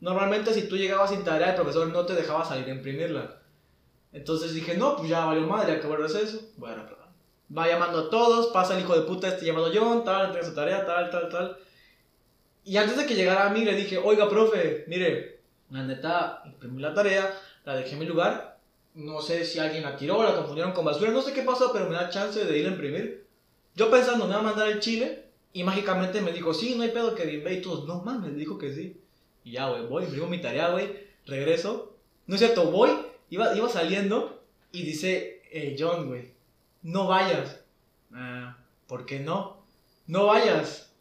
Normalmente 0.00 0.52
si 0.52 0.68
tú 0.68 0.76
llegabas 0.76 1.10
sin 1.10 1.24
tarea, 1.24 1.50
el 1.50 1.54
profesor 1.54 1.88
no 1.88 2.04
te 2.04 2.14
dejaba 2.14 2.44
salir 2.44 2.66
a 2.66 2.74
imprimirla. 2.74 3.40
Entonces 4.12 4.52
dije, 4.52 4.76
no, 4.76 4.96
pues 4.96 5.08
ya 5.08 5.24
valió 5.24 5.46
madre, 5.46 5.72
acabó 5.72 5.94
el 5.94 6.02
receso, 6.02 6.38
voy 6.56 6.70
a 6.70 6.74
reprobar. 6.74 7.08
Va 7.56 7.68
llamando 7.68 7.98
a 7.98 8.10
todos, 8.10 8.48
pasa 8.48 8.74
el 8.74 8.80
hijo 8.80 8.94
de 8.94 9.06
puta 9.06 9.28
este 9.28 9.46
llamado 9.46 9.70
John, 9.74 10.04
tal, 10.04 10.26
entrega 10.26 10.46
su 10.46 10.54
tarea, 10.54 10.84
tal, 10.84 11.10
tal, 11.10 11.28
tal. 11.28 11.56
Y 12.64 12.76
antes 12.76 12.96
de 12.96 13.06
que 13.06 13.14
llegara 13.14 13.46
a 13.46 13.50
mí 13.50 13.64
le 13.64 13.74
dije, 13.74 13.96
oiga, 13.98 14.28
profe, 14.28 14.84
mire, 14.86 15.40
la 15.70 15.82
neta, 15.82 16.42
imprimí 16.44 16.82
la 16.82 16.94
tarea, 16.94 17.34
la 17.64 17.76
dejé 17.76 17.92
en 17.92 18.00
mi 18.00 18.06
lugar, 18.06 18.58
no 18.94 19.22
sé 19.22 19.44
si 19.44 19.58
alguien 19.58 19.82
la 19.82 19.96
tiró, 19.96 20.22
la 20.22 20.34
confundieron 20.34 20.72
con 20.72 20.84
basura, 20.84 21.10
no 21.10 21.22
sé 21.22 21.32
qué 21.32 21.42
pasó, 21.42 21.72
pero 21.72 21.88
me 21.88 21.94
da 21.94 22.10
chance 22.10 22.44
de 22.44 22.58
ir 22.58 22.66
a 22.66 22.70
imprimir. 22.70 23.26
Yo 23.74 23.90
pensando, 23.90 24.26
me 24.26 24.34
va 24.34 24.40
a 24.40 24.44
mandar 24.44 24.68
el 24.68 24.80
chile, 24.80 25.22
y 25.52 25.64
mágicamente 25.64 26.20
me 26.20 26.32
dijo, 26.32 26.54
sí, 26.54 26.74
no 26.74 26.82
hay 26.82 26.90
pedo 26.90 27.14
que 27.14 27.32
y 27.32 27.62
todos, 27.62 27.86
no 27.86 28.02
mames, 28.02 28.36
dijo 28.36 28.58
que 28.58 28.72
sí. 28.72 29.00
Y 29.44 29.52
ya, 29.52 29.68
güey, 29.68 29.86
voy, 29.86 30.04
imprimo 30.04 30.26
mi 30.26 30.40
tarea, 30.40 30.70
güey, 30.70 31.06
regreso. 31.26 31.96
No 32.26 32.34
es 32.34 32.40
cierto, 32.40 32.70
voy, 32.70 32.90
iba, 33.28 33.56
iba 33.56 33.68
saliendo 33.68 34.42
y 34.70 34.82
dice, 34.84 35.42
eh, 35.50 35.76
John, 35.78 36.08
güey, 36.08 36.32
no 36.82 37.06
vayas. 37.06 37.60
Ah, 38.12 38.58
¿Por 38.86 39.04
qué 39.04 39.20
no? 39.20 39.64
No 40.06 40.26
vayas. 40.26 40.92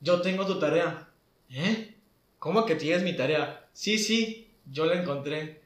Yo 0.00 0.20
tengo 0.20 0.46
tu 0.46 0.58
tarea. 0.58 1.08
¿Eh? 1.50 1.94
¿Cómo 2.38 2.64
que 2.66 2.74
tienes 2.74 3.02
mi 3.02 3.16
tarea? 3.16 3.68
Sí, 3.72 3.98
sí, 3.98 4.50
yo 4.70 4.86
la 4.86 5.00
encontré. 5.00 5.62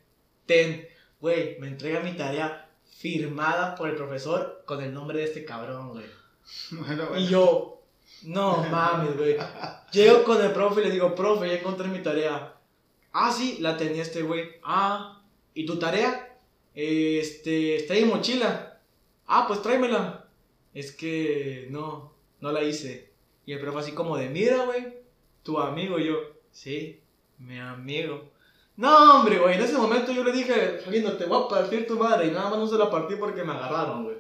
Ten, 0.47 0.89
güey, 1.21 1.59
me 1.61 1.69
entrega 1.69 2.01
mi 2.01 2.13
tarea 2.13 2.69
firmada 2.85 3.75
por 3.75 3.89
el 3.89 3.97
profesor 3.97 4.63
con 4.67 4.83
el 4.83 4.93
nombre 4.93 5.19
de 5.19 5.25
este 5.25 5.45
cabrón, 5.45 5.91
güey. 5.91 6.18
Bueno, 6.71 7.07
bueno. 7.09 7.19
Y 7.19 7.27
yo, 7.27 7.83
no 8.25 8.65
mames, 8.71 9.17
güey. 9.17 9.37
Llego 9.93 10.25
con 10.25 10.43
el 10.43 10.53
profe 10.53 10.81
y 10.81 10.85
le 10.85 10.91
digo, 10.91 11.15
profe, 11.15 11.49
ya 11.49 11.55
encontré 11.55 11.89
mi 11.89 12.03
tarea. 12.03 12.55
Ah, 13.13 13.33
sí, 13.33 13.59
la 13.61 13.77
tenía 13.77 14.03
este 14.03 14.23
güey. 14.23 14.51
Ah, 14.63 15.23
¿y 15.55 15.67
tu 15.67 15.79
tarea? 15.79 16.39
Este, 16.75 17.77
está 17.77 17.95
en 17.95 18.09
mochila. 18.09 18.81
Ah, 19.27 19.45
pues 19.47 19.63
tráemela. 19.63 20.27
Es 20.75 20.93
que 20.93 21.67
no, 21.71 22.13
no 22.41 22.53
la 22.53 22.63
hice. 22.63 23.11
Y 23.47 23.53
el 23.53 23.61
profe 23.61 23.79
así 23.79 23.93
como 23.93 24.17
de, 24.17 24.29
mira, 24.29 24.65
güey, 24.65 24.99
tu 25.43 25.59
amigo. 25.59 25.99
Y 25.99 26.07
yo, 26.07 26.17
sí, 26.51 27.01
mi 27.39 27.59
amigo. 27.59 28.31
No, 28.77 29.17
hombre, 29.17 29.39
güey, 29.39 29.57
en 29.57 29.63
ese 29.63 29.77
momento 29.77 30.13
yo 30.13 30.23
le 30.23 30.31
dije, 30.31 30.83
Galindo, 30.85 31.17
te 31.17 31.25
voy 31.25 31.45
a 31.45 31.49
partir 31.49 31.87
tu 31.87 31.99
madre. 31.99 32.29
Y 32.29 32.31
nada 32.31 32.51
más 32.51 32.59
no 32.59 32.67
se 32.69 32.79
la 32.79 32.91
partí 32.91 33.17
porque 33.17 33.43
me 33.43 33.53
agarraron, 33.53 34.05
güey. 34.05 34.18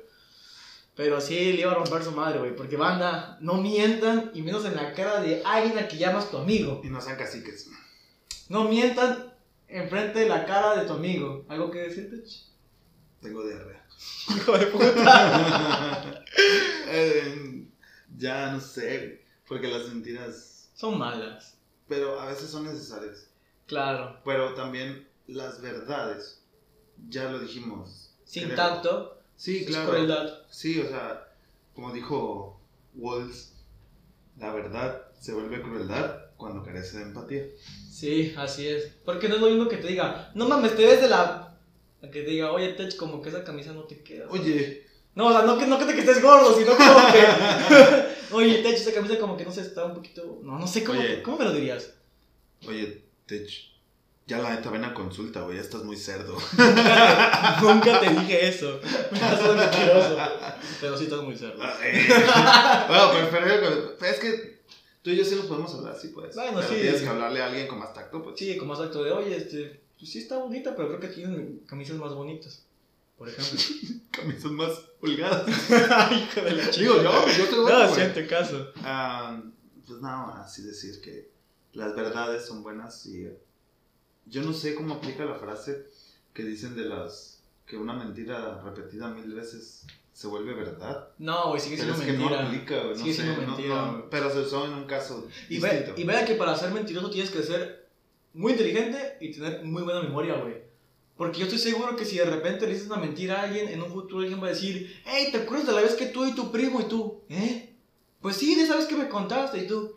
Pero 0.98 1.20
sí, 1.20 1.52
le 1.52 1.60
iba 1.60 1.70
a 1.70 1.76
romper 1.76 2.02
su 2.02 2.10
madre, 2.10 2.40
güey. 2.40 2.56
Porque 2.56 2.76
banda, 2.76 3.38
no 3.40 3.54
mientan 3.54 4.32
y 4.34 4.42
menos 4.42 4.64
en 4.64 4.74
la 4.74 4.92
cara 4.94 5.20
de 5.20 5.40
alguien 5.44 5.78
a 5.78 5.86
que 5.86 5.96
llamas 5.96 6.28
tu 6.28 6.38
amigo. 6.38 6.80
Y 6.82 6.88
no 6.88 7.00
sean 7.00 7.16
caciques. 7.16 7.70
No 8.48 8.64
mientan 8.64 9.32
enfrente 9.68 10.18
de 10.18 10.28
la 10.28 10.44
cara 10.44 10.74
de 10.74 10.88
tu 10.88 10.94
amigo. 10.94 11.46
¿Algo 11.48 11.70
que 11.70 11.82
decirte? 11.82 12.16
Tengo 13.22 13.46
diarrea. 13.46 13.86
Hijo 14.36 14.58
de 14.58 14.66
puta. 14.66 16.24
Eh, 16.90 17.66
ya 18.16 18.50
no 18.50 18.60
sé, 18.60 19.22
porque 19.46 19.68
las 19.68 19.88
mentiras, 19.88 20.70
Son 20.74 20.98
malas. 20.98 21.58
pero 21.86 22.18
a 22.18 22.26
veces 22.26 22.50
son 22.50 22.64
necesarias. 22.64 23.28
Claro. 23.66 24.18
Pero 24.24 24.54
también 24.54 25.06
las 25.26 25.60
verdades, 25.60 26.42
ya 27.08 27.30
lo 27.30 27.40
dijimos. 27.40 28.14
Sin 28.24 28.44
creo. 28.44 28.56
tacto. 28.56 29.17
Sí, 29.38 29.58
es 29.58 29.66
claro. 29.68 29.88
crueldad. 29.88 30.28
Sí, 30.50 30.78
o 30.80 30.88
sea, 30.88 31.26
como 31.74 31.92
dijo 31.92 32.60
Walls, 32.94 33.54
la 34.38 34.52
verdad 34.52 35.00
se 35.18 35.32
vuelve 35.32 35.62
crueldad 35.62 36.26
cuando 36.36 36.62
carece 36.62 36.98
de 36.98 37.04
empatía. 37.04 37.44
Sí, 37.90 38.34
así 38.36 38.68
es. 38.68 38.92
Porque 39.04 39.28
no 39.28 39.36
es 39.36 39.40
lo 39.40 39.48
mismo 39.48 39.68
que 39.68 39.78
te 39.78 39.86
diga, 39.88 40.30
no 40.34 40.46
mames, 40.48 40.76
te 40.76 40.84
ves 40.84 41.00
de 41.00 41.08
la. 41.08 41.56
A 42.02 42.10
que 42.10 42.22
te 42.22 42.30
diga, 42.30 42.52
oye, 42.52 42.74
Tech, 42.74 42.94
como 42.96 43.22
que 43.22 43.28
esa 43.30 43.42
camisa 43.42 43.72
no 43.72 43.84
te 43.84 44.02
queda. 44.02 44.26
Oye, 44.28 44.86
No, 45.14 45.28
o 45.28 45.32
sea, 45.32 45.42
no 45.42 45.58
que, 45.58 45.66
no 45.66 45.78
que 45.78 45.84
te 45.86 45.98
estés 45.98 46.22
gordo, 46.22 46.56
sino 46.56 46.76
como 46.76 46.98
que. 47.12 47.24
oye, 48.34 48.62
Tech, 48.62 48.74
esa 48.74 48.92
camisa 48.92 49.18
como 49.18 49.36
que 49.36 49.44
no 49.44 49.50
sé, 49.52 49.62
está 49.62 49.84
un 49.84 49.94
poquito. 49.94 50.40
No, 50.42 50.58
no 50.58 50.66
sé 50.66 50.84
cómo, 50.84 51.00
Oye. 51.00 51.22
¿cómo 51.22 51.38
me 51.38 51.44
lo 51.44 51.52
dirías. 51.52 51.94
oye, 52.68 53.02
Tech, 53.26 53.48
ya 54.28 54.38
la 54.38 54.50
neta 54.54 54.70
ven 54.70 54.84
a 54.84 54.92
consulta, 54.94 55.40
güey, 55.40 55.56
ya 55.56 55.62
estás 55.62 55.82
muy 55.84 55.96
cerdo. 55.96 56.36
Nunca 57.62 57.98
te 58.00 58.10
dije 58.10 58.48
eso. 58.48 58.78
Me 59.10 59.18
haces 59.20 59.56
mentiroso. 59.56 60.16
Pero 60.80 60.96
sí 60.96 61.04
estás 61.04 61.22
muy 61.22 61.36
cerdo. 61.36 61.56
bueno, 61.58 63.10
pero, 63.12 63.30
pero- 63.30 63.96
pero 63.98 64.12
es 64.12 64.20
que 64.20 64.60
tú 65.02 65.10
y 65.10 65.16
yo 65.16 65.24
sí 65.24 65.34
lo 65.34 65.48
podemos 65.48 65.74
hablar, 65.74 65.96
sí, 66.00 66.08
pues. 66.08 66.34
Bueno, 66.34 66.58
Pero 66.60 66.68
sí. 66.68 66.80
Tienes 66.80 67.02
que 67.02 67.08
hablarle 67.08 67.42
a 67.42 67.46
alguien 67.46 67.66
con 67.66 67.78
más 67.78 67.92
tacto, 67.94 68.22
pues. 68.22 68.38
Sí, 68.38 68.56
como 68.56 68.74
acto 68.74 69.02
de, 69.02 69.12
oye, 69.12 69.36
este, 69.36 69.80
pues 69.98 70.10
sí 70.12 70.18
está 70.18 70.38
bonita, 70.38 70.76
pero 70.76 70.88
creo 70.88 71.00
que 71.00 71.08
tienen 71.08 71.62
camisas 71.66 71.96
más 71.96 72.12
bonitas. 72.14 72.64
Por 73.16 73.28
ejemplo. 73.28 73.58
Camisas 74.12 74.50
más 74.52 74.70
holgadas. 75.00 75.48
Hijo 75.48 76.40
de 76.42 76.52
la 76.52 76.66
Digo, 76.68 77.02
yo, 77.02 77.26
yo 77.26 77.44
estoy 77.44 77.58
bueno, 77.60 77.78
No, 77.78 77.84
güey. 77.88 77.94
siente 78.00 78.26
caso. 78.26 78.68
Ah, 78.84 79.40
pues 79.86 80.00
nada 80.00 80.26
más, 80.26 80.46
así 80.46 80.62
decir 80.62 81.00
que 81.00 81.30
las 81.72 81.94
verdades 81.96 82.44
son 82.46 82.62
buenas 82.62 83.06
y 83.06 83.24
eh, 83.24 83.38
yo 84.28 84.42
no 84.42 84.52
sé 84.52 84.74
cómo 84.74 84.94
aplica 84.94 85.24
la 85.24 85.34
frase 85.36 85.86
que 86.32 86.42
dicen 86.44 86.76
de 86.76 86.84
las 86.84 87.40
que 87.66 87.76
una 87.76 87.92
mentira 87.94 88.60
repetida 88.62 89.08
mil 89.08 89.32
veces 89.34 89.84
se 90.12 90.26
vuelve 90.26 90.54
verdad. 90.54 91.08
No, 91.18 91.48
güey, 91.50 91.60
sigue 91.60 91.76
Pero 91.76 91.94
siendo 91.94 92.02
es 92.02 92.06
que 92.06 92.18
mentira. 92.18 92.42
no 92.42 92.48
aplica, 92.48 92.78
güey, 92.80 92.90
no 92.90 92.96
Sigue 92.98 93.14
sé, 93.14 93.22
siendo 93.22 93.42
no- 93.42 93.48
mentira, 93.48 93.74
no, 93.86 93.92
güey. 93.92 94.04
pero 94.10 94.30
se 94.30 94.38
usó 94.40 94.66
en 94.66 94.72
un 94.72 94.84
caso 94.84 95.26
y, 95.48 95.58
ve, 95.60 95.70
distinto. 95.76 96.00
y 96.00 96.04
vea 96.04 96.24
que 96.24 96.34
para 96.34 96.56
ser 96.56 96.72
mentiroso 96.72 97.10
tienes 97.10 97.30
que 97.30 97.42
ser 97.42 97.88
muy 98.34 98.52
inteligente 98.52 99.16
y 99.20 99.32
tener 99.32 99.64
muy 99.64 99.82
buena 99.82 100.02
memoria, 100.02 100.34
güey. 100.36 100.54
Porque 101.16 101.40
yo 101.40 101.44
estoy 101.46 101.58
seguro 101.58 101.96
que 101.96 102.04
si 102.04 102.16
de 102.16 102.24
repente 102.24 102.66
le 102.66 102.72
dices 102.74 102.86
una 102.88 102.96
mentira 102.98 103.40
a 103.40 103.44
alguien, 103.44 103.68
en 103.68 103.82
un 103.82 103.90
futuro 103.90 104.20
alguien 104.22 104.40
va 104.42 104.46
a 104.46 104.50
decir, 104.50 105.00
hey, 105.04 105.28
¿te 105.32 105.38
acuerdas 105.38 105.66
de 105.66 105.72
la 105.74 105.80
vez 105.82 105.94
que 105.94 106.06
tú 106.06 106.24
y 106.24 106.32
tu 106.34 106.50
primo 106.52 106.80
y 106.80 106.84
tú? 106.84 107.22
¿Eh? 107.28 107.74
Pues 108.20 108.36
sí, 108.36 108.54
de 108.54 108.62
esa 108.62 108.76
vez 108.76 108.86
que 108.86 108.96
me 108.96 109.08
contaste 109.08 109.58
y 109.58 109.66
tú. 109.66 109.96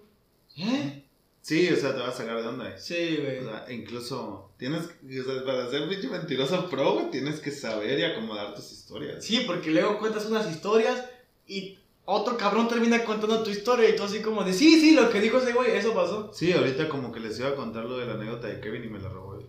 ¿Eh? 0.57 1.00
Sí, 1.41 1.69
o 1.69 1.75
sea, 1.75 1.93
te 1.95 1.99
vas 2.01 2.09
a 2.15 2.17
sacar 2.17 2.41
de 2.41 2.47
onda. 2.47 2.77
Sí, 2.77 3.17
güey. 3.19 3.39
O 3.39 3.43
sea, 3.43 3.65
incluso 3.71 4.51
tienes, 4.57 4.83
o 4.85 5.23
sea, 5.23 5.43
para 5.43 5.69
ser 5.69 5.89
pinche 5.89 6.07
mentiroso 6.07 6.69
pro, 6.69 6.93
güey, 6.93 7.09
tienes 7.11 7.39
que 7.39 7.49
saber 7.51 7.97
y 7.99 8.03
acomodar 8.03 8.53
tus 8.53 8.71
historias. 8.71 9.23
Sí, 9.25 9.43
porque 9.47 9.71
luego 9.71 9.97
cuentas 9.97 10.25
unas 10.27 10.49
historias 10.49 11.03
y 11.47 11.79
otro 12.05 12.37
cabrón 12.37 12.67
termina 12.67 13.03
contando 13.03 13.41
tu 13.43 13.49
historia 13.49 13.89
y 13.89 13.95
tú 13.95 14.03
así 14.03 14.21
como 14.21 14.43
de, 14.43 14.53
sí, 14.53 14.79
sí, 14.79 14.93
lo 14.95 15.09
que 15.09 15.19
dijo 15.19 15.37
ese 15.39 15.53
güey, 15.53 15.71
eso 15.71 15.93
pasó. 15.93 16.31
Sí, 16.33 16.51
ahorita 16.53 16.87
como 16.89 17.11
que 17.11 17.19
les 17.19 17.39
iba 17.39 17.49
a 17.49 17.55
contar 17.55 17.85
lo 17.85 17.97
de 17.97 18.05
la 18.05 18.13
anécdota 18.13 18.47
de 18.47 18.59
Kevin 18.59 18.83
y 18.83 18.87
me 18.89 18.99
la 18.99 19.09
robó. 19.09 19.35
güey. 19.35 19.45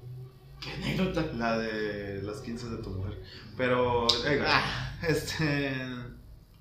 Qué 0.61 0.71
anécdota. 0.71 1.27
La 1.37 1.59
de 1.59 2.23
las 2.23 2.41
15 2.41 2.69
de 2.71 2.77
tu 2.79 2.91
mujer. 2.91 3.21
Pero, 3.57 4.07
Ah, 4.47 4.97
este. 5.07 5.73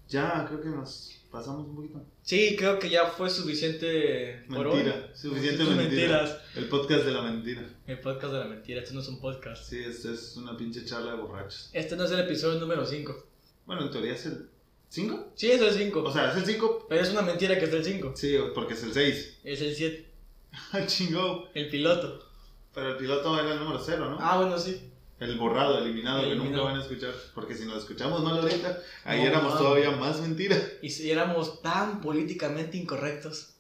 Ya, 0.10 0.46
creo 0.48 0.60
que 0.62 0.70
nos 0.70 1.22
pasamos 1.32 1.68
un 1.68 1.76
poquito. 1.76 2.04
Sí, 2.22 2.55
creo 2.57 2.80
que 2.80 2.89
ya 2.89 3.07
fue 3.07 3.30
suficiente 3.30 4.43
por 4.49 4.67
hoy. 4.67 4.84
Mentira, 4.84 5.09
suficiente 5.15 5.63
mentira. 5.63 5.84
mentiras. 5.84 6.38
El 6.55 6.65
podcast 6.65 7.05
de 7.05 7.11
la 7.11 7.22
mentira. 7.22 7.63
El 7.88 7.99
podcast 7.99 8.34
de 8.34 8.39
la 8.39 8.45
mentira, 8.45 8.82
esto 8.82 8.93
no 8.93 9.01
es 9.01 9.07
un 9.07 9.19
podcast. 9.19 9.69
Sí, 9.69 9.80
este 9.80 10.13
es 10.13 10.36
una 10.38 10.55
pinche 10.57 10.86
charla 10.86 11.11
de 11.11 11.22
borrachos. 11.22 11.69
Este 11.74 11.95
no 11.95 12.05
es 12.05 12.11
el 12.11 12.19
episodio 12.19 12.59
número 12.59 12.86
5. 12.86 13.28
Bueno, 13.65 13.84
en 13.84 13.91
teoría 13.91 14.13
es 14.13 14.26
el 14.26 14.49
5. 14.89 15.34
Sí, 15.36 15.51
es 15.51 15.61
el 15.61 15.72
5. 15.72 16.03
O 16.03 16.11
sea, 16.11 16.32
es 16.32 16.38
el 16.38 16.45
5. 16.45 16.86
pero 16.89 17.01
es 17.01 17.09
una 17.11 17.22
mentira 17.22 17.57
que 17.57 17.65
es 17.65 17.74
el 17.74 17.84
5. 17.84 18.13
Sí, 18.15 18.38
porque 18.53 18.74
es 18.74 18.84
el 18.84 18.93
6. 18.93 19.39
Es 19.43 19.61
el 19.61 19.76
7. 19.76 20.11
Chingó. 20.88 21.49
El 21.53 21.69
piloto. 21.69 22.28
Pero 22.74 22.91
el 22.91 22.97
piloto 22.97 23.39
era 23.39 23.53
el 23.53 23.59
número 23.59 23.80
0, 23.84 24.09
¿no? 24.09 24.17
Ah, 24.19 24.38
bueno, 24.38 24.57
sí. 24.57 24.91
El 25.22 25.38
borrado, 25.38 25.78
eliminado, 25.78 26.22
que 26.22 26.32
Eliminado. 26.32 26.51
nunca 26.51 26.63
van 26.63 26.78
a 26.80 26.82
escuchar. 26.82 27.13
Porque 27.36 27.53
si 27.55 27.65
nos 27.65 27.78
escuchamos 27.84 28.22
mal 28.24 28.39
ahorita, 28.39 28.80
ahí 29.05 29.22
No, 29.22 29.28
éramos 29.28 29.57
todavía 29.57 29.91
más 29.91 30.19
mentira. 30.19 30.57
Y 30.82 30.89
si 30.89 31.09
éramos 31.11 31.61
tan 31.61 32.01
políticamente 32.01 32.76
incorrectos. 32.78 33.53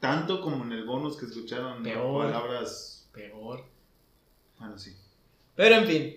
tanto 0.00 0.40
como 0.40 0.64
en 0.64 0.72
el 0.72 0.84
bonus 0.84 1.16
que 1.16 1.26
escucharon 1.26 1.82
Peor. 1.82 2.26
palabras. 2.32 3.06
Peor. 3.12 3.64
Bueno, 4.58 4.78
sí. 4.78 4.96
Pero 5.54 5.76
en 5.76 5.86
fin. 5.86 6.16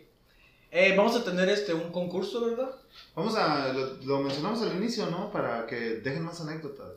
Eh, 0.72 0.94
vamos 0.98 1.16
a 1.16 1.24
tener 1.24 1.48
este 1.50 1.74
un 1.74 1.92
concurso, 1.92 2.46
¿verdad? 2.46 2.72
Vamos 3.16 3.36
a. 3.36 3.72
Lo, 3.74 3.96
lo 4.04 4.20
mencionamos 4.22 4.62
al 4.62 4.76
inicio, 4.76 5.06
¿no? 5.10 5.32
Para 5.32 5.66
que 5.68 5.76
dejen 5.76 6.24
más 6.24 6.40
anécdotas. 6.42 6.94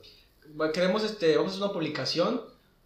Queremos 0.75 1.05
este, 1.05 1.37
vamos 1.37 1.53
a 1.53 1.55
hacer 1.57 1.65
una 1.65 1.73
publicación. 1.73 2.41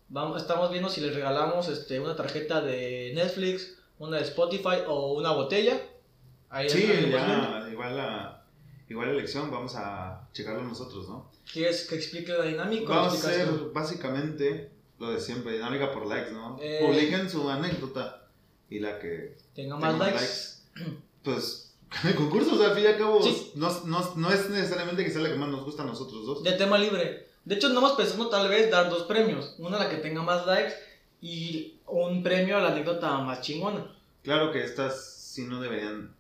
Vamos, 0.09 0.41
estamos 0.43 0.71
viendo 0.71 0.89
si 0.91 1.01
les 1.01 1.15
regalamos 1.15 1.69
este, 1.69 1.99
una 2.01 2.15
tarjeta 2.17 2.61
de 2.61 3.13
Netflix, 3.15 3.79
una 4.05 4.19
de 4.19 4.23
Spotify 4.25 4.83
o 4.87 5.15
una 5.15 5.33
botella. 5.33 5.81
Ahí 6.51 6.69
Sí, 6.69 6.87
ya. 6.87 7.69
Igual 7.71 7.97
la, 7.97 8.45
igual 8.89 9.09
la 9.09 9.15
elección, 9.15 9.51
vamos 9.51 9.75
a 9.77 10.29
checarlo 10.33 10.63
nosotros, 10.63 11.09
¿no? 11.09 11.31
¿Quieres 11.53 11.87
que 11.89 11.97
explique 11.97 12.33
la 12.33 12.45
dinámica? 12.45 12.89
Vamos 12.89 13.25
a 13.25 13.29
hacer 13.29 13.49
tú? 13.49 13.71
básicamente 13.73 14.71
lo 14.99 15.11
de 15.11 15.21
siempre, 15.21 15.55
dinámica 15.55 15.93
por 15.93 16.07
likes, 16.07 16.31
¿no? 16.33 16.57
Eh. 16.61 16.81
Publiquen 16.87 17.29
su 17.29 17.49
anécdota 17.51 18.29
y 18.71 18.79
la 18.79 18.99
que 18.99 19.37
Tenga 19.55 19.77
más 19.77 19.99
likes. 19.99 20.95
pues 21.23 21.75
el 22.05 22.15
concurso, 22.15 22.55
o 22.55 22.59
sea, 22.59 22.69
al 22.69 22.75
fin 22.75 22.85
y 22.85 22.87
al 22.87 22.99
cabo, 22.99 23.23
Sí. 23.23 23.53
no, 23.57 23.71
no, 23.85 24.15
no 24.17 24.31
es 24.33 24.49
necesariamente 24.51 25.05
que 25.05 25.11
sea 25.11 25.23
la 25.23 25.31
que 25.31 25.37
más 25.37 25.49
nos 25.49 25.65
gusta 25.65 25.83
a 25.83 25.87
nosotros 25.87 26.27
dos. 26.27 26.43
De 26.43 26.53
tema 26.53 26.79
libre. 26.79 27.29
De 27.45 27.57
hecho, 27.57 27.69
estamos 27.69 27.93
pensando 27.93 28.29
tal 28.29 28.49
vez 28.49 28.71
dar 28.71 28.89
dos 28.89 29.03
premios. 29.03 29.55
Una 29.59 29.77
a 29.77 29.85
la 29.85 29.91
que 29.91 29.97
tenga 29.99 30.23
más 30.23 30.47
likes 30.47 30.75
y 31.21 31.74
un 32.03 32.23
premio 32.23 32.57
a 32.57 32.61
la 32.61 32.69
anécdota 32.69 33.19
más 33.19 33.41
chingona. 33.41 33.87
Claro 34.23 34.53
que 34.53 34.65
estas 34.65 35.13
sí 35.15 35.43
no 35.47 35.61
deberían. 35.61 36.15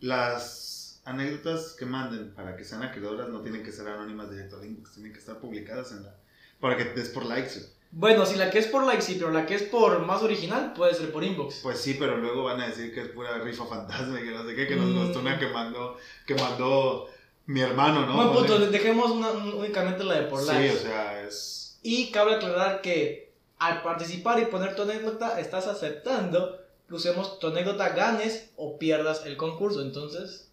Las 0.00 1.00
anécdotas 1.04 1.72
que 1.78 1.86
manden 1.86 2.32
para 2.34 2.56
que 2.56 2.64
sean 2.64 2.82
acreedoras 2.82 3.28
no 3.28 3.40
tienen 3.40 3.62
que 3.62 3.72
ser 3.72 3.88
anónimas 3.88 4.28
al 4.28 4.64
inbox, 4.64 4.92
tienen 4.94 5.12
que 5.12 5.18
estar 5.18 5.38
publicadas 5.38 5.92
en 5.92 6.02
la. 6.04 6.14
Para 6.60 6.76
que 6.76 6.84
des 6.84 7.08
por 7.10 7.24
likes. 7.26 7.52
Bueno, 7.92 8.26
si 8.26 8.36
la 8.36 8.50
que 8.50 8.58
es 8.58 8.66
por 8.66 8.84
likes 8.84 9.02
sí, 9.02 9.16
pero 9.18 9.30
la 9.30 9.46
que 9.46 9.54
es 9.54 9.62
por 9.62 10.04
más 10.04 10.22
original 10.22 10.72
puede 10.74 10.94
ser 10.94 11.12
por 11.12 11.22
inbox. 11.24 11.60
Pues 11.62 11.78
sí, 11.80 11.96
pero 11.98 12.16
luego 12.18 12.44
van 12.44 12.60
a 12.60 12.66
decir 12.68 12.92
que 12.92 13.00
es 13.02 13.08
pura 13.08 13.38
rifa 13.38 13.64
fantasma 13.66 14.20
y 14.20 14.24
que 14.24 14.30
no 14.32 14.44
sé 14.44 14.54
qué, 14.54 14.66
que 14.66 14.76
nos 14.76 14.86
Mm. 14.90 14.98
gustó 15.04 15.20
una 15.20 15.38
que 15.38 15.48
mandó, 15.48 15.96
que 16.26 16.34
mandó 16.34 17.08
mi 17.46 17.60
hermano, 17.60 18.04
¿no? 18.06 18.14
Buen 18.16 18.32
punto, 18.32 18.58
Ponle- 18.58 18.70
dejemos 18.70 19.10
una- 19.10 19.30
únicamente 19.30 20.02
la 20.04 20.14
de 20.20 20.22
por 20.28 20.40
Sí, 20.40 20.46
likes. 20.48 20.74
o 20.74 20.78
sea, 20.78 21.22
es. 21.22 21.78
Y 21.82 22.10
cabe 22.10 22.34
aclarar 22.34 22.80
que 22.82 23.25
al 23.58 23.82
participar 23.82 24.40
y 24.40 24.46
poner 24.46 24.74
tu 24.76 24.82
anécdota, 24.82 25.40
estás 25.40 25.66
aceptando 25.66 26.60
que 26.88 26.94
usemos 26.94 27.38
tu 27.38 27.48
anécdota, 27.48 27.90
ganes 27.90 28.50
o 28.56 28.78
pierdas 28.78 29.26
el 29.26 29.36
concurso. 29.36 29.82
Entonces, 29.82 30.50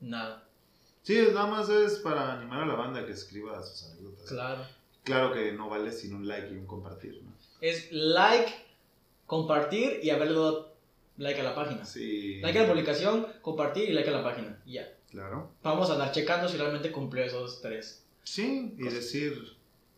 nada. 0.00 0.44
Sí, 1.02 1.20
nada 1.32 1.46
más 1.46 1.68
es 1.68 2.00
para 2.00 2.32
animar 2.32 2.62
a 2.62 2.66
la 2.66 2.74
banda 2.74 3.06
que 3.06 3.12
escriba 3.12 3.62
sus 3.62 3.84
anécdotas. 3.90 4.28
Claro. 4.28 4.66
Claro 5.04 5.32
que 5.32 5.52
no 5.52 5.68
vale 5.68 5.92
sin 5.92 6.14
un 6.14 6.26
like 6.26 6.52
y 6.52 6.56
un 6.56 6.66
compartir, 6.66 7.22
¿no? 7.22 7.32
Es 7.60 7.92
like, 7.92 8.52
compartir 9.26 10.00
y 10.02 10.10
haberle 10.10 10.34
dado 10.34 10.74
like 11.16 11.40
a 11.40 11.44
la 11.44 11.54
página. 11.54 11.84
Sí. 11.84 12.40
Like 12.40 12.58
a 12.58 12.62
la 12.62 12.68
publicación, 12.68 13.26
compartir 13.40 13.88
y 13.88 13.92
like 13.92 14.10
a 14.10 14.12
la 14.12 14.24
página. 14.24 14.60
Ya. 14.66 14.92
Claro. 15.10 15.52
Vamos 15.62 15.90
a 15.90 15.92
andar 15.92 16.10
checando 16.10 16.48
si 16.48 16.56
realmente 16.56 16.90
cumplió 16.90 17.24
esos 17.24 17.60
tres. 17.62 18.04
Sí, 18.24 18.74
y 18.76 18.82
decir 18.82 19.55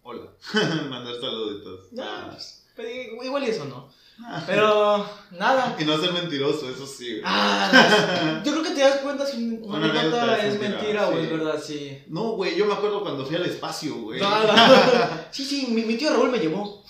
hola. 0.08 0.22
Mandar 0.88 1.14
saluditos. 1.20 1.90
Ya, 1.92 2.28
pues, 2.30 2.64
pero 2.74 2.88
igual 3.24 3.44
y 3.44 3.50
eso 3.50 3.66
no. 3.66 3.88
Ah. 4.20 4.42
Pero, 4.46 5.06
nada. 5.32 5.76
Y 5.80 5.84
no 5.84 5.98
ser 5.98 6.12
mentiroso, 6.12 6.68
eso 6.70 6.86
sí. 6.86 7.10
güey. 7.10 7.22
Ah, 7.24 8.40
yo 8.44 8.52
creo 8.52 8.64
que 8.64 8.70
te 8.70 8.80
das 8.80 8.98
cuenta 8.98 9.26
si 9.26 9.60
una 9.62 9.76
anécdota 9.76 10.38
es 10.38 10.54
es 10.54 10.60
mentira, 10.60 10.78
mentira 10.78 11.08
o 11.08 11.18
es 11.18 11.30
verdad, 11.30 11.62
sí. 11.62 12.02
No, 12.08 12.30
güey, 12.32 12.56
yo 12.56 12.66
me 12.66 12.72
acuerdo 12.72 13.02
cuando 13.02 13.24
fui 13.26 13.36
al 13.36 13.44
espacio, 13.44 13.94
güey. 13.96 14.20
Nada. 14.20 15.28
Sí, 15.30 15.44
sí, 15.44 15.68
mi, 15.70 15.82
mi 15.82 15.96
tío 15.96 16.10
Raúl 16.10 16.30
me 16.30 16.38
llevó. 16.38 16.82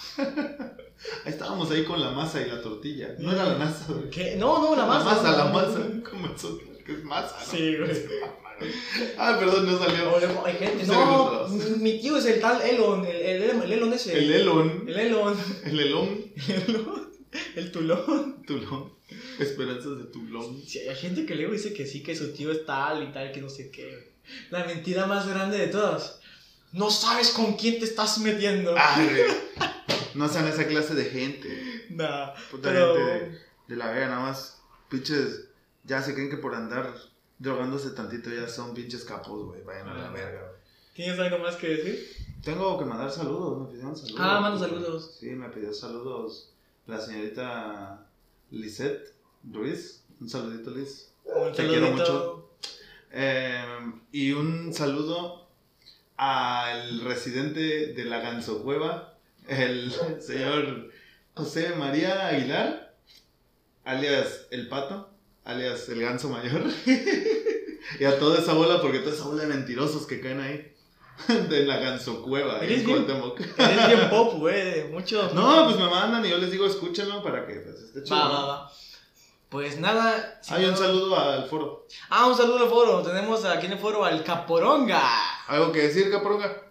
Estábamos 1.25 1.71
ahí 1.71 1.85
con 1.85 2.01
la 2.01 2.11
masa 2.13 2.41
y 2.41 2.49
la 2.49 2.63
tortilla. 2.63 3.15
No 3.19 3.33
era 3.33 3.45
la 3.45 3.59
NASA, 3.59 3.93
güey. 3.93 4.11
¿Qué? 4.11 4.37
No, 4.37 4.59
no, 4.61 4.77
la 4.77 4.87
masa. 4.87 5.05
masa, 5.05 5.37
la 5.37 5.45
masa. 5.47 5.81
Como 6.09 6.29
eso, 6.29 6.59
que 6.87 6.93
es 6.93 7.05
masa, 7.05 7.37
¿no? 7.39 7.45
Sí, 7.45 7.77
güey. 7.77 7.91
Ah, 9.19 9.37
perdón, 9.39 9.67
no 9.67 9.79
salió. 9.79 10.13
O 10.13 10.19
luego 10.19 10.47
hay 10.47 10.55
gente. 10.55 10.87
No, 10.87 11.49
mi, 11.79 12.01
tío 12.01 12.17
es 12.17 12.27
el 12.27 12.41
tal 12.41 12.61
Elon, 12.63 13.05
el, 13.05 13.17
el, 13.17 13.43
el 13.43 13.73
Elon 13.73 13.93
ese. 13.93 14.17
El 14.17 14.33
Elon. 14.33 14.85
El 14.87 14.99
Elon. 14.99 15.37
El 15.65 15.81
Elon. 15.81 16.33
El 17.57 17.71
Tulón. 17.73 18.43
Tulón. 18.47 18.93
Esperanzas 19.39 19.99
de 19.99 20.05
Tulón. 20.05 20.63
Sí, 20.67 20.79
hay 20.81 20.97
gente 20.97 21.27
que 21.27 21.35
luego 21.35 21.53
dice 21.53 21.73
que 21.73 21.87
sí, 21.87 22.03
que 22.03 22.17
su 22.17 22.33
tío 22.33 22.51
es 22.51 22.65
tal 22.65 23.03
y 23.03 23.13
tal, 23.13 23.33
que 23.33 23.41
no 23.41 23.51
sé 23.51 23.71
qué. 23.71 24.13
La 24.51 24.65
mentira 24.65 25.07
más 25.07 25.29
grande 25.29 25.59
de 25.59 25.69
todas. 25.69 26.21
No 26.73 26.91
sabes 26.91 27.31
con 27.31 27.57
quién 27.57 27.79
te 27.79 27.85
estás 27.85 28.19
metiendo. 28.19 28.75
Ay. 28.77 29.09
No 30.15 30.27
sean 30.27 30.49
esa 30.49 30.67
clase 30.67 30.95
de 30.95 31.05
gente. 31.05 31.87
Nah, 31.91 32.33
Puta 32.51 32.71
pero... 32.71 32.95
gente 32.95 33.31
de, 33.31 33.39
de 33.69 33.77
la 33.77 33.89
verga, 33.89 34.09
nada 34.09 34.21
más. 34.23 34.61
Pinches. 34.89 35.49
Ya 35.85 36.03
se 36.03 36.15
creen 36.15 36.31
que 36.31 36.39
por 36.39 36.55
andar 36.55 36.93
drogándose 37.39 37.91
tantito 37.91 38.31
ya 38.31 38.49
son 38.49 38.75
pinches 38.75 39.05
capos, 39.05 39.47
güey. 39.47 39.63
Vayan 39.63 39.89
a 39.89 39.95
la 39.95 40.11
verga, 40.11 40.41
güey. 40.41 40.61
¿Tienes 40.95 41.19
algo 41.19 41.39
más 41.39 41.57
que 41.57 41.69
decir? 41.69 42.17
Tengo 42.43 42.79
que 42.79 42.85
mandar 42.85 43.11
saludos, 43.11 43.61
me 43.61 43.67
pidieron 43.69 43.97
saludos. 43.97 44.21
Ah, 44.21 44.41
manda 44.41 44.59
saludos. 44.59 45.17
Sí, 45.19 45.27
me 45.31 45.49
pidió 45.49 45.73
saludos 45.73 46.53
la 46.87 47.01
señorita 47.01 48.07
Lisette 48.51 49.15
Ruiz. 49.45 50.03
Un 50.21 50.29
saludito, 50.29 50.71
Liz. 50.71 51.13
Un 51.25 51.53
Te 51.53 51.67
quiero 51.69 51.93
mucho. 51.93 52.51
Eh, 53.13 53.93
y 54.11 54.33
un 54.33 54.75
saludo 54.75 55.49
al 56.17 57.01
residente 57.03 57.93
de 57.93 58.05
la 58.05 58.19
Gansocueva, 58.19 59.15
el 59.47 59.93
señor 60.21 60.91
José 61.35 61.75
María 61.77 62.27
Aguilar, 62.27 62.97
alias 63.85 64.47
El 64.51 64.69
Pato, 64.69 65.11
alias 65.49 65.89
El 65.89 66.01
Ganso 66.01 66.29
Mayor. 66.29 66.63
y 67.99 68.05
a 68.05 68.19
toda 68.19 68.39
esa 68.39 68.53
bola, 68.53 68.81
porque 68.81 69.01
toda 69.01 69.15
esa 69.15 69.25
bola 69.25 69.43
de 69.43 69.49
mentirosos 69.49 70.07
que 70.07 70.21
caen 70.21 70.41
ahí. 70.41 70.75
De 71.49 71.67
la 71.67 71.79
Gansocueva, 71.79 72.61
ahí 72.61 72.67
Eres 72.67 72.81
en 72.81 72.87
bien- 72.87 73.05
Cuauhtémoc. 73.05 73.41
Eres 73.59 73.87
bien 73.89 74.09
pop, 74.11 74.35
güey. 74.39 74.85
Mucho. 74.89 75.31
No, 75.35 75.65
pues 75.65 75.77
me 75.77 75.91
mandan 75.91 76.25
y 76.25 76.31
yo 76.31 76.39
les 76.39 76.53
digo, 76.53 76.65
escúchenlo 76.67 77.23
para 77.25 77.45
que 77.47 77.55
pues, 77.55 77.77
esté 77.81 78.05
chido. 78.05 78.17
Va, 78.17 78.29
va, 78.29 78.47
va. 78.47 78.73
Pues 79.49 79.81
nada. 79.81 80.39
si 80.43 80.55
Hay 80.55 80.67
un 80.67 80.77
saludo 80.77 81.19
al 81.19 81.47
foro. 81.49 81.87
Ah, 82.11 82.27
un 82.27 82.37
saludo 82.37 82.59
al 82.65 82.69
foro. 82.69 83.03
Tenemos 83.03 83.45
aquí 83.47 83.67
en 83.67 83.73
el 83.73 83.79
foro 83.79 84.05
al 84.05 84.23
Caporonga. 84.23 85.03
¿Algo 85.49 85.73
que 85.73 85.83
decir, 85.89 86.11
Caporonga? 86.11 86.65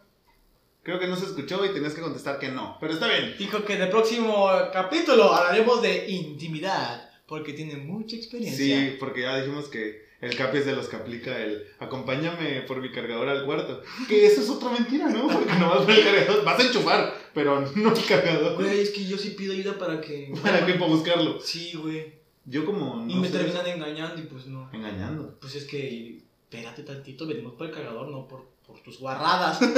Creo 0.84 1.00
que 1.00 1.08
no 1.08 1.16
se 1.18 1.26
escuchó 1.26 1.66
y 1.66 1.70
tenías 1.74 1.94
que 1.96 2.02
contestar 2.02 2.38
que 2.40 2.50
no. 2.50 2.78
Pero 2.80 2.94
está 2.94 3.08
bien. 3.08 3.36
Dijo 3.38 3.66
que 3.66 3.74
en 3.74 3.82
el 3.82 3.90
próximo 3.90 4.48
capítulo 4.72 5.34
hablaremos 5.34 5.82
de 5.82 6.08
intimidad. 6.08 7.07
Porque 7.28 7.54
tiene 7.54 7.76
mucha 7.76 8.16
experiencia. 8.16 8.58
Sí, 8.66 8.96
porque 9.00 9.22
ya 9.22 9.38
dijimos 9.38 9.68
que 9.68 10.08
el 10.22 10.36
Capi 10.36 10.58
es 10.60 10.66
de 10.66 10.76
los 10.76 10.88
que 10.88 10.96
aplica 10.96 11.38
el 11.40 11.68
acompáñame 11.80 12.62
por 12.62 12.82
mi 12.82 12.92
cargador 12.92 13.28
al 13.30 13.46
cuarto. 13.46 13.82
Que 14.08 14.26
eso 14.26 14.42
es 14.42 14.50
otra 14.50 14.70
mentira, 14.72 15.10
¿no? 15.10 15.28
Porque 15.28 15.54
no 15.60 15.70
vas 15.70 15.82
por 15.86 15.92
el 15.94 16.04
cargador. 16.04 16.44
Vas 16.46 16.60
a 16.60 16.64
enchufar, 16.68 17.14
pero 17.34 17.62
no 17.76 17.94
el 17.94 18.06
cargador. 18.06 18.56
Güey, 18.56 18.80
es 18.80 18.90
que 18.92 19.06
yo 19.06 19.18
sí 19.18 19.32
pido 19.32 19.54
ayuda 19.54 19.78
para 19.78 20.00
que. 20.02 20.34
¿Para 20.42 20.66
qué? 20.66 20.74
Para 20.74 20.92
buscarlo. 20.92 21.40
Sí, 21.42 21.74
güey. 21.76 22.14
Yo 22.46 22.66
como 22.66 23.06
Y 23.10 23.14
no 23.16 23.22
me 23.22 23.28
sé- 23.28 23.38
terminan 23.38 23.68
engañando 23.68 24.22
y 24.22 24.26
pues 24.26 24.46
no. 24.48 24.70
engañando. 24.74 25.38
Pues 25.40 25.56
es 25.56 25.66
que. 25.66 26.22
Espérate 26.50 26.84
tantito, 26.84 27.28
venimos 27.28 27.56
por 27.56 27.68
el 27.68 27.74
cargador, 27.74 28.08
no 28.08 28.26
por, 28.26 28.46
por 28.66 28.80
tus 28.82 29.00
guarradas. 29.00 29.60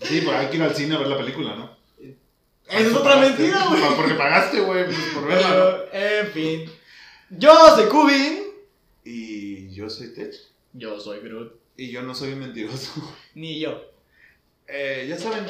Sí, 0.00 0.22
pero 0.24 0.36
hay 0.38 0.46
que 0.46 0.56
ir 0.58 0.62
al 0.62 0.76
cine 0.76 0.94
a 0.94 0.98
ver 0.98 1.08
la 1.08 1.18
película, 1.18 1.56
¿no? 1.56 1.76
Esa 2.68 2.78
es 2.88 2.94
otra 2.94 3.16
mentira, 3.16 3.66
güey. 3.68 3.82
Porque 3.96 4.14
pagaste, 4.14 4.60
güey, 4.60 4.84
pues, 4.84 4.96
por 5.12 5.26
verla, 5.26 5.48
¿no? 5.48 5.98
En 5.98 6.26
fin. 6.28 6.70
Yo 7.30 7.54
soy 7.74 7.88
Cubin. 7.88 8.42
Y 9.04 9.70
yo 9.74 9.90
soy 9.90 10.14
Tech. 10.14 10.34
Yo 10.72 10.98
soy 10.98 11.20
Groot. 11.20 11.52
Y 11.76 11.90
yo 11.90 12.02
no 12.02 12.14
soy 12.14 12.32
un 12.32 12.40
mentiroso. 12.40 12.92
Ni 13.34 13.60
yo. 13.60 13.80
Eh, 14.66 15.06
ya 15.08 15.18
saben, 15.18 15.46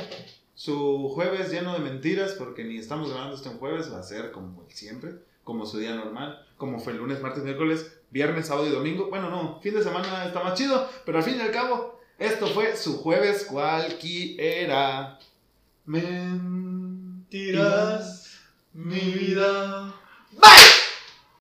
su 0.54 1.08
jueves 1.14 1.50
lleno 1.50 1.72
de 1.72 1.80
mentiras, 1.80 2.32
porque 2.32 2.64
ni 2.64 2.78
estamos 2.78 3.10
grabando 3.10 3.36
esto 3.36 3.50
en 3.50 3.58
jueves, 3.58 3.92
va 3.92 3.98
a 3.98 4.04
ser 4.04 4.30
como 4.30 4.62
el 4.62 4.72
siempre, 4.72 5.14
como 5.42 5.66
su 5.66 5.78
día 5.78 5.94
normal, 5.94 6.46
como 6.56 6.78
fue 6.78 6.92
el 6.92 6.98
lunes, 6.98 7.20
martes, 7.20 7.42
miércoles, 7.42 7.92
viernes, 8.10 8.46
sábado 8.46 8.66
y 8.66 8.70
domingo. 8.70 9.08
Bueno, 9.08 9.30
no, 9.30 9.60
fin 9.60 9.74
de 9.74 9.82
semana 9.82 10.26
está 10.26 10.42
más 10.42 10.58
chido, 10.58 10.88
pero 11.04 11.18
al 11.18 11.24
fin 11.24 11.36
y 11.36 11.40
al 11.40 11.50
cabo, 11.50 12.00
esto 12.18 12.46
fue 12.48 12.76
su 12.76 12.98
jueves 12.98 13.44
cualquiera. 13.44 15.18
Mentiras, 15.86 17.28
Tiras 17.28 18.40
mi 18.72 19.00
vida. 19.00 19.94
¡Bye! 20.32 20.87